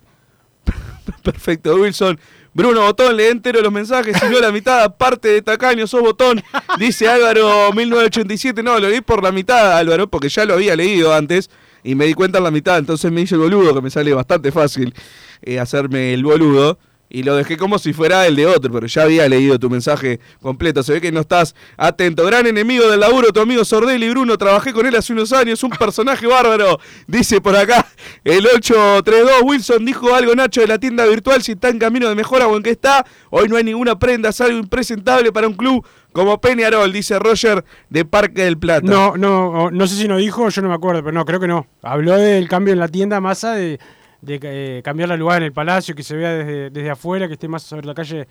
Perfecto, 1.24 1.76
Wilson. 1.76 2.20
Bruno 2.54 2.82
Botón, 2.82 3.16
lee 3.16 3.26
entero 3.28 3.62
los 3.62 3.72
mensajes, 3.72 4.18
si 4.18 4.28
no 4.28 4.40
la 4.40 4.52
mitad, 4.52 4.84
aparte 4.84 5.28
de 5.28 5.42
tacaño, 5.42 5.86
sos 5.86 6.02
Botón. 6.02 6.42
Dice 6.80 7.08
Álvaro 7.08 7.72
1987, 7.74 8.64
no, 8.64 8.80
lo 8.80 8.90
leí 8.90 9.02
por 9.02 9.24
la 9.24 9.32
mitad, 9.32 9.78
Álvaro, 9.78 10.10
porque 10.10 10.30
ya 10.30 10.46
lo 10.46 10.56
había 10.56 10.76
leído 10.76 11.14
antes 11.14 11.50
y 11.84 11.96
me 11.96 12.06
di 12.06 12.14
cuenta 12.14 12.38
en 12.38 12.44
la 12.44 12.52
mitad, 12.52 12.78
entonces 12.78 13.12
me 13.12 13.22
hice 13.22 13.36
el 13.36 13.42
boludo, 13.42 13.74
que 13.74 13.82
me 13.82 13.90
sale 13.90 14.14
bastante 14.14 14.52
fácil 14.52 14.94
eh, 15.42 15.60
hacerme 15.60 16.14
el 16.14 16.24
boludo. 16.24 16.80
Y 17.10 17.24
lo 17.24 17.36
dejé 17.36 17.58
como 17.58 17.80
si 17.80 17.92
fuera 17.92 18.28
el 18.28 18.36
de 18.36 18.46
otro, 18.46 18.72
pero 18.72 18.86
ya 18.86 19.04
había 19.04 19.28
leído 19.28 19.58
tu 19.58 19.70
mensaje 19.70 20.20
completo. 20.42 20.84
Se 20.84 20.94
ve 20.94 21.02
que 21.02 21.12
no 21.12 21.22
estás 21.22 21.56
atento. 21.76 22.24
Gran 22.26 22.46
enemigo 22.46 22.88
del 22.88 23.00
laburo, 23.00 23.34
tu 23.34 23.40
amigo 23.40 23.66
Sordelli 23.66 24.10
Bruno. 24.10 24.38
Trabajé 24.38 24.74
con 24.74 24.86
él 24.86 24.96
hace 24.96 25.14
unos 25.14 25.34
años, 25.34 25.64
un 25.64 25.72
personaje 25.72 26.28
bárbaro. 26.28 26.80
Dice 27.08 27.42
por 27.42 27.56
acá 27.56 27.88
el 28.24 28.46
832. 28.46 29.42
Wilson 29.44 29.86
dijo 29.86 30.14
algo, 30.14 30.36
Nacho, 30.36 30.62
de 30.62 30.68
la 30.68 30.78
tienda 30.78 31.06
virtual. 31.06 31.42
Si 31.42 31.54
está 31.54 31.70
en 31.70 31.80
camino 31.80 32.08
de 32.08 32.16
mejora 32.16 32.48
o 32.48 32.56
en 32.56 32.62
qué 32.62 32.72
está. 32.72 33.06
Hoy 33.32 33.50
no 33.50 33.58
hay 33.58 33.64
ninguna 33.64 33.98
prenda, 33.98 34.30
es 34.30 34.42
algo 34.42 34.60
impresentable 34.60 35.32
para 35.32 35.48
un 35.48 35.56
club 35.56 35.86
como 36.12 36.42
Peñarol, 36.42 36.92
dice 36.92 37.20
Roger 37.20 37.64
de 37.90 38.06
Parque 38.06 38.44
del 38.44 38.58
Plata. 38.58 38.86
No, 38.86 39.16
no, 39.16 39.70
no 39.72 39.88
sé 39.88 39.96
si 39.96 40.08
no 40.08 40.18
dijo, 40.18 40.50
yo 40.50 40.62
no 40.62 40.70
me 40.70 40.76
acuerdo, 40.76 41.04
pero 41.04 41.12
no, 41.12 41.26
creo 41.26 41.40
que 41.40 41.48
no. 41.48 41.68
Habló 41.84 42.18
del 42.18 42.48
cambio 42.50 42.74
en 42.74 42.80
la 42.80 42.88
tienda 42.88 43.20
masa 43.20 43.54
de, 43.54 43.80
de 44.22 44.40
eh, 44.42 44.82
cambiar 44.84 45.10
la 45.10 45.18
lugar 45.18 45.38
en 45.38 45.44
el 45.44 45.54
palacio, 45.54 45.96
que 45.96 46.04
se 46.04 46.16
vea 46.16 46.32
desde, 46.32 46.70
desde 46.70 46.90
afuera, 46.90 47.28
que 47.28 47.34
esté 47.34 47.48
más 47.48 47.64
sobre 47.64 47.86
la 47.86 47.94
calle 47.94 48.28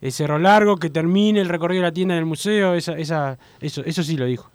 eh, 0.00 0.10
Cerro 0.10 0.38
Largo, 0.38 0.76
que 0.76 0.90
termine 0.90 1.40
el 1.40 1.48
recorrido 1.48 1.82
de 1.82 1.88
la 1.88 1.92
tienda 1.92 2.14
en 2.14 2.20
el 2.20 2.26
museo, 2.26 2.74
esa, 2.74 2.92
esa, 2.98 3.38
eso, 3.60 3.82
eso 3.84 4.02
sí 4.02 4.16
lo 4.16 4.26
dijo. 4.26 4.50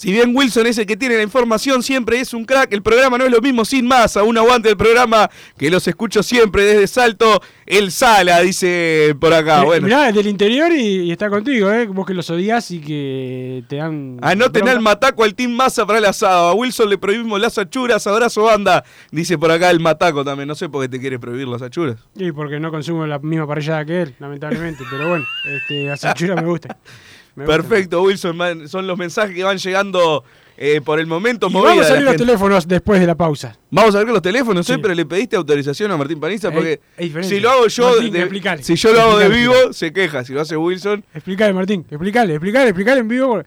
Si 0.00 0.10
bien 0.10 0.34
Wilson 0.34 0.66
es 0.66 0.78
el 0.78 0.86
que 0.86 0.96
tiene 0.96 1.18
la 1.18 1.22
información, 1.22 1.82
siempre 1.82 2.20
es 2.20 2.32
un 2.32 2.46
crack. 2.46 2.72
El 2.72 2.80
programa 2.80 3.18
no 3.18 3.26
es 3.26 3.30
lo 3.30 3.42
mismo 3.42 3.66
sin 3.66 3.86
masa. 3.86 4.22
Un 4.22 4.38
aguante 4.38 4.68
del 4.68 4.78
programa 4.78 5.28
que 5.58 5.68
los 5.70 5.86
escucho 5.86 6.22
siempre 6.22 6.64
desde 6.64 6.86
Salto. 6.86 7.42
El 7.66 7.92
Sala, 7.92 8.40
dice 8.40 9.14
por 9.20 9.34
acá. 9.34 9.60
Eh, 9.60 9.64
bueno. 9.66 9.86
Mirá, 9.86 10.08
es 10.08 10.14
del 10.14 10.28
interior 10.28 10.72
y, 10.72 11.02
y 11.02 11.12
está 11.12 11.28
contigo, 11.28 11.70
¿eh? 11.70 11.84
Vos 11.84 12.06
que 12.06 12.14
los 12.14 12.30
odias 12.30 12.70
y 12.70 12.80
que 12.80 13.62
te 13.68 13.76
dan. 13.76 14.16
Anoten 14.22 14.62
bronca. 14.62 14.72
al 14.72 14.80
mataco 14.80 15.22
al 15.22 15.34
Team 15.34 15.50
Massa 15.50 15.84
para 15.84 15.98
el 15.98 16.06
asado. 16.06 16.48
A 16.48 16.54
Wilson 16.54 16.88
le 16.88 16.96
prohibimos 16.96 17.38
las 17.38 17.58
achuras. 17.58 18.06
Abrazo 18.06 18.44
banda. 18.44 18.82
Dice 19.10 19.36
por 19.36 19.50
acá 19.50 19.68
el 19.68 19.80
mataco 19.80 20.24
también. 20.24 20.48
No 20.48 20.54
sé 20.54 20.70
por 20.70 20.80
qué 20.80 20.88
te 20.88 20.98
quiere 20.98 21.18
prohibir 21.18 21.46
las 21.46 21.60
achuras. 21.60 21.98
Sí, 22.16 22.32
porque 22.32 22.58
no 22.58 22.70
consumo 22.70 23.06
la 23.06 23.18
misma 23.18 23.46
parrillada 23.46 23.84
que 23.84 24.00
él, 24.00 24.14
lamentablemente. 24.18 24.82
pero 24.90 25.10
bueno, 25.10 25.26
este, 25.44 25.84
las 25.84 26.02
achuras 26.06 26.42
me 26.42 26.48
gustan. 26.48 26.74
Perfecto, 27.46 28.02
Wilson. 28.02 28.36
man, 28.36 28.68
Son 28.68 28.86
los 28.86 28.96
mensajes 28.98 29.34
que 29.34 29.42
van 29.44 29.58
llegando 29.58 30.24
eh, 30.56 30.80
por 30.84 31.00
el 31.00 31.06
momento. 31.06 31.48
Y 31.48 31.54
vamos 31.54 31.68
a 31.86 31.88
abrir 31.90 32.02
los 32.04 32.12
gente. 32.12 32.18
teléfonos 32.26 32.68
después 32.68 33.00
de 33.00 33.06
la 33.06 33.14
pausa. 33.14 33.56
Vamos 33.70 33.94
a 33.94 33.98
ver 33.98 34.08
los 34.08 34.20
teléfonos, 34.22 34.66
Sí. 34.66 34.74
¿eh? 34.74 34.78
pero 34.78 34.92
le 34.94 35.06
pediste 35.06 35.36
autorización 35.36 35.90
a 35.92 35.96
Martín 35.96 36.20
Paniza 36.20 36.50
porque 36.50 36.80
si 37.22 37.40
lo 37.40 37.50
hago 37.50 37.66
yo, 37.68 37.90
Martín, 37.90 38.12
de- 38.12 38.62
si 38.62 38.74
yo 38.76 38.92
lo 38.92 39.00
hago 39.00 39.18
de 39.18 39.28
vivo, 39.30 39.52
explicale. 39.54 39.72
se 39.74 39.92
queja. 39.92 40.24
Si 40.24 40.32
lo 40.34 40.40
hace 40.42 40.56
Wilson, 40.56 41.02
Explícale, 41.14 41.52
Martín, 41.54 41.86
explícale, 41.90 42.34
explícale, 42.34 42.68
explícale 42.68 43.00
en 43.00 43.08
vivo. 43.08 43.42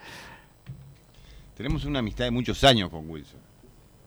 Tenemos 1.55 1.85
una 1.85 1.99
amistad 1.99 2.25
de 2.25 2.31
muchos 2.31 2.63
años 2.63 2.89
con 2.89 3.07
Wilson. 3.09 3.39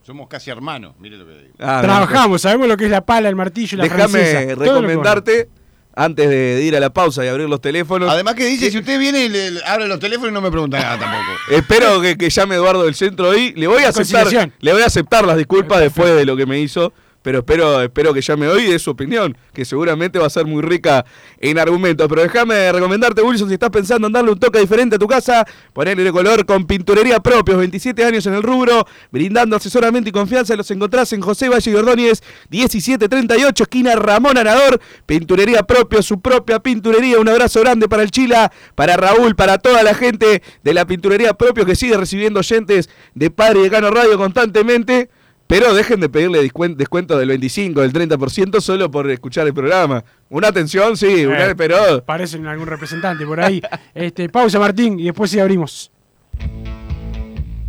Somos 0.02 0.28
casi 0.28 0.50
hermanos, 0.50 0.94
mire 1.00 1.16
lo 1.16 1.26
que 1.26 1.32
digo. 1.32 1.54
Ah, 1.58 1.80
Trabajamos, 1.82 2.42
sabemos 2.42 2.68
lo 2.68 2.76
que 2.76 2.84
es 2.84 2.90
la 2.90 3.04
pala, 3.04 3.28
el 3.28 3.34
martillo, 3.36 3.76
la 3.78 3.86
francesa. 3.86 4.38
déjame 4.40 4.54
todo 4.54 4.64
lo 4.64 4.72
que 4.72 4.86
recomendarte, 4.88 5.48
antes 5.96 6.28
de, 6.28 6.62
ir 6.62 6.76
a 6.76 6.80
la 6.80 6.90
pausa 6.90 7.24
y 7.24 7.28
abrir 7.28 7.48
los 7.48 7.60
teléfonos, 7.60 8.10
Además 8.10 8.34
que 8.34 8.44
dice, 8.44 8.70
si 8.70 8.78
usted 8.78 8.98
viene, 8.98 9.28
le, 9.30 9.50
le 9.50 9.64
abre 9.64 9.88
los 9.88 9.98
teléfonos 9.98 10.30
y 10.30 10.34
no 10.34 10.42
me 10.42 10.50
pregunta 10.50 10.78
nada 10.78 10.98
tampoco. 10.98 11.32
espero 11.50 12.00
que, 12.02 12.18
que 12.18 12.28
llame 12.28 12.54
Eduardo 12.54 12.84
del 12.84 12.94
centro 12.94 13.30
ahí. 13.30 13.54
Le 13.56 13.66
voy 13.66 13.82
a 13.82 13.88
aceptar, 13.88 14.28
le 14.60 14.72
voy 14.72 14.82
a 14.82 14.86
aceptar 14.86 15.26
las 15.26 15.38
disculpas 15.38 15.80
después 15.80 16.14
de 16.14 16.26
lo 16.26 16.36
que 16.36 16.44
me 16.44 16.60
hizo. 16.60 16.92
Pero 17.26 17.40
espero, 17.40 17.82
espero 17.82 18.14
que 18.14 18.20
llame 18.20 18.46
hoy 18.46 18.66
y 18.66 18.70
dé 18.70 18.78
su 18.78 18.92
opinión, 18.92 19.36
que 19.52 19.64
seguramente 19.64 20.16
va 20.16 20.28
a 20.28 20.30
ser 20.30 20.46
muy 20.46 20.62
rica 20.62 21.04
en 21.40 21.58
argumentos. 21.58 22.06
Pero 22.08 22.22
déjame 22.22 22.70
recomendarte, 22.70 23.20
Wilson, 23.20 23.48
si 23.48 23.54
estás 23.54 23.70
pensando 23.70 24.06
en 24.06 24.12
darle 24.12 24.30
un 24.30 24.38
toque 24.38 24.60
diferente 24.60 24.94
a 24.94 24.98
tu 25.00 25.08
casa, 25.08 25.44
ponerle 25.72 26.04
de 26.04 26.12
color 26.12 26.46
con 26.46 26.66
pinturería 26.66 27.18
propios, 27.18 27.58
27 27.58 28.04
años 28.04 28.24
en 28.26 28.34
el 28.34 28.44
rubro, 28.44 28.86
brindando 29.10 29.56
asesoramiento 29.56 30.08
y 30.08 30.12
confianza. 30.12 30.54
Los 30.54 30.70
encontrás 30.70 31.12
en 31.14 31.20
José 31.20 31.48
Valle 31.48 31.68
y 31.68 31.74
Ordóñez, 31.74 32.22
1738, 32.50 33.60
esquina 33.60 33.96
Ramón 33.96 34.38
Anador, 34.38 34.80
pinturería 35.04 35.64
propio, 35.64 36.02
su 36.02 36.20
propia 36.20 36.60
pinturería. 36.60 37.18
Un 37.18 37.28
abrazo 37.28 37.58
grande 37.58 37.88
para 37.88 38.04
el 38.04 38.12
Chila, 38.12 38.52
para 38.76 38.96
Raúl, 38.96 39.34
para 39.34 39.58
toda 39.58 39.82
la 39.82 39.94
gente 39.94 40.44
de 40.62 40.74
la 40.74 40.86
pinturería 40.86 41.34
propio 41.34 41.66
que 41.66 41.74
sigue 41.74 41.96
recibiendo 41.96 42.38
oyentes 42.38 42.88
de 43.16 43.32
Padre 43.32 43.58
y 43.58 43.62
Decano 43.64 43.90
Radio 43.90 44.16
constantemente. 44.16 45.10
Pero 45.46 45.74
dejen 45.74 46.00
de 46.00 46.08
pedirle 46.08 46.40
descuento 46.76 47.16
del 47.16 47.28
25, 47.28 47.80
del 47.82 47.92
30% 47.92 48.60
solo 48.60 48.90
por 48.90 49.08
escuchar 49.10 49.46
el 49.46 49.54
programa. 49.54 50.04
Una 50.28 50.48
atención, 50.48 50.96
sí, 50.96 51.24
una- 51.24 51.46
Eh, 51.46 51.54
pero 51.54 52.02
Parecen 52.04 52.46
algún 52.46 52.66
representante 52.66 53.24
por 53.24 53.40
ahí. 53.40 53.62
este, 53.94 54.28
pausa, 54.28 54.58
Martín, 54.58 54.98
y 54.98 55.04
después 55.04 55.30
sí 55.30 55.38
abrimos. 55.38 55.90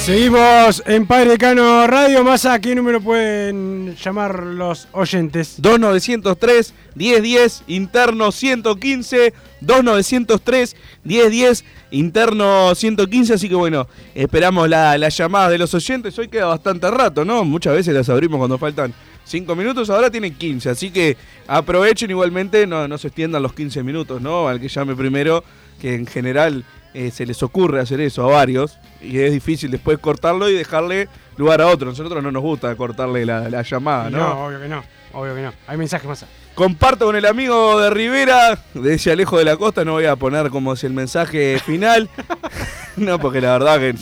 Seguimos 0.00 0.82
en 0.86 1.06
Padre 1.06 1.36
Cano 1.36 1.86
Radio. 1.86 2.24
Más 2.24 2.46
a 2.46 2.58
qué 2.58 2.74
número 2.74 3.02
pueden 3.02 3.94
llamar 3.96 4.42
los 4.44 4.88
oyentes. 4.92 5.56
2903 5.58 6.72
1010 6.94 7.64
interno 7.66 8.32
115 8.32 9.34
2903 9.60 10.76
1010 11.04 11.64
interno 11.90 12.74
115 12.74 13.34
así 13.34 13.48
que 13.48 13.54
bueno 13.54 13.86
esperamos 14.14 14.70
la, 14.70 14.96
la 14.96 15.10
llamada 15.10 15.50
de 15.50 15.58
los 15.58 15.74
oyentes 15.74 16.18
hoy 16.18 16.28
queda 16.28 16.46
bastante 16.46 16.90
rato 16.90 17.24
no 17.24 17.44
muchas 17.44 17.74
veces 17.74 17.94
las 17.94 18.08
abrimos 18.08 18.38
cuando 18.38 18.58
faltan 18.58 18.94
5 19.24 19.54
minutos 19.54 19.90
ahora 19.90 20.10
tienen 20.10 20.34
15 20.34 20.70
así 20.70 20.90
que 20.90 21.16
aprovechen 21.46 22.10
igualmente 22.10 22.66
no, 22.66 22.88
no 22.88 22.96
se 22.96 23.08
extiendan 23.08 23.42
los 23.42 23.52
15 23.52 23.82
minutos 23.82 24.20
no 24.22 24.48
al 24.48 24.60
que 24.60 24.68
llame 24.68 24.96
primero 24.96 25.44
que 25.80 25.94
en 25.94 26.06
general 26.06 26.64
eh, 26.94 27.10
se 27.10 27.26
les 27.26 27.42
ocurre 27.42 27.80
hacer 27.80 28.00
eso 28.00 28.24
a 28.24 28.32
varios 28.32 28.78
y 29.00 29.18
es 29.18 29.32
difícil 29.32 29.70
después 29.70 29.98
cortarlo 29.98 30.48
y 30.48 30.54
dejarle 30.54 31.08
lugar 31.36 31.60
a 31.62 31.66
otro. 31.68 31.88
Nosotros 31.88 32.22
no 32.22 32.30
nos 32.32 32.42
gusta 32.42 32.74
cortarle 32.76 33.24
la, 33.24 33.48
la 33.48 33.62
llamada, 33.62 34.10
¿no? 34.10 34.18
No, 34.18 34.46
obvio 34.46 34.60
que 34.60 34.68
no. 34.68 34.82
Obvio 35.12 35.34
que 35.34 35.42
no. 35.42 35.52
Hay 35.66 35.76
mensajes 35.76 36.06
más. 36.08 36.24
Comparto 36.54 37.06
con 37.06 37.16
el 37.16 37.26
amigo 37.26 37.80
de 37.80 37.90
Rivera, 37.90 38.58
de 38.74 38.94
ese 38.94 39.10
Alejo 39.12 39.38
de 39.38 39.44
la 39.44 39.56
Costa, 39.56 39.84
no 39.84 39.92
voy 39.92 40.04
a 40.06 40.16
poner 40.16 40.50
como 40.50 40.76
si 40.76 40.86
el 40.86 40.92
mensaje 40.92 41.58
final. 41.64 42.08
no, 42.96 43.18
porque 43.18 43.40
la 43.40 43.52
verdad 43.52 43.78
que 43.78 43.94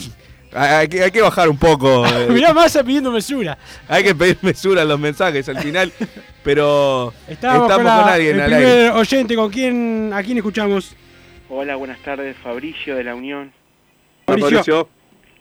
hay 0.51 0.87
que, 0.87 1.03
hay 1.03 1.11
que 1.11 1.21
bajar 1.21 1.47
un 1.47 1.57
poco. 1.57 2.05
eh. 2.07 2.27
Mirá 2.29 2.53
Massa 2.53 2.83
pidiendo 2.83 3.11
mesura. 3.11 3.57
Hay 3.87 4.03
que 4.03 4.15
pedir 4.15 4.37
mesura 4.41 4.81
en 4.81 4.87
los 4.89 4.99
mensajes 4.99 5.47
al 5.47 5.59
final, 5.59 5.93
pero 6.43 7.13
Estábamos, 7.27 7.71
con, 7.71 7.83
la- 7.83 8.13
alguien 8.13 8.35
el 8.35 8.41
al 8.41 8.47
primer 8.47 8.65
aire. 8.65 8.89
oyente. 8.91 9.35
¿Con 9.35 9.49
quién, 9.51 10.11
¿A 10.13 10.23
quién 10.23 10.37
escuchamos? 10.37 10.95
Hola, 11.49 11.75
buenas 11.75 11.99
tardes, 11.99 12.35
Fabricio 12.37 12.95
de 12.95 13.03
la 13.03 13.15
Unión. 13.15 13.51
Hola, 14.25 14.37
Fabricio. 14.39 14.87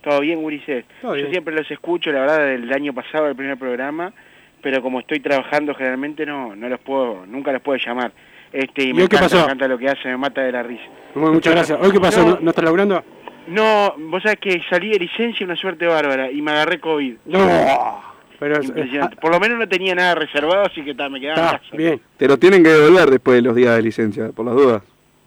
¿Todo 0.02 0.20
bien, 0.20 0.42
Ulises? 0.42 0.84
Todo 1.02 1.12
Yo 1.14 1.22
bien. 1.22 1.30
siempre 1.32 1.54
los 1.54 1.70
escucho, 1.70 2.10
la 2.10 2.20
verdad, 2.20 2.38
del 2.46 2.72
año 2.72 2.92
pasado, 2.94 3.26
el 3.28 3.36
primer 3.36 3.58
programa, 3.58 4.12
pero 4.62 4.80
como 4.80 5.00
estoy 5.00 5.20
trabajando 5.20 5.74
generalmente 5.74 6.24
no 6.24 6.54
no 6.56 6.68
los 6.68 6.80
puedo, 6.80 7.26
nunca 7.26 7.52
los 7.52 7.60
puedo 7.62 7.78
llamar. 7.84 8.12
Este, 8.52 8.84
y 8.84 8.90
¿Y 8.90 8.94
me 8.94 9.02
hoy 9.02 9.08
qué 9.08 9.16
encanta, 9.16 9.24
pasó? 9.34 9.36
me 9.36 9.42
encanta 9.52 9.68
lo 9.68 9.76
que 9.78 9.88
hace, 9.88 10.08
me 10.08 10.16
mata 10.16 10.40
de 10.40 10.52
la 10.52 10.62
risa. 10.62 10.84
Bueno, 11.14 11.32
muchas 11.34 11.52
gracias. 11.54 11.78
¿Hoy 11.82 11.92
qué 11.92 12.00
pasó? 12.00 12.22
No. 12.22 12.30
¿No, 12.36 12.38
¿No 12.40 12.50
estás 12.50 12.64
laburando? 12.64 13.04
No, 13.48 13.94
vos 13.98 14.22
sabés 14.22 14.38
que 14.40 14.62
salí 14.70 14.90
de 14.90 14.98
licencia, 15.00 15.44
una 15.44 15.56
suerte 15.56 15.86
bárbara, 15.86 16.30
y 16.30 16.40
me 16.40 16.52
agarré 16.52 16.80
COVID. 16.80 17.16
No. 17.26 18.02
Pero, 18.38 18.62
Impresionante. 18.62 19.16
Por 19.16 19.32
lo 19.32 19.40
menos 19.40 19.58
no 19.58 19.68
tenía 19.68 19.94
nada 19.96 20.14
reservado, 20.14 20.64
así 20.64 20.82
que 20.84 20.94
ta, 20.94 21.08
me 21.08 21.20
quedaba 21.20 21.40
en 21.40 21.58
casa. 21.58 21.76
bien. 21.76 22.00
Te 22.16 22.28
lo 22.28 22.38
tienen 22.38 22.62
que 22.62 22.70
devolver 22.70 23.10
después 23.10 23.36
de 23.36 23.42
los 23.42 23.54
días 23.56 23.74
de 23.76 23.82
licencia, 23.82 24.28
por 24.30 24.46
las 24.46 24.54
dudas. 24.54 24.82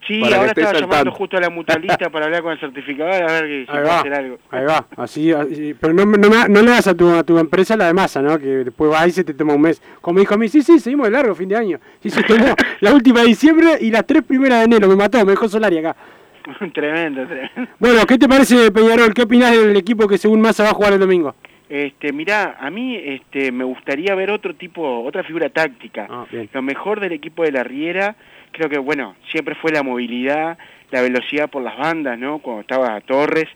Sí, 0.08 0.22
ahora 0.24 0.48
estaba 0.48 0.74
llamando 0.74 0.96
tanto. 0.96 1.12
justo 1.12 1.38
a 1.38 1.42
la 1.42 1.50
mutualista 1.52 2.10
para 2.10 2.26
hablar 2.26 2.42
con 2.42 2.52
el 2.54 2.60
certificador, 2.60 3.14
a 3.24 3.42
ver 3.42 3.66
se 3.66 3.72
Ahí 3.72 3.84
va. 3.84 4.00
hacer 4.00 4.14
algo. 4.14 4.38
Ahí 4.50 4.66
va. 4.66 4.86
Así, 4.98 5.32
así- 5.32 5.76
pero 5.80 5.94
no, 5.94 6.06
no, 6.06 6.30
me- 6.30 6.50
no 6.50 6.62
le 6.62 6.72
das 6.72 6.88
a 6.88 6.96
tu, 6.96 7.10
a 7.14 7.24
tu 7.24 7.38
empresa 7.38 7.78
la 7.78 7.86
de 7.88 7.94
masa, 7.94 8.22
¿no? 8.22 8.38
Que 8.40 8.48
después 8.48 8.92
va 8.92 9.08
y 9.08 9.12
se 9.12 9.24
te 9.24 9.34
toma 9.34 9.54
un 9.54 9.62
mes. 9.62 9.82
Como 10.02 10.20
dijo 10.20 10.34
a 10.34 10.38
mí, 10.38 10.48
sí, 10.48 10.62
sí, 10.64 10.80
seguimos 10.80 11.06
de 11.08 11.12
largo, 11.12 11.36
fin 11.36 11.48
de 11.50 11.56
año. 11.56 11.80
Sí, 12.02 12.10
se 12.10 12.24
tomó 12.24 12.56
la 12.82 12.94
última 12.94 13.22
de 13.22 13.28
diciembre 13.28 13.78
y 13.80 13.92
las 13.92 14.06
tres 14.08 14.24
primeras 14.24 14.60
de 14.60 14.66
enero. 14.66 14.88
Me 14.88 14.96
mató, 14.96 15.20
me 15.24 15.32
dejó 15.34 15.48
Solari 15.48 15.78
acá. 15.78 15.96
tremendo, 16.74 17.26
tremendo. 17.28 17.72
Bueno, 17.80 18.06
¿qué 18.08 18.18
te 18.18 18.28
parece 18.28 18.72
Peñarol? 18.72 19.14
¿Qué 19.14 19.22
opinás 19.22 19.52
del 19.52 19.76
equipo 19.78 20.08
que 20.08 20.18
según 20.18 20.42
Massa 20.42 20.64
va 20.64 20.70
a 20.70 20.74
jugar 20.74 20.94
el 20.94 21.00
domingo? 21.00 21.36
Este, 21.70 22.12
mirá, 22.12 22.58
a 22.60 22.70
mí 22.70 22.98
este, 22.98 23.52
me 23.52 23.64
gustaría 23.64 24.14
ver 24.16 24.30
otro 24.32 24.56
tipo, 24.56 25.04
otra 25.04 25.24
figura 25.24 25.50
táctica. 25.50 26.06
Ah. 26.10 26.26
Lo 26.52 26.62
mejor 26.62 27.00
del 27.00 27.14
equipo 27.14 27.44
de 27.44 27.52
la 27.54 27.64
Riera, 27.64 28.16
creo 28.52 28.70
que, 28.70 28.78
bueno, 28.78 29.16
siempre 29.30 29.56
fue 29.56 29.72
la 29.72 29.84
movilidad, 29.84 30.58
la 30.92 31.02
velocidad 31.02 31.50
por 31.50 31.64
las 31.64 31.78
bandas, 31.78 32.18
¿no? 32.20 32.40
Cuando 32.40 32.62
estaba 32.62 33.00
Torres. 33.02 33.48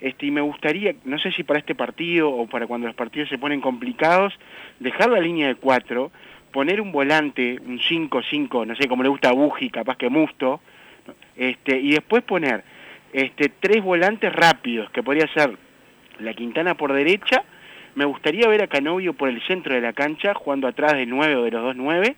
Este, 0.00 0.26
y 0.26 0.30
me 0.32 0.40
gustaría, 0.40 0.94
no 1.04 1.18
sé 1.18 1.30
si 1.30 1.44
para 1.44 1.60
este 1.60 1.76
partido 1.76 2.28
o 2.28 2.48
para 2.48 2.66
cuando 2.66 2.88
los 2.88 2.96
partidos 2.96 3.28
se 3.28 3.38
ponen 3.38 3.60
complicados, 3.60 4.34
dejar 4.80 5.10
la 5.10 5.20
línea 5.20 5.46
de 5.46 5.54
cuatro, 5.54 6.10
poner 6.52 6.80
un 6.80 6.90
volante, 6.90 7.58
un 7.64 7.78
5-5, 7.78 8.66
no 8.66 8.74
sé, 8.74 8.88
como 8.88 9.04
le 9.04 9.08
gusta 9.08 9.28
a 9.28 9.32
Buji, 9.32 9.70
capaz 9.70 9.96
que 9.96 10.08
Musto, 10.08 10.60
este, 11.36 11.78
y 11.78 11.92
después 11.92 12.24
poner 12.24 12.64
este, 13.12 13.48
tres 13.48 13.82
volantes 13.82 14.32
rápidos, 14.32 14.90
que 14.90 15.04
podría 15.04 15.26
ser 15.28 15.56
la 16.18 16.34
Quintana 16.34 16.74
por 16.74 16.92
derecha, 16.92 17.44
me 17.94 18.04
gustaría 18.04 18.48
ver 18.48 18.62
a 18.62 18.68
Canovio 18.68 19.12
por 19.12 19.28
el 19.28 19.40
centro 19.42 19.74
de 19.74 19.80
la 19.80 19.92
cancha, 19.92 20.34
jugando 20.34 20.66
atrás 20.66 20.94
de 20.94 21.06
9 21.06 21.36
o 21.36 21.42
de 21.44 21.50
los 21.50 21.62
dos 21.62 21.76
9, 21.76 22.16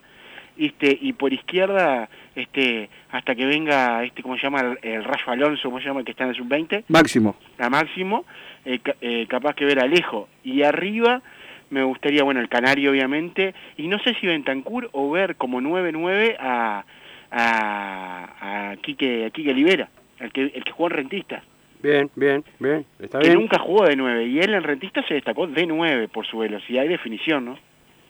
este, 0.59 0.97
y 1.01 1.13
por 1.13 1.33
izquierda, 1.33 2.09
este, 2.35 2.89
hasta 3.11 3.35
que 3.35 3.47
venga, 3.47 4.05
este, 4.05 4.23
¿cómo 4.23 4.37
se 4.37 4.43
llama? 4.43 4.61
El, 4.61 4.79
el 4.83 5.05
Rayo 5.05 5.25
Alonso, 5.33 5.69
¿cómo 5.69 5.81
se 5.81 5.87
llama? 5.87 6.01
El 6.01 6.07
que 6.07 6.13
está 6.13 6.25
en 6.25 6.31
el 6.31 6.37
sub-20, 6.37 6.85
Máximo. 6.89 7.37
a 7.59 7.71
Máximo, 7.71 8.25
eh, 8.65 8.79
eh, 9.01 9.27
capaz 9.29 9.55
que 9.55 9.65
ver 9.65 9.81
a 9.81 9.85
Alejo. 9.85 10.29
Y 10.43 10.63
arriba 10.63 11.23
me 11.71 11.83
gustaría, 11.83 12.23
bueno, 12.23 12.41
el 12.41 12.49
Canario 12.49 12.91
obviamente, 12.91 13.55
y 13.77 13.89
no 13.89 13.99
sé 13.99 14.15
si 14.21 14.27
Bentancur 14.27 14.89
o 14.93 15.11
ver 15.11 15.37
como 15.37 15.61
9-9 15.61 16.37
a, 16.39 16.85
a, 17.31 18.71
a, 18.71 18.77
Quique, 18.77 19.27
a 19.27 19.31
Quique 19.31 19.53
Libera, 19.55 19.89
el 20.21 20.33
que, 20.33 20.43
el 20.43 20.65
que 20.65 20.73
jugó 20.73 20.89
en 20.89 20.97
Rentistas, 20.97 21.43
Bien, 21.83 22.11
bien, 22.17 22.43
bien. 22.61 22.87
Está 22.99 23.19
que 23.19 23.27
bien. 23.29 23.39
nunca 23.41 23.59
jugó 23.59 23.85
de 23.85 23.95
9, 23.95 24.25
y 24.25 24.39
él 24.39 24.55
en 24.55 24.63
Rentistas 24.63 25.05
se 25.07 25.15
destacó 25.15 25.47
de 25.47 25.67
9 25.67 26.09
por 26.09 26.27
su 26.27 26.39
velocidad 26.39 26.83
y 26.85 26.89
definición, 26.89 27.45
¿no? 27.45 27.59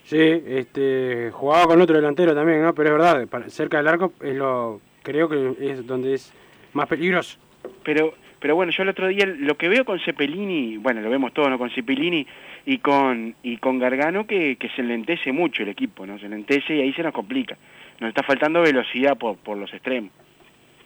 Sí, 0.04 0.18
este, 0.18 1.30
jugaba 1.32 1.66
con 1.66 1.80
otro 1.80 1.96
delantero 1.96 2.34
también, 2.34 2.62
¿no? 2.62 2.74
Pero 2.74 2.90
es 2.90 2.92
verdad, 2.94 3.48
cerca 3.48 3.78
del 3.78 3.88
arco 3.88 4.12
es 4.22 4.34
lo, 4.34 4.80
creo 5.02 5.28
que 5.28 5.54
es 5.60 5.86
donde 5.86 6.14
es 6.14 6.32
más 6.74 6.86
peligroso. 6.88 7.38
Pero, 7.82 8.12
pero 8.38 8.54
bueno, 8.54 8.70
yo 8.70 8.82
el 8.82 8.90
otro 8.90 9.08
día 9.08 9.24
lo 9.24 9.56
que 9.56 9.68
veo 9.68 9.86
con 9.86 9.98
Cepelini, 10.00 10.76
bueno, 10.76 11.00
lo 11.00 11.08
vemos 11.08 11.32
todo, 11.32 11.48
¿no? 11.48 11.58
Con 11.58 11.70
Cepelini 11.70 12.26
y 12.66 12.78
con 12.78 13.34
y 13.42 13.56
con 13.56 13.78
Gargano 13.78 14.26
que, 14.26 14.56
que 14.56 14.68
se 14.70 14.82
lentece 14.82 15.32
mucho 15.32 15.62
el 15.62 15.70
equipo, 15.70 16.06
¿no? 16.06 16.18
Se 16.18 16.28
lentece 16.28 16.76
y 16.76 16.82
ahí 16.82 16.92
se 16.92 17.02
nos 17.02 17.14
complica. 17.14 17.56
Nos 17.98 18.08
está 18.08 18.22
faltando 18.22 18.60
velocidad 18.60 19.16
por, 19.16 19.36
por 19.38 19.56
los 19.56 19.72
extremos. 19.72 20.10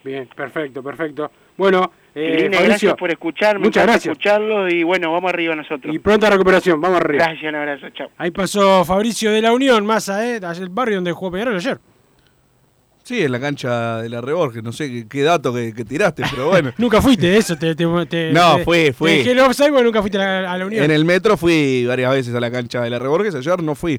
Bien, 0.05 0.29
perfecto, 0.35 0.83
perfecto. 0.83 1.31
Bueno, 1.57 1.91
eh, 2.15 2.43
Lina, 2.49 2.63
gracias 2.63 2.95
por 2.95 3.11
escucharme, 3.11 3.65
muchas 3.65 3.85
gracias. 3.85 4.13
escucharlo 4.13 4.69
y 4.69 4.83
bueno, 4.85 5.13
vamos 5.13 5.29
arriba 5.33 5.55
nosotros. 5.55 5.95
Y 5.95 5.99
pronta 5.99 6.31
recuperación, 6.31 6.81
vamos 6.81 7.01
arriba. 7.01 7.25
Gracias, 7.27 7.49
un 7.51 7.57
abrazo, 7.57 7.87
chao. 7.91 8.09
Ahí 8.17 8.31
pasó 8.31 8.85
Fabricio 8.85 9.31
de 9.33 9.43
la 9.43 9.53
Unión, 9.53 9.85
Massa, 9.85 10.27
¿eh? 10.27 10.37
Allá 10.37 10.63
el 10.63 10.69
barrio 10.69 10.97
donde 10.97 11.13
jugó 11.13 11.33
Peñarol 11.33 11.57
ayer. 11.57 11.79
Sí, 13.03 13.23
en 13.23 13.33
la 13.33 13.41
cancha 13.41 14.03
de 14.03 14.09
la 14.11 14.21
Reborges, 14.21 14.63
no 14.63 14.71
sé 14.71 14.91
qué, 14.91 15.09
qué 15.09 15.23
dato 15.23 15.53
que, 15.55 15.73
que 15.73 15.83
tiraste, 15.85 16.23
pero 16.31 16.49
bueno. 16.51 16.73
Nunca 16.79 17.01
fuiste, 17.01 17.37
eso 17.39 17.57
te... 17.57 17.75
te, 17.75 17.87
te- 18.07 18.33
No, 18.33 18.59
fui, 18.59 18.93
fui. 18.93 19.11
Te 19.11 19.17
dejé 19.19 19.31
el 19.33 19.41
offside 19.41 19.71
porque 19.71 19.85
nunca 19.85 20.01
fuiste 20.03 20.19
a 20.19 20.43
la, 20.43 20.53
a 20.53 20.59
la 20.59 20.67
Unión. 20.67 20.85
En 20.85 20.91
el 20.91 21.07
metro 21.07 21.37
fui 21.39 21.87
varias 21.87 22.13
veces 22.13 22.35
a 22.35 22.41
la 22.41 22.51
cancha 22.51 22.83
de 22.83 22.91
la 22.91 22.99
Reborges, 22.99 23.35
ayer 23.35 23.63
no 23.63 23.75
fui. 23.75 23.99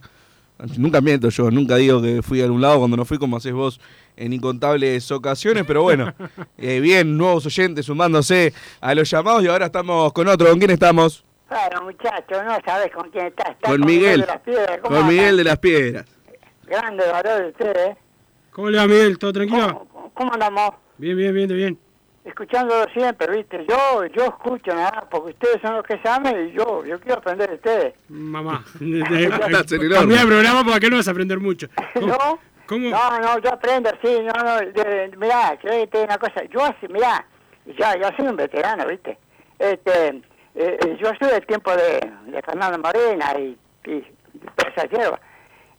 Nunca 0.77 0.99
miento 1.01 1.29
yo, 1.29 1.49
nunca 1.49 1.77
digo 1.77 2.01
que 2.01 2.21
fui 2.21 2.41
a 2.41 2.43
algún 2.43 2.61
lado 2.61 2.79
cuando 2.79 2.97
no 2.97 3.05
fui 3.05 3.17
como 3.17 3.37
haces 3.37 3.53
vos 3.53 3.79
en 4.19 4.33
incontables 4.33 5.09
ocasiones, 5.11 5.63
pero 5.65 5.81
bueno, 5.81 6.13
eh, 6.57 6.79
bien, 6.81 7.17
nuevos 7.17 7.45
oyentes 7.45 7.85
sumándose 7.85 8.53
a 8.81 8.93
los 8.93 9.09
llamados 9.09 9.43
y 9.43 9.47
ahora 9.47 9.67
estamos 9.67 10.11
con 10.11 10.27
otro. 10.27 10.49
¿Con 10.49 10.59
quién 10.59 10.71
estamos? 10.71 11.23
Claro, 11.47 11.83
muchacho, 11.83 12.43
no 12.43 12.57
sabes 12.65 12.91
con 12.93 13.09
quién 13.09 13.27
está. 13.27 13.51
está 13.51 13.69
Con 13.69 13.85
Miguel. 13.85 14.21
de 14.21 14.27
las 14.27 14.41
Piedras. 14.41 14.79
¿Cómo 14.83 14.97
Con? 14.97 15.07
Miguel 15.07 15.37
de 15.37 15.43
las 15.45 15.57
Piedras. 15.57 16.05
Grande 16.67 17.03
valor 17.07 17.45
usted, 17.45 17.77
¿eh? 17.77 17.97
¿Cómo 18.51 18.69
le 18.69 18.77
va, 18.77 18.87
Miguel? 18.87 19.17
¿Todo 19.17 19.33
tranquilo? 19.33 19.87
¿Cómo 20.13 20.33
andamos? 20.33 20.71
Bien, 20.97 21.15
bien, 21.15 21.33
bien, 21.33 21.47
bien. 21.47 21.79
Escuchándolo 22.25 22.85
siempre, 22.93 23.37
¿viste? 23.37 23.65
Yo 23.67 24.05
yo 24.07 24.25
escucho 24.25 24.75
nada 24.75 25.07
porque 25.09 25.31
ustedes 25.31 25.61
son 25.61 25.77
los 25.77 25.85
que 25.85 25.97
saben 26.03 26.49
y 26.49 26.51
yo 26.51 26.85
yo 26.85 26.99
quiero 26.99 27.19
aprender 27.19 27.49
de 27.49 27.55
ustedes. 27.55 27.93
Mamá. 28.09 28.63
Cambiar 28.79 30.21
el 30.21 30.27
programa 30.27 30.63
porque 30.63 30.77
acá 30.77 30.89
no 30.89 30.97
vas 30.97 31.07
a 31.07 31.11
aprender 31.11 31.39
mucho. 31.39 31.67
¿No? 31.95 32.39
No, 32.77 33.19
no, 33.19 33.39
yo 33.39 33.53
aprendo, 33.53 33.89
sí, 34.03 34.19
no, 34.21 34.43
no, 34.43 34.57
de, 34.57 35.11
mirá, 35.17 35.57
diga 35.61 36.03
una 36.03 36.17
cosa, 36.17 36.43
yo 36.51 36.63
así, 36.63 36.87
mirá, 36.87 37.25
ya, 37.77 37.95
yo 37.95 38.09
soy 38.15 38.27
un 38.27 38.35
veterano, 38.35 38.85
¿viste? 38.85 39.17
Este, 39.57 40.07
eh, 40.07 40.21
eh, 40.55 40.97
yo 41.01 41.11
soy 41.19 41.31
del 41.31 41.45
tiempo 41.45 41.71
de, 41.75 41.99
de 42.27 42.41
Fernando 42.41 42.77
Morena 42.77 43.33
y, 43.39 43.57
y. 43.85 44.03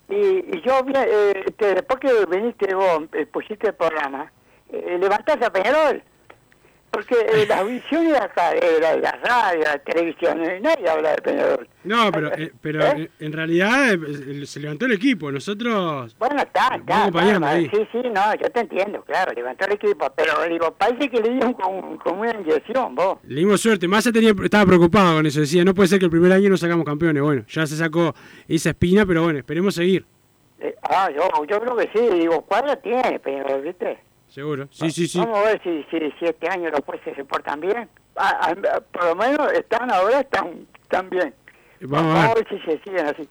Y, 0.09 0.17
y 0.17 0.63
yo, 0.63 0.81
eh, 0.95 1.45
este, 1.47 1.75
después 1.75 2.01
que 2.01 2.27
viniste 2.27 2.75
vos, 2.75 3.03
eh, 3.13 3.27
pusiste 3.27 3.69
el 3.69 3.75
programa, 3.75 4.31
eh, 4.73 4.99
levantaste 4.99 5.45
a 5.47 5.53
Peñarol. 5.53 6.03
Porque 6.91 7.15
eh, 7.15 7.47
las 7.49 7.65
visiones 7.67 8.11
de 8.13 8.19
acá, 8.19 8.51
de 8.51 8.81
la, 8.81 8.97
la 8.97 9.13
radio, 9.23 9.61
la 9.63 9.79
televisión, 9.79 10.43
eh, 10.45 10.59
nadie 10.61 10.89
habla 10.89 11.11
de 11.13 11.23
Peñarol. 11.23 11.69
No, 11.85 12.11
pero, 12.11 12.33
eh, 12.35 12.53
pero 12.61 12.85
¿Eh? 12.85 13.09
en- 13.21 13.33
realidad 13.33 13.97
se 14.45 14.59
levantó 14.61 14.87
el 14.87 14.93
equipo. 14.93 15.31
Nosotros 15.31 16.17
Bueno, 16.19 16.43
está, 16.43 16.75
está. 16.75 17.07
Sí, 17.61 17.89
sí, 17.93 17.99
no, 18.13 18.35
yo 18.35 18.51
te 18.51 18.61
entiendo, 18.61 19.03
claro, 19.05 19.33
levantó 19.33 19.67
el 19.67 19.73
equipo, 19.75 20.13
pero 20.17 20.33
digo, 20.49 20.73
parece 20.77 21.09
que 21.09 21.21
le 21.21 21.31
dieron 21.31 21.53
con, 21.53 21.97
con 21.99 22.19
una 22.19 22.35
inyección, 22.35 22.95
vos. 22.97 23.19
le 23.25 23.37
dimos 23.41 23.61
suerte. 23.61 23.87
Massa 23.87 24.11
tenía, 24.11 24.33
estaba 24.43 24.67
preocupado 24.67 25.17
con 25.17 25.27
eso. 25.27 25.41
Decía, 25.41 25.65
no 25.65 25.75
puede 25.75 25.89
ser 25.89 26.01
que 26.01 26.07
el 26.07 26.11
primer 26.11 26.33
año 26.33 26.49
no 26.51 26.57
sacamos 26.57 26.85
campeones. 26.85 27.23
Bueno, 27.23 27.45
ya 27.49 27.67
se 27.69 27.77
sacó 27.77 28.15
esa 28.49 28.71
espina, 28.71 29.07
pero 29.07 29.23
bueno, 29.23 29.39
esperemos 29.39 29.77
seguir. 29.77 30.05
Ah, 30.83 31.09
yo, 31.15 31.23
yo 31.47 31.61
creo 31.61 31.77
que 31.77 31.89
sí, 31.95 32.19
digo, 32.19 32.43
cuadra 32.43 32.77
tiene, 32.77 33.19
pero, 33.21 33.63
¿viste? 33.63 33.99
Seguro. 34.31 34.69
Sí, 34.71 34.91
sí, 34.91 35.09
sí. 35.09 35.19
Vamos 35.19 35.39
a 35.39 35.43
ver 35.43 35.61
si, 35.63 35.85
si, 35.91 35.99
si 36.19 36.25
este 36.25 36.49
año 36.49 36.71
los 36.71 36.81
jueces 36.85 37.17
se 37.17 37.25
portan 37.25 37.61
bien. 37.61 37.89
Ah, 38.17 38.39
ah, 38.43 38.81
por 38.93 39.05
lo 39.05 39.17
menos 39.17 39.53
están 39.53 39.93
ahora, 39.93 40.21
están, 40.21 40.67
están 40.81 41.11
bien. 41.11 41.35
Vamos 41.83 42.17
a 42.17 42.35
ver. 42.35 42.47
si 42.49 42.59
se 42.61 42.79
siguen 42.83 43.07
así. 43.07 43.29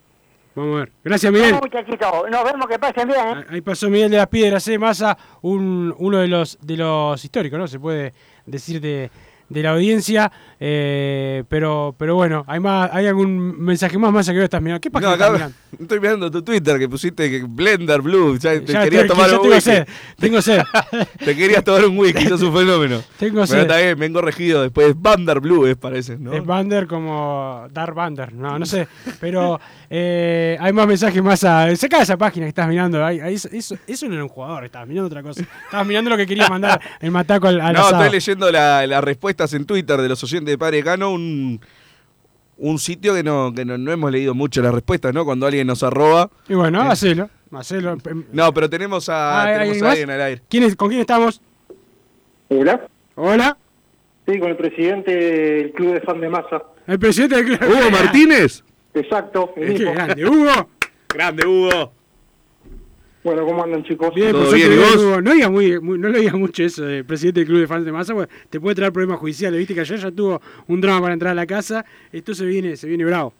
Vamos 0.54 0.76
a 0.76 0.78
ver. 0.80 0.92
Gracias, 1.02 1.32
Miguel. 1.32 1.52
Vamos, 1.52 1.70
muchachitos, 1.72 2.30
nos 2.30 2.44
vemos, 2.44 2.66
que 2.66 2.78
pasen 2.78 3.08
bien, 3.08 3.38
¿eh? 3.38 3.44
Ahí 3.48 3.60
pasó 3.62 3.88
Miguel 3.88 4.10
de 4.10 4.18
las 4.18 4.26
Piedras, 4.26 4.68
¿eh? 4.68 4.78
Massa, 4.78 5.16
un, 5.42 5.94
uno 5.96 6.18
de 6.18 6.28
los, 6.28 6.58
de 6.60 6.76
los 6.76 7.24
históricos, 7.24 7.58
¿no? 7.58 7.66
Se 7.66 7.80
puede 7.80 8.12
decir 8.44 8.80
de, 8.80 9.10
de 9.50 9.62
la 9.62 9.72
audiencia. 9.72 10.32
eh, 10.58 11.44
pero, 11.48 11.94
pero 11.98 12.14
bueno, 12.14 12.44
hay 12.46 12.60
más, 12.60 12.90
hay 12.92 13.06
algún 13.06 13.60
mensaje 13.62 13.98
más, 13.98 14.12
Massa, 14.12 14.32
que 14.32 14.36
veo 14.38 14.44
estás 14.44 14.60
mirando. 14.62 14.80
¿Qué 14.80 14.88
No, 14.88 14.92
página 14.92 15.12
acá 15.14 15.50
estoy 15.80 16.00
mirando 16.00 16.30
tu 16.30 16.42
Twitter 16.42 16.78
que 16.78 16.88
pusiste 16.88 17.30
que 17.30 17.44
Blender 17.48 18.00
Blue. 18.02 18.38
Ya 18.38 18.60
te 18.60 18.72
querías 18.72 19.06
tomar 19.06 19.30
un 19.30 19.40
tengo 19.42 19.54
whisky. 19.54 19.60
sed, 19.70 19.88
tengo 20.18 20.40
sed. 20.42 20.60
te 21.24 21.36
querías 21.36 21.64
tomar 21.64 21.84
un 21.86 21.98
whisky, 21.98 22.26
sos 22.26 22.42
un 22.42 22.52
fenómeno. 22.54 23.02
Tengo 23.18 23.34
Pero 23.36 23.46
sed. 23.46 23.60
está 23.60 23.76
bien, 23.78 23.98
me 23.98 24.06
han 24.06 24.12
corregido 24.12 24.62
después. 24.62 24.94
Bander 24.96 25.40
Blue 25.40 25.66
es, 25.66 25.76
parece, 25.76 26.16
¿no? 26.18 26.32
Es 26.32 26.44
Bander 26.44 26.86
como 26.86 27.66
Dark 27.72 27.94
Bander, 27.94 28.32
no, 28.34 28.58
no 28.58 28.66
sé. 28.66 28.86
Pero 29.20 29.58
eh, 29.88 30.56
hay 30.60 30.72
más 30.72 30.86
mensajes 30.86 31.22
más 31.22 31.42
a. 31.44 31.74
Saca 31.76 32.02
esa 32.02 32.16
página 32.16 32.44
que 32.46 32.50
estás 32.50 32.68
mirando. 32.68 33.04
Ahí, 33.04 33.18
ahí- 33.20 33.34
eso, 33.34 33.76
eso 33.86 34.06
no 34.08 34.14
era 34.14 34.22
un 34.22 34.28
jugador, 34.28 34.64
estabas 34.64 34.86
mirando 34.88 35.06
otra 35.08 35.22
cosa. 35.22 35.42
Estabas 35.64 35.86
mirando 35.86 36.10
lo 36.10 36.16
que 36.16 36.26
quería 36.26 36.48
mandar 36.48 36.80
el 37.00 37.10
mataco 37.10 37.48
al, 37.48 37.60
al 37.60 37.72
no, 37.72 37.80
asado. 37.80 38.02
estoy 38.04 38.16
leyendo 38.18 38.52
la- 38.52 38.86
las 38.86 39.02
respuestas 39.40 39.54
en 39.54 39.64
Twitter 39.66 40.00
de 40.00 40.08
los 40.08 40.22
oyentes 40.22 40.52
de 40.52 40.58
Padre 40.58 40.82
Cano, 40.82 41.12
un, 41.12 41.60
un 42.58 42.78
sitio 42.78 43.14
que 43.14 43.22
no, 43.22 43.52
que 43.54 43.64
no, 43.64 43.78
no 43.78 43.90
hemos 43.92 44.10
leído 44.12 44.34
mucho 44.34 44.60
las 44.62 44.72
respuestas, 44.74 45.14
¿no? 45.14 45.24
Cuando 45.24 45.46
alguien 45.46 45.66
nos 45.66 45.82
arroba. 45.82 46.30
Y 46.48 46.54
bueno, 46.54 46.82
Eh, 46.82 46.88
hacelo. 46.88 47.30
hacelo. 47.52 47.96
No, 48.32 48.52
pero 48.52 48.68
tenemos 48.68 49.08
a, 49.08 49.40
Ah, 49.42 49.44
¿hay 49.44 49.52
tenemos 49.54 49.70
alguien 49.70 49.84
a 49.86 49.90
alguien 49.90 50.10
al 50.10 50.20
aire. 50.22 50.42
¿Quién 50.48 50.62
es- 50.64 50.76
¿Con 50.76 50.88
quién 50.88 51.00
estamos? 51.00 51.40
Hola. 52.48 52.86
Hola. 53.14 53.56
Sí, 54.26 54.38
con 54.38 54.50
el 54.50 54.56
presidente 54.56 55.10
del 55.14 55.72
Club 55.72 55.94
de 55.94 56.00
Fan 56.02 56.20
de 56.20 56.28
Masa. 56.28 56.62
El 56.86 56.98
presidente 56.98 57.36
del 57.42 57.46
club. 57.58 57.70
Hugo 57.70 57.90
Martínez. 57.90 58.62
Exacto. 58.94 59.52
el 59.56 59.66
Qué 59.66 59.72
mismo. 59.78 59.92
grande, 59.92 60.24
Hugo. 60.28 60.68
Grande, 61.14 61.46
Hugo. 61.46 61.92
Bueno, 63.22 63.44
¿cómo 63.44 63.62
andan, 63.62 63.82
chicos? 63.84 64.14
Bien, 64.14 64.32
por 64.32 64.46
suerte, 64.46 64.68
bien, 64.68 64.80
Hugo. 64.96 65.20
No 65.20 65.34
digas 65.34 65.50
muy, 65.50 65.78
muy- 65.80 65.98
no 65.98 66.08
le 66.08 66.20
digas 66.20 66.34
mucho 66.34 66.62
eso 66.64 66.84
de 66.84 67.04
presidente 67.04 67.40
del 67.40 67.48
club 67.48 67.60
de 67.60 67.66
fans 67.66 67.84
de 67.84 67.92
masa, 67.92 68.14
porque 68.14 68.32
te 68.48 68.58
puede 68.58 68.74
traer 68.76 68.92
problemas 68.92 69.18
judiciales. 69.20 69.58
Viste 69.58 69.74
que 69.74 69.80
ayer 69.80 69.98
ya 69.98 70.10
tuvo 70.10 70.40
un 70.68 70.80
drama 70.80 71.02
para 71.02 71.12
entrar 71.12 71.32
a 71.32 71.34
la 71.34 71.46
casa. 71.46 71.84
Esto 72.12 72.32
se 72.34 72.46
viene, 72.46 72.76
se 72.76 72.88
viene 72.88 73.04
bravo. 73.04 73.34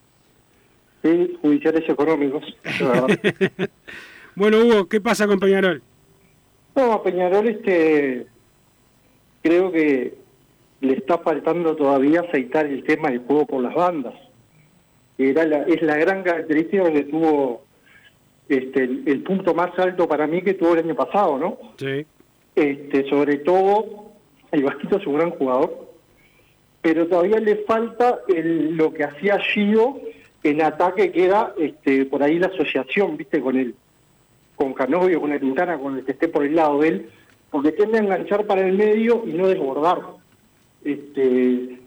Sí, 1.03 1.39
judiciales 1.41 1.83
y 1.89 1.93
económicos. 1.93 2.45
Bueno, 4.37 4.59
Hugo, 4.59 4.89
¿qué 4.89 5.01
pasa 5.01 5.27
con 5.27 5.41
Peñarol? 5.41 5.83
no, 6.77 6.93
a 6.93 7.03
Peñarol 7.03 7.49
este, 7.49 8.27
creo 9.43 9.73
que 9.73 10.15
le 10.81 10.93
está 10.95 11.19
faltando 11.19 11.75
todavía 11.75 12.21
aceitar 12.21 12.65
el 12.67 12.85
tema 12.85 13.11
del 13.11 13.19
juego 13.21 13.45
por 13.47 13.63
las 13.63 13.75
bandas. 13.75 14.15
Era 15.19 15.45
la, 15.45 15.63
es 15.65 15.83
la 15.83 15.97
gran 15.97 16.23
característica 16.23 16.91
que 16.93 17.03
tuvo 17.05 17.65
este, 18.51 18.83
el, 18.85 19.03
el 19.07 19.23
punto 19.23 19.55
más 19.55 19.77
alto 19.79 20.07
para 20.07 20.27
mí 20.27 20.43
que 20.43 20.55
tuvo 20.55 20.75
el 20.75 20.81
año 20.85 20.95
pasado, 20.95 21.39
¿no? 21.39 21.57
Sí. 21.79 22.05
este, 22.57 23.09
sobre 23.09 23.39
todo 23.39 24.11
el 24.53 24.65
Vasquito 24.65 24.99
es 24.99 25.07
un 25.07 25.15
gran 25.17 25.31
jugador, 25.31 25.89
pero 26.83 27.07
todavía 27.07 27.39
le 27.41 27.57
falta 27.65 28.21
el- 28.29 28.77
lo 28.77 28.93
que 28.93 29.05
hacía 29.05 29.39
Gido 29.39 29.99
en 30.43 30.61
ataque, 30.63 31.13
que 31.13 31.25
era 31.25 31.55
este, 31.59 32.05
por 32.07 32.23
ahí 32.23 32.39
la 32.39 32.49
asociación, 32.49 33.17
viste, 33.17 33.41
con 33.41 33.57
él, 33.57 33.75
con 34.57 34.75
Canovio, 34.75 35.21
con 35.21 35.33
el 35.33 35.41
Quintana, 35.41 35.79
con 35.79 35.99
el 35.99 36.05
que 36.05 36.13
esté 36.13 36.29
por 36.29 36.45
el 36.45 36.55
lado 36.57 36.81
de 36.81 36.89
él, 36.89 37.09
porque 37.51 37.73
tiende 37.73 37.99
a 37.99 38.03
enganchar 38.03 38.47
para 38.47 38.67
el 38.67 38.77
medio 38.77 39.23
y 39.27 39.33
no 39.33 39.47
desbordar. 39.49 39.99
Este, 40.85 41.79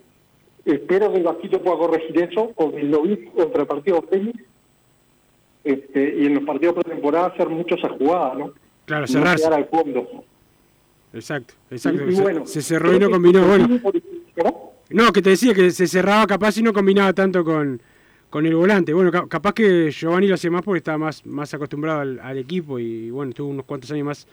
espero 0.65 1.11
que 1.11 1.17
el 1.17 1.23
Vasquito 1.23 1.61
pueda 1.61 1.77
corregir 1.77 2.21
eso, 2.21 2.51
porque 2.55 2.83
lo 2.83 3.01
vi 3.01 3.17
contra 3.25 3.61
el 3.61 3.67
partido 3.67 4.01
Félix, 4.03 4.43
este, 5.63 6.15
y 6.19 6.25
en 6.25 6.35
los 6.35 6.43
partidos 6.43 6.75
pretemporada 6.75 7.27
hacer 7.27 7.49
mucho 7.49 7.75
esa 7.75 7.89
jugada, 7.89 8.35
¿no? 8.35 8.51
Claro, 8.85 9.01
No 9.03 9.07
cerrarse. 9.07 9.45
quedar 9.45 9.59
al 9.59 9.65
fondo. 9.67 10.07
Exacto, 11.13 11.53
exacto. 11.69 12.05
Y- 12.05 12.11
y 12.11 12.15
se, 12.15 12.21
bueno, 12.21 12.45
se 12.45 12.61
cerró 12.61 12.93
y 12.95 12.99
no 12.99 13.09
combinó. 13.09 13.45
Bueno, 13.47 13.67
no, 14.89 15.11
que 15.13 15.21
te 15.21 15.29
decía 15.31 15.53
que 15.53 15.71
se 15.71 15.87
cerraba 15.87 16.25
capaz 16.27 16.57
y 16.57 16.63
no 16.63 16.73
combinaba 16.73 17.13
tanto 17.13 17.43
con, 17.43 17.81
con 18.29 18.45
el 18.45 18.55
volante. 18.55 18.93
Bueno, 18.93 19.11
ca- 19.11 19.27
capaz 19.27 19.53
que 19.53 19.91
Giovanni 19.91 20.27
lo 20.27 20.35
hacía 20.35 20.51
más 20.51 20.63
porque 20.63 20.79
estaba 20.79 20.97
más, 20.97 21.25
más 21.25 21.53
acostumbrado 21.53 22.01
al, 22.01 22.19
al 22.19 22.37
equipo 22.37 22.79
y 22.79 23.09
bueno, 23.11 23.29
estuvo 23.29 23.47
unos 23.49 23.65
cuantos 23.65 23.89
años 23.91 24.05
más, 24.05 24.27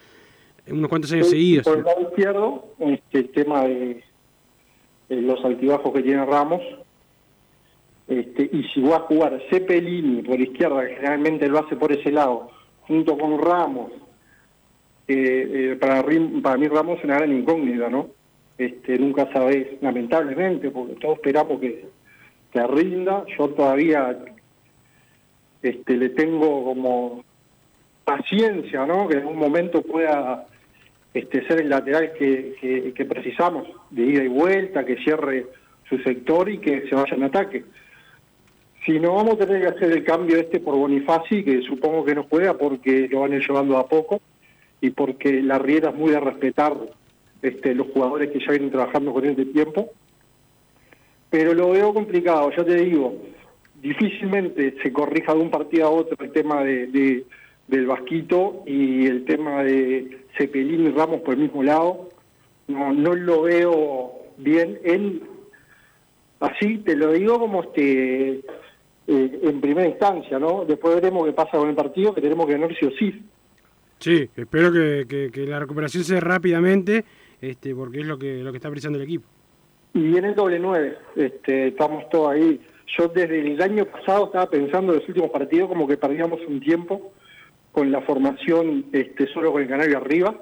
unos 0.68 0.88
cuantos 0.88 1.12
años 1.12 1.26
Sí, 1.26 1.32
seguidos. 1.32 1.64
Por 1.64 1.78
el 1.78 1.84
lado 1.84 2.00
izquierdo, 2.02 2.64
este, 2.80 3.18
el 3.18 3.28
tema 3.30 3.62
de, 3.64 4.02
de 5.08 5.22
los 5.22 5.44
altibajos 5.44 5.92
que 5.94 6.02
tiene 6.02 6.24
Ramos. 6.26 6.62
Este, 8.10 8.50
y 8.52 8.64
si 8.74 8.80
va 8.82 8.96
a 8.96 9.00
jugar 9.00 9.40
Cepelini 9.50 10.22
por 10.22 10.40
izquierda, 10.40 10.84
que 10.86 10.96
generalmente 10.96 11.48
lo 11.48 11.60
hace 11.60 11.76
por 11.76 11.92
ese 11.92 12.10
lado, 12.10 12.50
junto 12.82 13.16
con 13.16 13.38
Ramos, 13.40 13.92
eh, 15.06 15.72
eh, 15.72 15.76
para, 15.80 16.02
mí 16.02 16.66
Ramos 16.68 16.98
es 16.98 17.04
una 17.04 17.16
gran 17.18 17.32
incógnita, 17.32 17.88
¿no? 17.88 18.08
Este, 18.58 18.98
nunca 18.98 19.32
sabés, 19.32 19.80
lamentablemente, 19.80 20.70
porque 20.70 20.94
todos 20.94 21.16
esperamos 21.18 21.60
que, 21.60 21.86
que 22.52 22.66
rinda. 22.66 23.24
Yo 23.38 23.48
todavía 23.50 24.18
este, 25.62 25.96
le 25.96 26.08
tengo 26.10 26.64
como 26.64 27.24
paciencia, 28.04 28.86
¿no? 28.86 29.06
Que 29.08 29.18
en 29.18 29.26
un 29.26 29.38
momento 29.38 29.82
pueda 29.82 30.46
este, 31.14 31.46
ser 31.46 31.60
el 31.60 31.68
lateral 31.70 32.12
que, 32.18 32.56
que- 32.60 32.92
que 32.92 33.04
precisamos, 33.04 33.68
de 33.90 34.02
ida 34.02 34.24
y 34.24 34.28
vuelta, 34.28 34.84
que 34.84 34.96
cierre 34.96 35.46
su 35.88 35.98
sector 35.98 36.48
y 36.48 36.58
que 36.58 36.88
se 36.88 36.94
vaya 36.94 37.14
en 37.16 37.22
ataque. 37.24 37.64
Si 38.90 38.98
no, 38.98 39.14
vamos 39.14 39.34
a 39.34 39.46
tener 39.46 39.62
que 39.62 39.68
hacer 39.68 39.92
el 39.92 40.02
cambio 40.02 40.36
este 40.36 40.58
por 40.58 40.74
Bonifaci, 40.74 41.44
que 41.44 41.62
supongo 41.62 42.04
que 42.04 42.12
no 42.12 42.24
juega 42.28 42.54
porque 42.58 43.06
lo 43.08 43.20
van 43.20 43.32
a 43.32 43.36
ir 43.36 43.46
llevando 43.46 43.78
a 43.78 43.86
poco 43.86 44.20
y 44.80 44.90
porque 44.90 45.40
la 45.42 45.60
Riera 45.60 45.90
es 45.90 45.94
muy 45.94 46.10
de 46.10 46.18
respetar 46.18 46.74
este, 47.40 47.72
los 47.76 47.86
jugadores 47.92 48.32
que 48.32 48.40
ya 48.40 48.50
vienen 48.50 48.72
trabajando 48.72 49.12
con 49.12 49.24
él 49.24 49.36
de 49.36 49.44
tiempo. 49.44 49.90
Pero 51.30 51.54
lo 51.54 51.70
veo 51.70 51.94
complicado, 51.94 52.50
ya 52.50 52.64
te 52.64 52.74
digo, 52.82 53.14
difícilmente 53.80 54.74
se 54.82 54.92
corrija 54.92 55.34
de 55.34 55.40
un 55.40 55.50
partido 55.52 55.86
a 55.86 55.90
otro 55.90 56.16
el 56.24 56.32
tema 56.32 56.64
de, 56.64 56.88
de- 56.88 57.24
del 57.68 57.86
Vasquito 57.86 58.64
y 58.66 59.06
el 59.06 59.24
tema 59.24 59.62
de 59.62 60.18
Cepelín 60.36 60.86
y 60.86 60.90
Ramos 60.90 61.20
por 61.20 61.34
el 61.34 61.42
mismo 61.42 61.62
lado. 61.62 62.08
No, 62.66 62.92
no 62.92 63.14
lo 63.14 63.42
veo 63.42 64.14
bien. 64.38 64.80
Él, 64.82 65.22
así 66.40 66.78
te 66.78 66.96
lo 66.96 67.12
digo 67.12 67.38
como 67.38 67.62
este 67.62 68.40
eh, 69.10 69.40
en 69.42 69.60
primera 69.60 69.88
instancia, 69.88 70.38
¿no? 70.38 70.64
Después 70.64 70.94
veremos 70.94 71.26
qué 71.26 71.32
pasa 71.32 71.58
con 71.58 71.68
el 71.68 71.74
partido, 71.74 72.14
que 72.14 72.20
tenemos 72.20 72.46
que 72.46 72.52
ganar 72.52 72.74
sí 72.78 72.86
o 72.86 72.90
sí. 72.92 73.22
Sí, 73.98 74.30
espero 74.36 74.72
que, 74.72 75.04
que- 75.08 75.30
que 75.32 75.46
la 75.46 75.58
recuperación 75.58 76.04
sea 76.04 76.20
rápidamente, 76.20 77.04
este, 77.40 77.74
porque 77.74 78.00
es 78.00 78.06
lo 78.06 78.16
que, 78.18 78.42
lo 78.42 78.50
que 78.52 78.56
está 78.58 78.70
precisando 78.70 78.98
el 78.98 79.04
equipo. 79.04 79.26
Y 79.94 80.00
viene 80.02 80.28
el 80.28 80.34
doble 80.34 80.58
nueve, 80.58 80.96
este, 81.16 81.68
estamos 81.68 82.08
todos 82.08 82.30
ahí. 82.32 82.60
Yo 82.96 83.08
desde 83.08 83.40
el 83.40 83.60
año 83.60 83.84
pasado 83.86 84.26
estaba 84.26 84.48
pensando 84.48 84.92
en 84.92 85.00
los 85.00 85.08
últimos 85.08 85.30
partidos 85.30 85.68
como 85.68 85.86
que 85.88 85.96
perdíamos 85.96 86.40
un 86.48 86.60
tiempo 86.60 87.12
con 87.72 87.90
la 87.92 88.00
formación 88.02 88.86
este, 88.92 89.26
solo 89.28 89.52
con 89.52 89.62
el 89.62 89.68
Canario 89.68 89.98
arriba. 89.98 90.34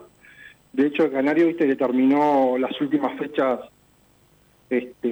De 0.73 0.87
hecho, 0.87 1.05
el 1.05 1.13
Canario 1.13 1.47
viste 1.47 1.67
que 1.67 1.77
terminó 1.77 2.57
las 2.59 2.79
últimas 2.81 3.19
fechas 3.19 3.61
este, 4.71 5.09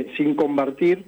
eh, 0.00 0.12
sin 0.16 0.34
convertir 0.34 1.04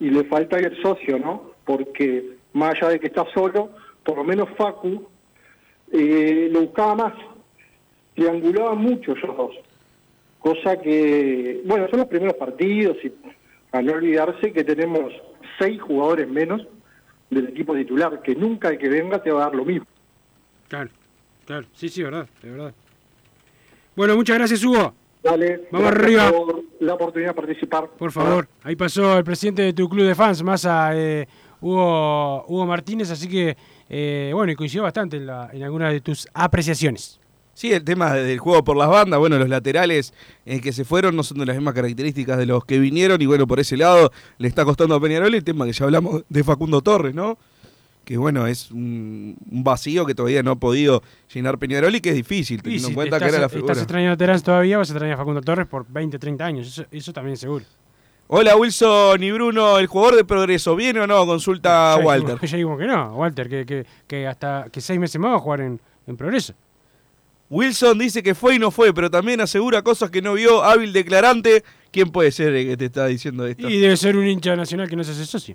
y 0.00 0.10
le 0.10 0.24
falta 0.24 0.58
el 0.58 0.80
socio, 0.82 1.18
¿no? 1.18 1.52
Porque 1.64 2.36
más 2.52 2.74
allá 2.74 2.90
de 2.90 3.00
que 3.00 3.06
está 3.06 3.24
solo, 3.32 3.70
por 4.04 4.16
lo 4.16 4.24
menos 4.24 4.48
Facu 4.56 5.06
eh, 5.92 6.48
lo 6.52 6.62
buscaba 6.62 6.94
más, 6.94 7.14
triangulaba 8.14 8.74
mucho 8.74 9.12
ellos 9.12 9.36
dos 9.36 9.54
cosa 10.44 10.76
que, 10.76 11.62
bueno, 11.64 11.88
son 11.88 12.00
los 12.00 12.08
primeros 12.08 12.34
partidos 12.34 12.98
y 13.02 13.10
a 13.72 13.80
no 13.80 13.94
olvidarse 13.94 14.52
que 14.52 14.62
tenemos 14.62 15.10
seis 15.58 15.80
jugadores 15.80 16.28
menos 16.28 16.66
del 17.30 17.48
equipo 17.48 17.74
titular, 17.74 18.20
que 18.20 18.34
nunca 18.34 18.68
el 18.68 18.76
que 18.76 18.90
venga 18.90 19.22
te 19.22 19.32
va 19.32 19.40
a 19.40 19.44
dar 19.46 19.54
lo 19.54 19.64
mismo. 19.64 19.86
Claro, 20.68 20.90
claro, 21.46 21.66
sí, 21.72 21.88
sí, 21.88 22.02
verdad, 22.02 22.28
de 22.42 22.50
verdad. 22.50 22.74
Bueno, 23.96 24.16
muchas 24.16 24.36
gracias, 24.36 24.62
Hugo. 24.62 24.92
Dale, 25.24 25.62
Vamos 25.72 25.88
arriba. 25.90 26.30
por 26.30 26.62
la 26.80 26.94
oportunidad 26.94 27.30
de 27.30 27.34
participar. 27.34 27.88
Por 27.98 28.12
favor, 28.12 28.46
ahí 28.62 28.76
pasó 28.76 29.16
el 29.18 29.24
presidente 29.24 29.62
de 29.62 29.72
tu 29.72 29.88
club 29.88 30.04
de 30.06 30.14
fans, 30.14 30.42
más 30.42 30.66
a 30.66 30.90
eh, 30.94 31.26
Hugo, 31.62 32.44
Hugo 32.46 32.66
Martínez, 32.66 33.10
así 33.10 33.26
que, 33.28 33.56
eh, 33.88 34.30
bueno, 34.34 34.52
y 34.52 34.54
coincidió 34.54 34.82
bastante 34.82 35.16
en, 35.16 35.26
la- 35.26 35.48
en 35.52 35.62
algunas 35.62 35.92
de 35.92 36.00
tus 36.02 36.28
apreciaciones. 36.34 37.18
Sí, 37.54 37.72
el 37.72 37.84
tema 37.84 38.12
del 38.14 38.38
juego 38.38 38.64
por 38.64 38.76
las 38.76 38.88
bandas, 38.88 39.18
bueno, 39.20 39.38
los 39.38 39.48
laterales 39.48 40.12
eh, 40.44 40.60
que 40.60 40.72
se 40.72 40.84
fueron 40.84 41.14
no 41.16 41.22
son 41.22 41.38
de 41.38 41.46
las 41.46 41.54
mismas 41.56 41.72
características 41.74 42.36
de 42.36 42.46
los 42.46 42.64
que 42.64 42.78
vinieron 42.80 43.22
y 43.22 43.26
bueno, 43.26 43.46
por 43.46 43.60
ese 43.60 43.76
lado 43.76 44.10
le 44.38 44.48
está 44.48 44.64
costando 44.64 44.96
a 44.96 45.00
Peñarol 45.00 45.32
el 45.34 45.44
tema 45.44 45.64
que 45.64 45.72
ya 45.72 45.84
hablamos 45.84 46.24
de 46.28 46.42
Facundo 46.44 46.82
Torres, 46.82 47.14
¿no? 47.14 47.38
Que 48.04 48.16
bueno, 48.18 48.46
es 48.46 48.70
un, 48.70 49.36
un 49.50 49.64
vacío 49.64 50.04
que 50.04 50.14
todavía 50.14 50.42
no 50.42 50.52
ha 50.52 50.56
podido 50.56 51.02
llenar 51.32 51.58
Peñarol 51.58 51.94
y 51.94 52.00
que 52.00 52.10
es 52.10 52.14
difícil, 52.16 52.62
teniendo 52.62 52.88
si 52.88 52.92
en 52.92 52.94
cuenta 52.94 53.18
que 53.18 53.26
era 53.26 53.38
la 53.38 53.48
figura. 53.48 53.72
estás 53.72 53.84
extrañando 53.84 54.14
a 54.14 54.16
Terán 54.16 54.40
todavía, 54.42 54.78
vas 54.78 54.90
a 54.90 54.92
extrañar 54.92 55.14
a 55.14 55.18
Facundo 55.18 55.40
Torres 55.40 55.66
por 55.66 55.86
20, 55.88 56.18
30 56.18 56.44
años, 56.44 56.66
eso, 56.68 56.84
eso 56.90 57.12
también 57.12 57.36
seguro. 57.36 57.64
Hola 58.26 58.56
Wilson 58.56 59.22
y 59.22 59.30
Bruno, 59.32 59.78
el 59.78 59.86
jugador 59.86 60.16
de 60.16 60.24
progreso, 60.24 60.74
¿viene 60.76 61.00
o 61.00 61.06
no? 61.06 61.26
Consulta 61.26 61.96
Ya 61.98 62.04
Walter. 62.04 62.38
Ya 62.40 62.56
dijimos 62.56 62.78
que 62.78 62.86
no, 62.86 63.16
Walter, 63.16 63.48
que, 63.48 63.66
que, 63.66 63.86
que 64.06 64.26
hasta 64.26 64.66
que 64.72 64.80
seis 64.80 64.98
meses 64.98 65.20
más 65.20 65.32
va 65.32 65.36
a 65.36 65.40
jugar 65.40 65.60
en, 65.60 65.80
en 66.06 66.16
progreso. 66.16 66.54
Wilson 67.50 67.98
dice 67.98 68.22
que 68.22 68.34
fue 68.34 68.56
y 68.56 68.58
no 68.58 68.70
fue, 68.70 68.92
pero 68.94 69.10
también 69.10 69.40
asegura 69.40 69.82
cosas 69.82 70.10
que 70.10 70.22
no 70.22 70.34
vio, 70.34 70.64
hábil 70.64 70.92
declarante. 70.92 71.62
¿Quién 71.90 72.10
puede 72.10 72.32
ser 72.32 72.54
el 72.54 72.66
que 72.66 72.76
te 72.76 72.86
está 72.86 73.06
diciendo 73.06 73.46
esto? 73.46 73.68
Y 73.68 73.78
debe 73.78 73.96
ser 73.96 74.16
un 74.16 74.26
hincha 74.26 74.56
nacional 74.56 74.88
que 74.88 74.96
no 74.96 75.04
se 75.04 75.12
hace 75.12 75.26
socio. 75.26 75.54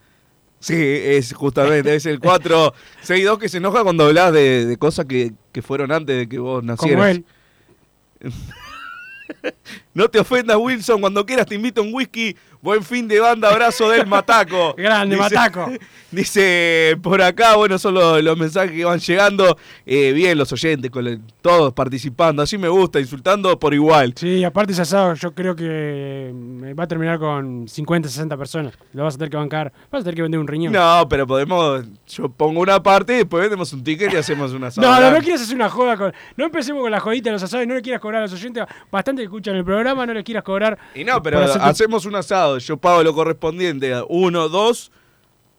Sí, 0.59 0.75
es 0.75 1.33
justamente, 1.33 1.95
es 1.95 2.05
el 2.05 2.19
462 2.19 3.39
que 3.39 3.49
se 3.49 3.57
enoja 3.57 3.83
cuando 3.83 4.05
hablas 4.05 4.33
de, 4.33 4.65
de 4.65 4.77
cosas 4.77 5.05
que, 5.05 5.31
que 5.51 5.61
fueron 5.61 5.91
antes 5.91 6.17
de 6.17 6.27
que 6.27 6.39
vos 6.39 6.63
nacieras. 6.63 6.97
Como 6.97 7.05
él. 7.05 7.25
No 9.99 10.07
te 10.07 10.17
ofendas, 10.17 10.55
Wilson. 10.55 11.01
Cuando 11.01 11.25
quieras 11.25 11.45
te 11.45 11.55
invito 11.55 11.81
a 11.81 11.83
un 11.83 11.93
whisky. 11.93 12.33
Buen 12.61 12.83
fin 12.83 13.07
de 13.07 13.21
banda, 13.21 13.49
abrazo 13.49 13.89
del 13.89 14.05
Mataco. 14.05 14.73
Grande, 14.77 15.15
Mataco. 15.15 15.71
Dice 16.11 16.97
por 17.01 17.21
acá, 17.21 17.55
bueno, 17.55 17.77
son 17.77 17.93
los, 17.93 18.21
los 18.21 18.37
mensajes 18.37 18.71
que 18.71 18.83
van 18.83 18.99
llegando. 18.99 19.57
Eh, 19.85 20.11
bien, 20.11 20.37
los 20.37 20.51
oyentes, 20.51 20.91
con 20.91 21.07
el- 21.07 21.21
todos 21.41 21.71
participando. 21.73 22.41
Así 22.41 22.57
me 22.57 22.67
gusta, 22.67 22.99
insultando 22.99 23.57
por 23.57 23.73
igual. 23.73 24.13
Sí, 24.17 24.43
aparte 24.43 24.73
ese 24.73 24.81
asado 24.81 25.13
yo 25.13 25.33
creo 25.33 25.55
que 25.55 26.31
mm, 26.33 26.77
va 26.77 26.83
a 26.83 26.87
terminar 26.87 27.17
con 27.17 27.67
50, 27.67 28.09
60 28.09 28.35
personas. 28.35 28.73
Lo 28.91 29.03
vas 29.05 29.15
a 29.15 29.17
tener 29.17 29.29
que 29.29 29.37
bancar. 29.37 29.71
Vas 29.89 30.01
a 30.01 30.03
tener 30.03 30.15
que 30.15 30.21
vender 30.23 30.39
un 30.41 30.47
riñón. 30.47 30.73
No, 30.73 31.07
pero 31.09 31.25
podemos. 31.25 31.85
Yo 32.07 32.27
pongo 32.27 32.59
una 32.59 32.83
parte 32.83 33.13
y 33.13 33.17
después 33.19 33.41
vendemos 33.41 33.71
un 33.71 33.83
ticket 33.85 34.11
y 34.13 34.17
hacemos 34.17 34.51
una 34.51 34.67
asado 34.67 34.85
No, 34.85 34.99
no, 34.99 35.11
no 35.11 35.19
quieras 35.21 35.41
hacer 35.43 35.55
una 35.55 35.69
joda 35.69 35.95
con. 35.95 36.13
No 36.35 36.45
empecemos 36.45 36.81
con 36.81 36.91
la 36.91 36.99
jodita 36.99 37.29
de 37.29 37.33
los 37.33 37.43
asados 37.43 37.63
y 37.63 37.67
no 37.67 37.75
le 37.75 37.81
quieras 37.81 38.01
cobrar 38.01 38.21
a 38.21 38.25
los 38.25 38.33
oyentes. 38.33 38.65
Bastante 38.91 39.23
escuchan 39.23 39.55
el 39.55 39.63
programa, 39.63 39.88
no 39.95 40.13
le 40.13 40.23
quieras 40.23 40.43
cobrar. 40.43 40.77
Y 40.95 41.03
no, 41.03 41.21
pero 41.21 41.39
hacemos 41.41 42.05
un 42.05 42.15
asado. 42.15 42.57
Yo 42.57 42.77
pago 42.77 43.03
lo 43.03 43.13
correspondiente 43.13 43.93
a 43.93 44.03
1, 44.07 44.49
2, 44.49 44.91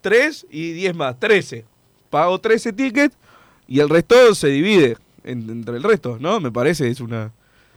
3 0.00 0.46
y 0.50 0.72
10 0.72 0.94
más. 0.94 1.18
13. 1.18 1.64
Pago 2.10 2.38
13 2.38 2.72
tickets 2.72 3.16
y 3.68 3.80
el 3.80 3.88
resto 3.88 4.34
se 4.34 4.48
divide 4.48 4.96
en- 5.24 5.48
entre 5.50 5.76
el 5.76 5.82
resto, 5.82 6.16
¿no? 6.20 6.40
Me 6.40 6.50
parece, 6.50 6.88
es 6.88 7.00
una. 7.00 7.30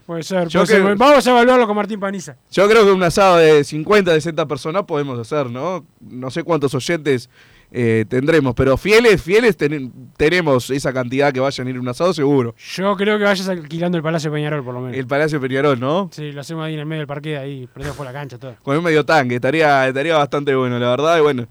Puede 0.06 0.24
ser, 0.24 0.48
Yo 0.50 0.62
puede 0.62 0.74
ser. 0.74 0.84
que- 0.86 0.94
Vamos 0.96 1.26
a 1.26 1.30
evaluarlo 1.32 1.66
con 1.68 1.76
Martín 1.78 2.00
Paniza. 2.00 2.36
Yo 2.52 2.68
creo 2.68 2.84
que 2.86 2.92
un 2.92 3.04
asado 3.04 3.38
de 3.38 3.64
50, 3.64 4.12
60 4.14 4.46
personas 4.48 4.84
podemos 4.84 5.18
hacer, 5.20 5.50
¿no? 5.50 5.86
No 6.02 6.30
sé 6.30 6.44
cuántos 6.44 6.74
oyentes 6.76 7.30
eh, 7.76 8.06
tendremos, 8.08 8.54
pero 8.54 8.78
fieles, 8.78 9.20
fieles 9.22 9.58
ten- 9.58 9.92
tenemos 10.16 10.70
esa 10.70 10.94
cantidad 10.94 11.34
que 11.34 11.40
vayan 11.40 11.66
a 11.66 11.70
ir 11.72 11.80
un 11.80 11.88
asado 11.88 12.14
seguro. 12.14 12.54
Yo 12.76 12.96
creo 12.96 13.18
que 13.18 13.24
vayas 13.24 13.50
alquilando 13.50 13.98
el 13.98 14.04
Palacio 14.04 14.32
Peñarol, 14.32 14.64
por 14.64 14.76
lo 14.76 14.82
menos. 14.82 14.96
El 14.96 15.08
Palacio 15.08 15.42
Peñarol, 15.42 15.80
¿no? 15.80 16.08
Sí, 16.14 16.32
lo 16.32 16.42
hacemos 16.42 16.64
ahí 16.66 16.76
en 16.76 16.82
el 16.82 16.86
medio 16.86 17.00
del 17.00 17.08
parque, 17.08 17.36
ahí, 17.36 17.68
prendido 17.74 17.96
por 17.96 18.06
la 18.06 18.14
cancha, 18.14 18.38
todo. 18.38 18.56
Con 18.62 18.78
un 18.78 18.84
medio 18.84 19.04
tanque, 19.04 19.36
estaría, 19.36 19.88
estaría 19.88 20.16
bastante 20.16 20.54
bueno, 20.54 20.78
la 20.78 20.90
verdad. 20.90 21.18
Y 21.18 21.22
bueno, 21.22 21.48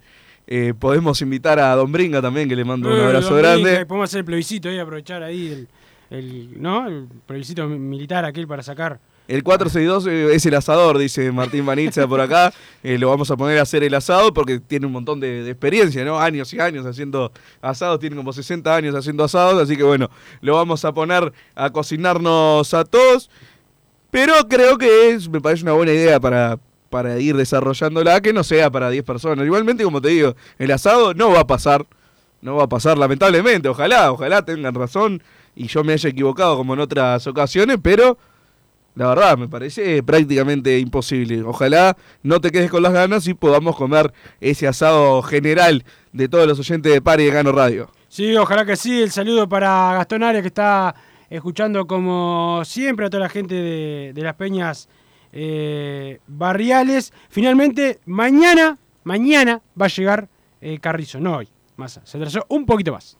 eh, 0.46 0.74
podemos 0.78 1.20
invitar 1.22 1.58
a 1.58 1.74
Don 1.74 1.90
Bringa 1.90 2.22
también, 2.22 2.48
que 2.48 2.54
le 2.54 2.64
mando 2.64 2.88
un 2.88 2.96
Eh, 3.00 3.04
abrazo 3.04 3.34
grande. 3.34 3.84
Podemos 3.86 4.08
hacer 4.08 4.18
el 4.20 4.24
plebiscito 4.24 4.68
ahí, 4.68 4.78
aprovechar 4.78 5.24
ahí 5.24 5.48
el, 5.48 5.68
el- 6.16 6.62
¿no? 6.62 6.86
el 6.86 7.08
plebiscito 7.26 7.66
mi- 7.66 7.78
militar 7.80 8.24
aquel 8.24 8.46
para 8.46 8.62
sacar 8.62 9.00
El 9.28 9.42
462 9.42 10.06
eh, 10.06 10.34
es 10.34 10.44
el 10.46 10.54
asador, 10.54 10.98
dice 10.98 11.30
Martín 11.32 11.64
Vanitza 11.64 12.06
por 12.06 12.20
acá. 12.20 12.52
Eh, 12.84 12.98
lo 12.98 13.10
vamos 13.10 13.30
a 13.30 13.36
poner 13.36 13.60
a 13.60 13.62
hacer 13.62 13.84
el 13.84 13.94
asado 13.94 14.34
porque 14.34 14.58
tiene 14.58 14.86
un 14.86 14.92
montón 14.92 15.20
de, 15.20 15.44
de 15.44 15.50
experiencia, 15.52 16.04
¿no? 16.04 16.18
Años 16.18 16.52
y 16.52 16.58
años 16.58 16.84
haciendo 16.84 17.30
asados, 17.60 18.00
tiene 18.00 18.16
como 18.16 18.32
60 18.32 18.74
años 18.74 18.92
haciendo 18.96 19.22
asados, 19.22 19.62
así 19.62 19.76
que 19.76 19.84
bueno, 19.84 20.10
lo 20.40 20.56
vamos 20.56 20.84
a 20.84 20.92
poner 20.92 21.32
a 21.54 21.70
cocinarnos 21.70 22.74
a 22.74 22.84
todos. 22.84 23.30
Pero 24.10 24.34
creo 24.48 24.78
que 24.78 25.10
es, 25.10 25.28
me 25.28 25.40
parece 25.40 25.62
una 25.62 25.72
buena 25.72 25.92
idea 25.92 26.18
para, 26.18 26.58
para 26.90 27.18
ir 27.18 27.34
desarrollándola, 27.34 28.20
que 28.20 28.32
no 28.32 28.44
sea 28.44 28.70
para 28.70 28.90
10 28.90 29.04
personas. 29.04 29.46
Igualmente, 29.46 29.84
como 29.84 30.02
te 30.02 30.10
digo, 30.10 30.36
el 30.58 30.70
asado 30.70 31.14
no 31.14 31.30
va 31.30 31.40
a 31.40 31.46
pasar, 31.46 31.86
no 32.42 32.56
va 32.56 32.64
a 32.64 32.68
pasar, 32.68 32.98
lamentablemente. 32.98 33.68
Ojalá, 33.68 34.12
ojalá 34.12 34.44
tengan 34.44 34.74
razón 34.74 35.22
y 35.56 35.68
yo 35.68 35.82
me 35.82 35.94
haya 35.94 36.10
equivocado 36.10 36.58
como 36.58 36.74
en 36.74 36.80
otras 36.80 37.26
ocasiones, 37.26 37.78
pero 37.82 38.18
la 38.94 39.08
verdad 39.08 39.38
me 39.38 39.48
parece 39.48 40.02
prácticamente 40.02 40.78
imposible. 40.78 41.42
Ojalá 41.42 41.96
no 42.22 42.40
te 42.40 42.50
quedes 42.50 42.70
con 42.70 42.82
las 42.82 42.92
ganas 42.92 43.26
y 43.26 43.34
podamos 43.34 43.76
comer 43.76 44.12
ese 44.40 44.68
asado 44.68 45.22
general 45.22 45.84
de 46.12 46.28
todos 46.28 46.46
los 46.46 46.58
oyentes 46.58 46.92
de 46.92 47.00
Pari 47.00 47.24
de 47.24 47.30
Gano 47.30 47.52
Radio. 47.52 47.90
Sí, 48.08 48.36
ojalá 48.36 48.66
que 48.66 48.76
sí. 48.76 49.02
El 49.02 49.10
saludo 49.10 49.48
para 49.48 49.94
Gastón 49.94 50.22
Arias 50.22 50.42
que 50.42 50.48
está 50.48 50.94
escuchando 51.30 51.86
como 51.86 52.62
siempre 52.64 53.06
a 53.06 53.10
toda 53.10 53.22
la 53.22 53.28
gente 53.30 53.54
de, 53.54 54.12
de 54.14 54.22
las 54.22 54.34
peñas 54.34 54.88
eh, 55.32 56.20
barriales. 56.26 57.12
Finalmente, 57.30 58.00
mañana, 58.04 58.78
mañana 59.04 59.62
va 59.80 59.86
a 59.86 59.88
llegar 59.88 60.28
eh, 60.60 60.78
Carrizo, 60.78 61.18
no 61.18 61.38
hoy. 61.38 61.48
Más, 61.76 62.00
se 62.04 62.16
atrasó 62.18 62.44
un 62.48 62.66
poquito 62.66 62.92
más. 62.92 63.16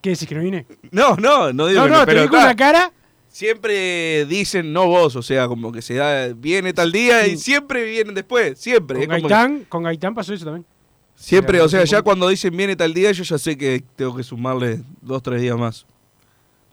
¿Qué 0.00 0.10
decís 0.10 0.26
que 0.28 0.34
no 0.34 0.42
vine? 0.42 0.66
No, 0.90 1.16
no, 1.16 1.52
no 1.52 1.66
digo 1.66 1.80
No, 1.80 1.86
que 1.86 1.92
no, 1.92 2.06
te 2.06 2.22
vi 2.22 2.28
con 2.28 2.40
la 2.40 2.56
cara. 2.56 2.92
Siempre 3.32 4.26
dicen 4.26 4.74
no 4.74 4.86
vos, 4.88 5.16
o 5.16 5.22
sea, 5.22 5.48
como 5.48 5.72
que 5.72 5.80
se 5.80 5.94
da, 5.94 6.28
viene 6.36 6.74
tal 6.74 6.92
día 6.92 7.26
y 7.26 7.38
siempre 7.38 7.82
vienen 7.82 8.14
después, 8.14 8.58
siempre. 8.58 8.98
Con 8.98 9.06
que- 9.08 9.22
Gaitán, 9.22 9.64
con 9.70 9.82
Gaitán 9.84 10.14
pasó 10.14 10.34
eso 10.34 10.44
también. 10.44 10.66
siempre, 11.14 11.58
o 11.62 11.68
sea, 11.68 11.82
ya 11.84 12.02
cuando 12.02 12.28
dicen 12.28 12.54
viene 12.54 12.76
tal 12.76 12.92
día, 12.92 13.10
yo 13.10 13.24
ya 13.24 13.38
sé 13.38 13.56
que 13.56 13.82
tengo 13.96 14.14
que 14.14 14.22
sumarle 14.22 14.82
dos, 15.00 15.22
tres 15.22 15.40
días 15.40 15.56
más. 15.56 15.86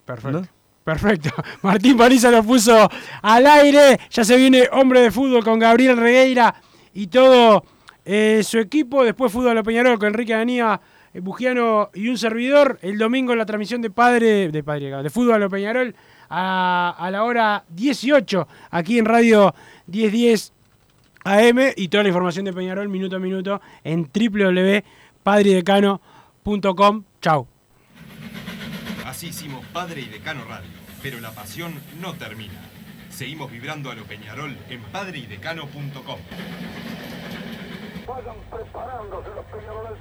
Perfecto. 0.04 0.44
Perfecto. 0.84 1.30
Martín 1.62 1.96
Paniza 1.96 2.30
lo 2.30 2.44
puso 2.44 2.90
al 3.22 3.48
aire. 3.48 3.98
Ya 4.10 4.26
se 4.26 4.36
viene 4.36 4.68
hombre 4.74 5.00
de 5.00 5.12
fútbol 5.12 5.44
con 5.46 5.60
Gabriel 5.60 5.96
Regueira 5.96 6.56
y 6.94 7.08
todo 7.08 7.64
eh, 8.04 8.42
su 8.44 8.58
equipo. 8.58 9.06
Después 9.06 9.32
fútbol 9.32 9.58
a 9.58 9.64
Peñarol 9.64 9.98
con 9.98 10.08
Enrique 10.10 10.34
Danía, 10.34 10.82
eh, 11.14 11.20
Bugiano 11.22 11.90
y 11.94 12.10
un 12.10 12.18
servidor. 12.18 12.80
El 12.82 12.98
domingo 12.98 13.34
la 13.36 13.46
transmisión 13.46 13.82
de 13.82 13.92
padre, 13.92 14.50
de 14.50 14.62
padre, 14.64 14.90
de 15.04 15.10
fútbol 15.10 15.42
a 15.44 15.48
Peñarol 15.48 15.96
a, 16.30 16.96
a 16.98 17.12
la 17.12 17.24
hora 17.24 17.64
18 17.70 18.48
aquí 18.72 19.00
en 19.00 19.06
Radio 19.06 19.54
1010 19.88 20.54
AM 21.24 21.60
y 21.76 21.88
toda 21.90 22.04
la 22.04 22.10
información 22.10 22.46
de 22.46 22.54
Peñarol 22.54 22.90
minuto 22.90 23.16
a 23.18 23.20
minuto 23.20 23.62
en 23.84 24.10
www.padridecano.com. 24.12 27.04
Chau. 27.22 27.48
Así 29.06 29.28
hicimos 29.28 29.64
Padre 29.74 30.02
y 30.02 30.06
Decano 30.06 30.46
Radio, 30.46 30.70
pero 31.02 31.20
la 31.20 31.32
pasión 31.32 31.74
no 32.00 32.14
termina. 32.14 32.62
Seguimos 33.10 33.52
vibrando 33.52 33.92
a 33.92 33.96
lo 33.96 34.06
Peñarol 34.06 34.58
en 34.70 34.82
padreidecano.com. 34.84 36.20
Vayan 38.08 38.36
preparándose 38.50 39.30
los 39.36 39.46
peñaroles. 39.46 40.00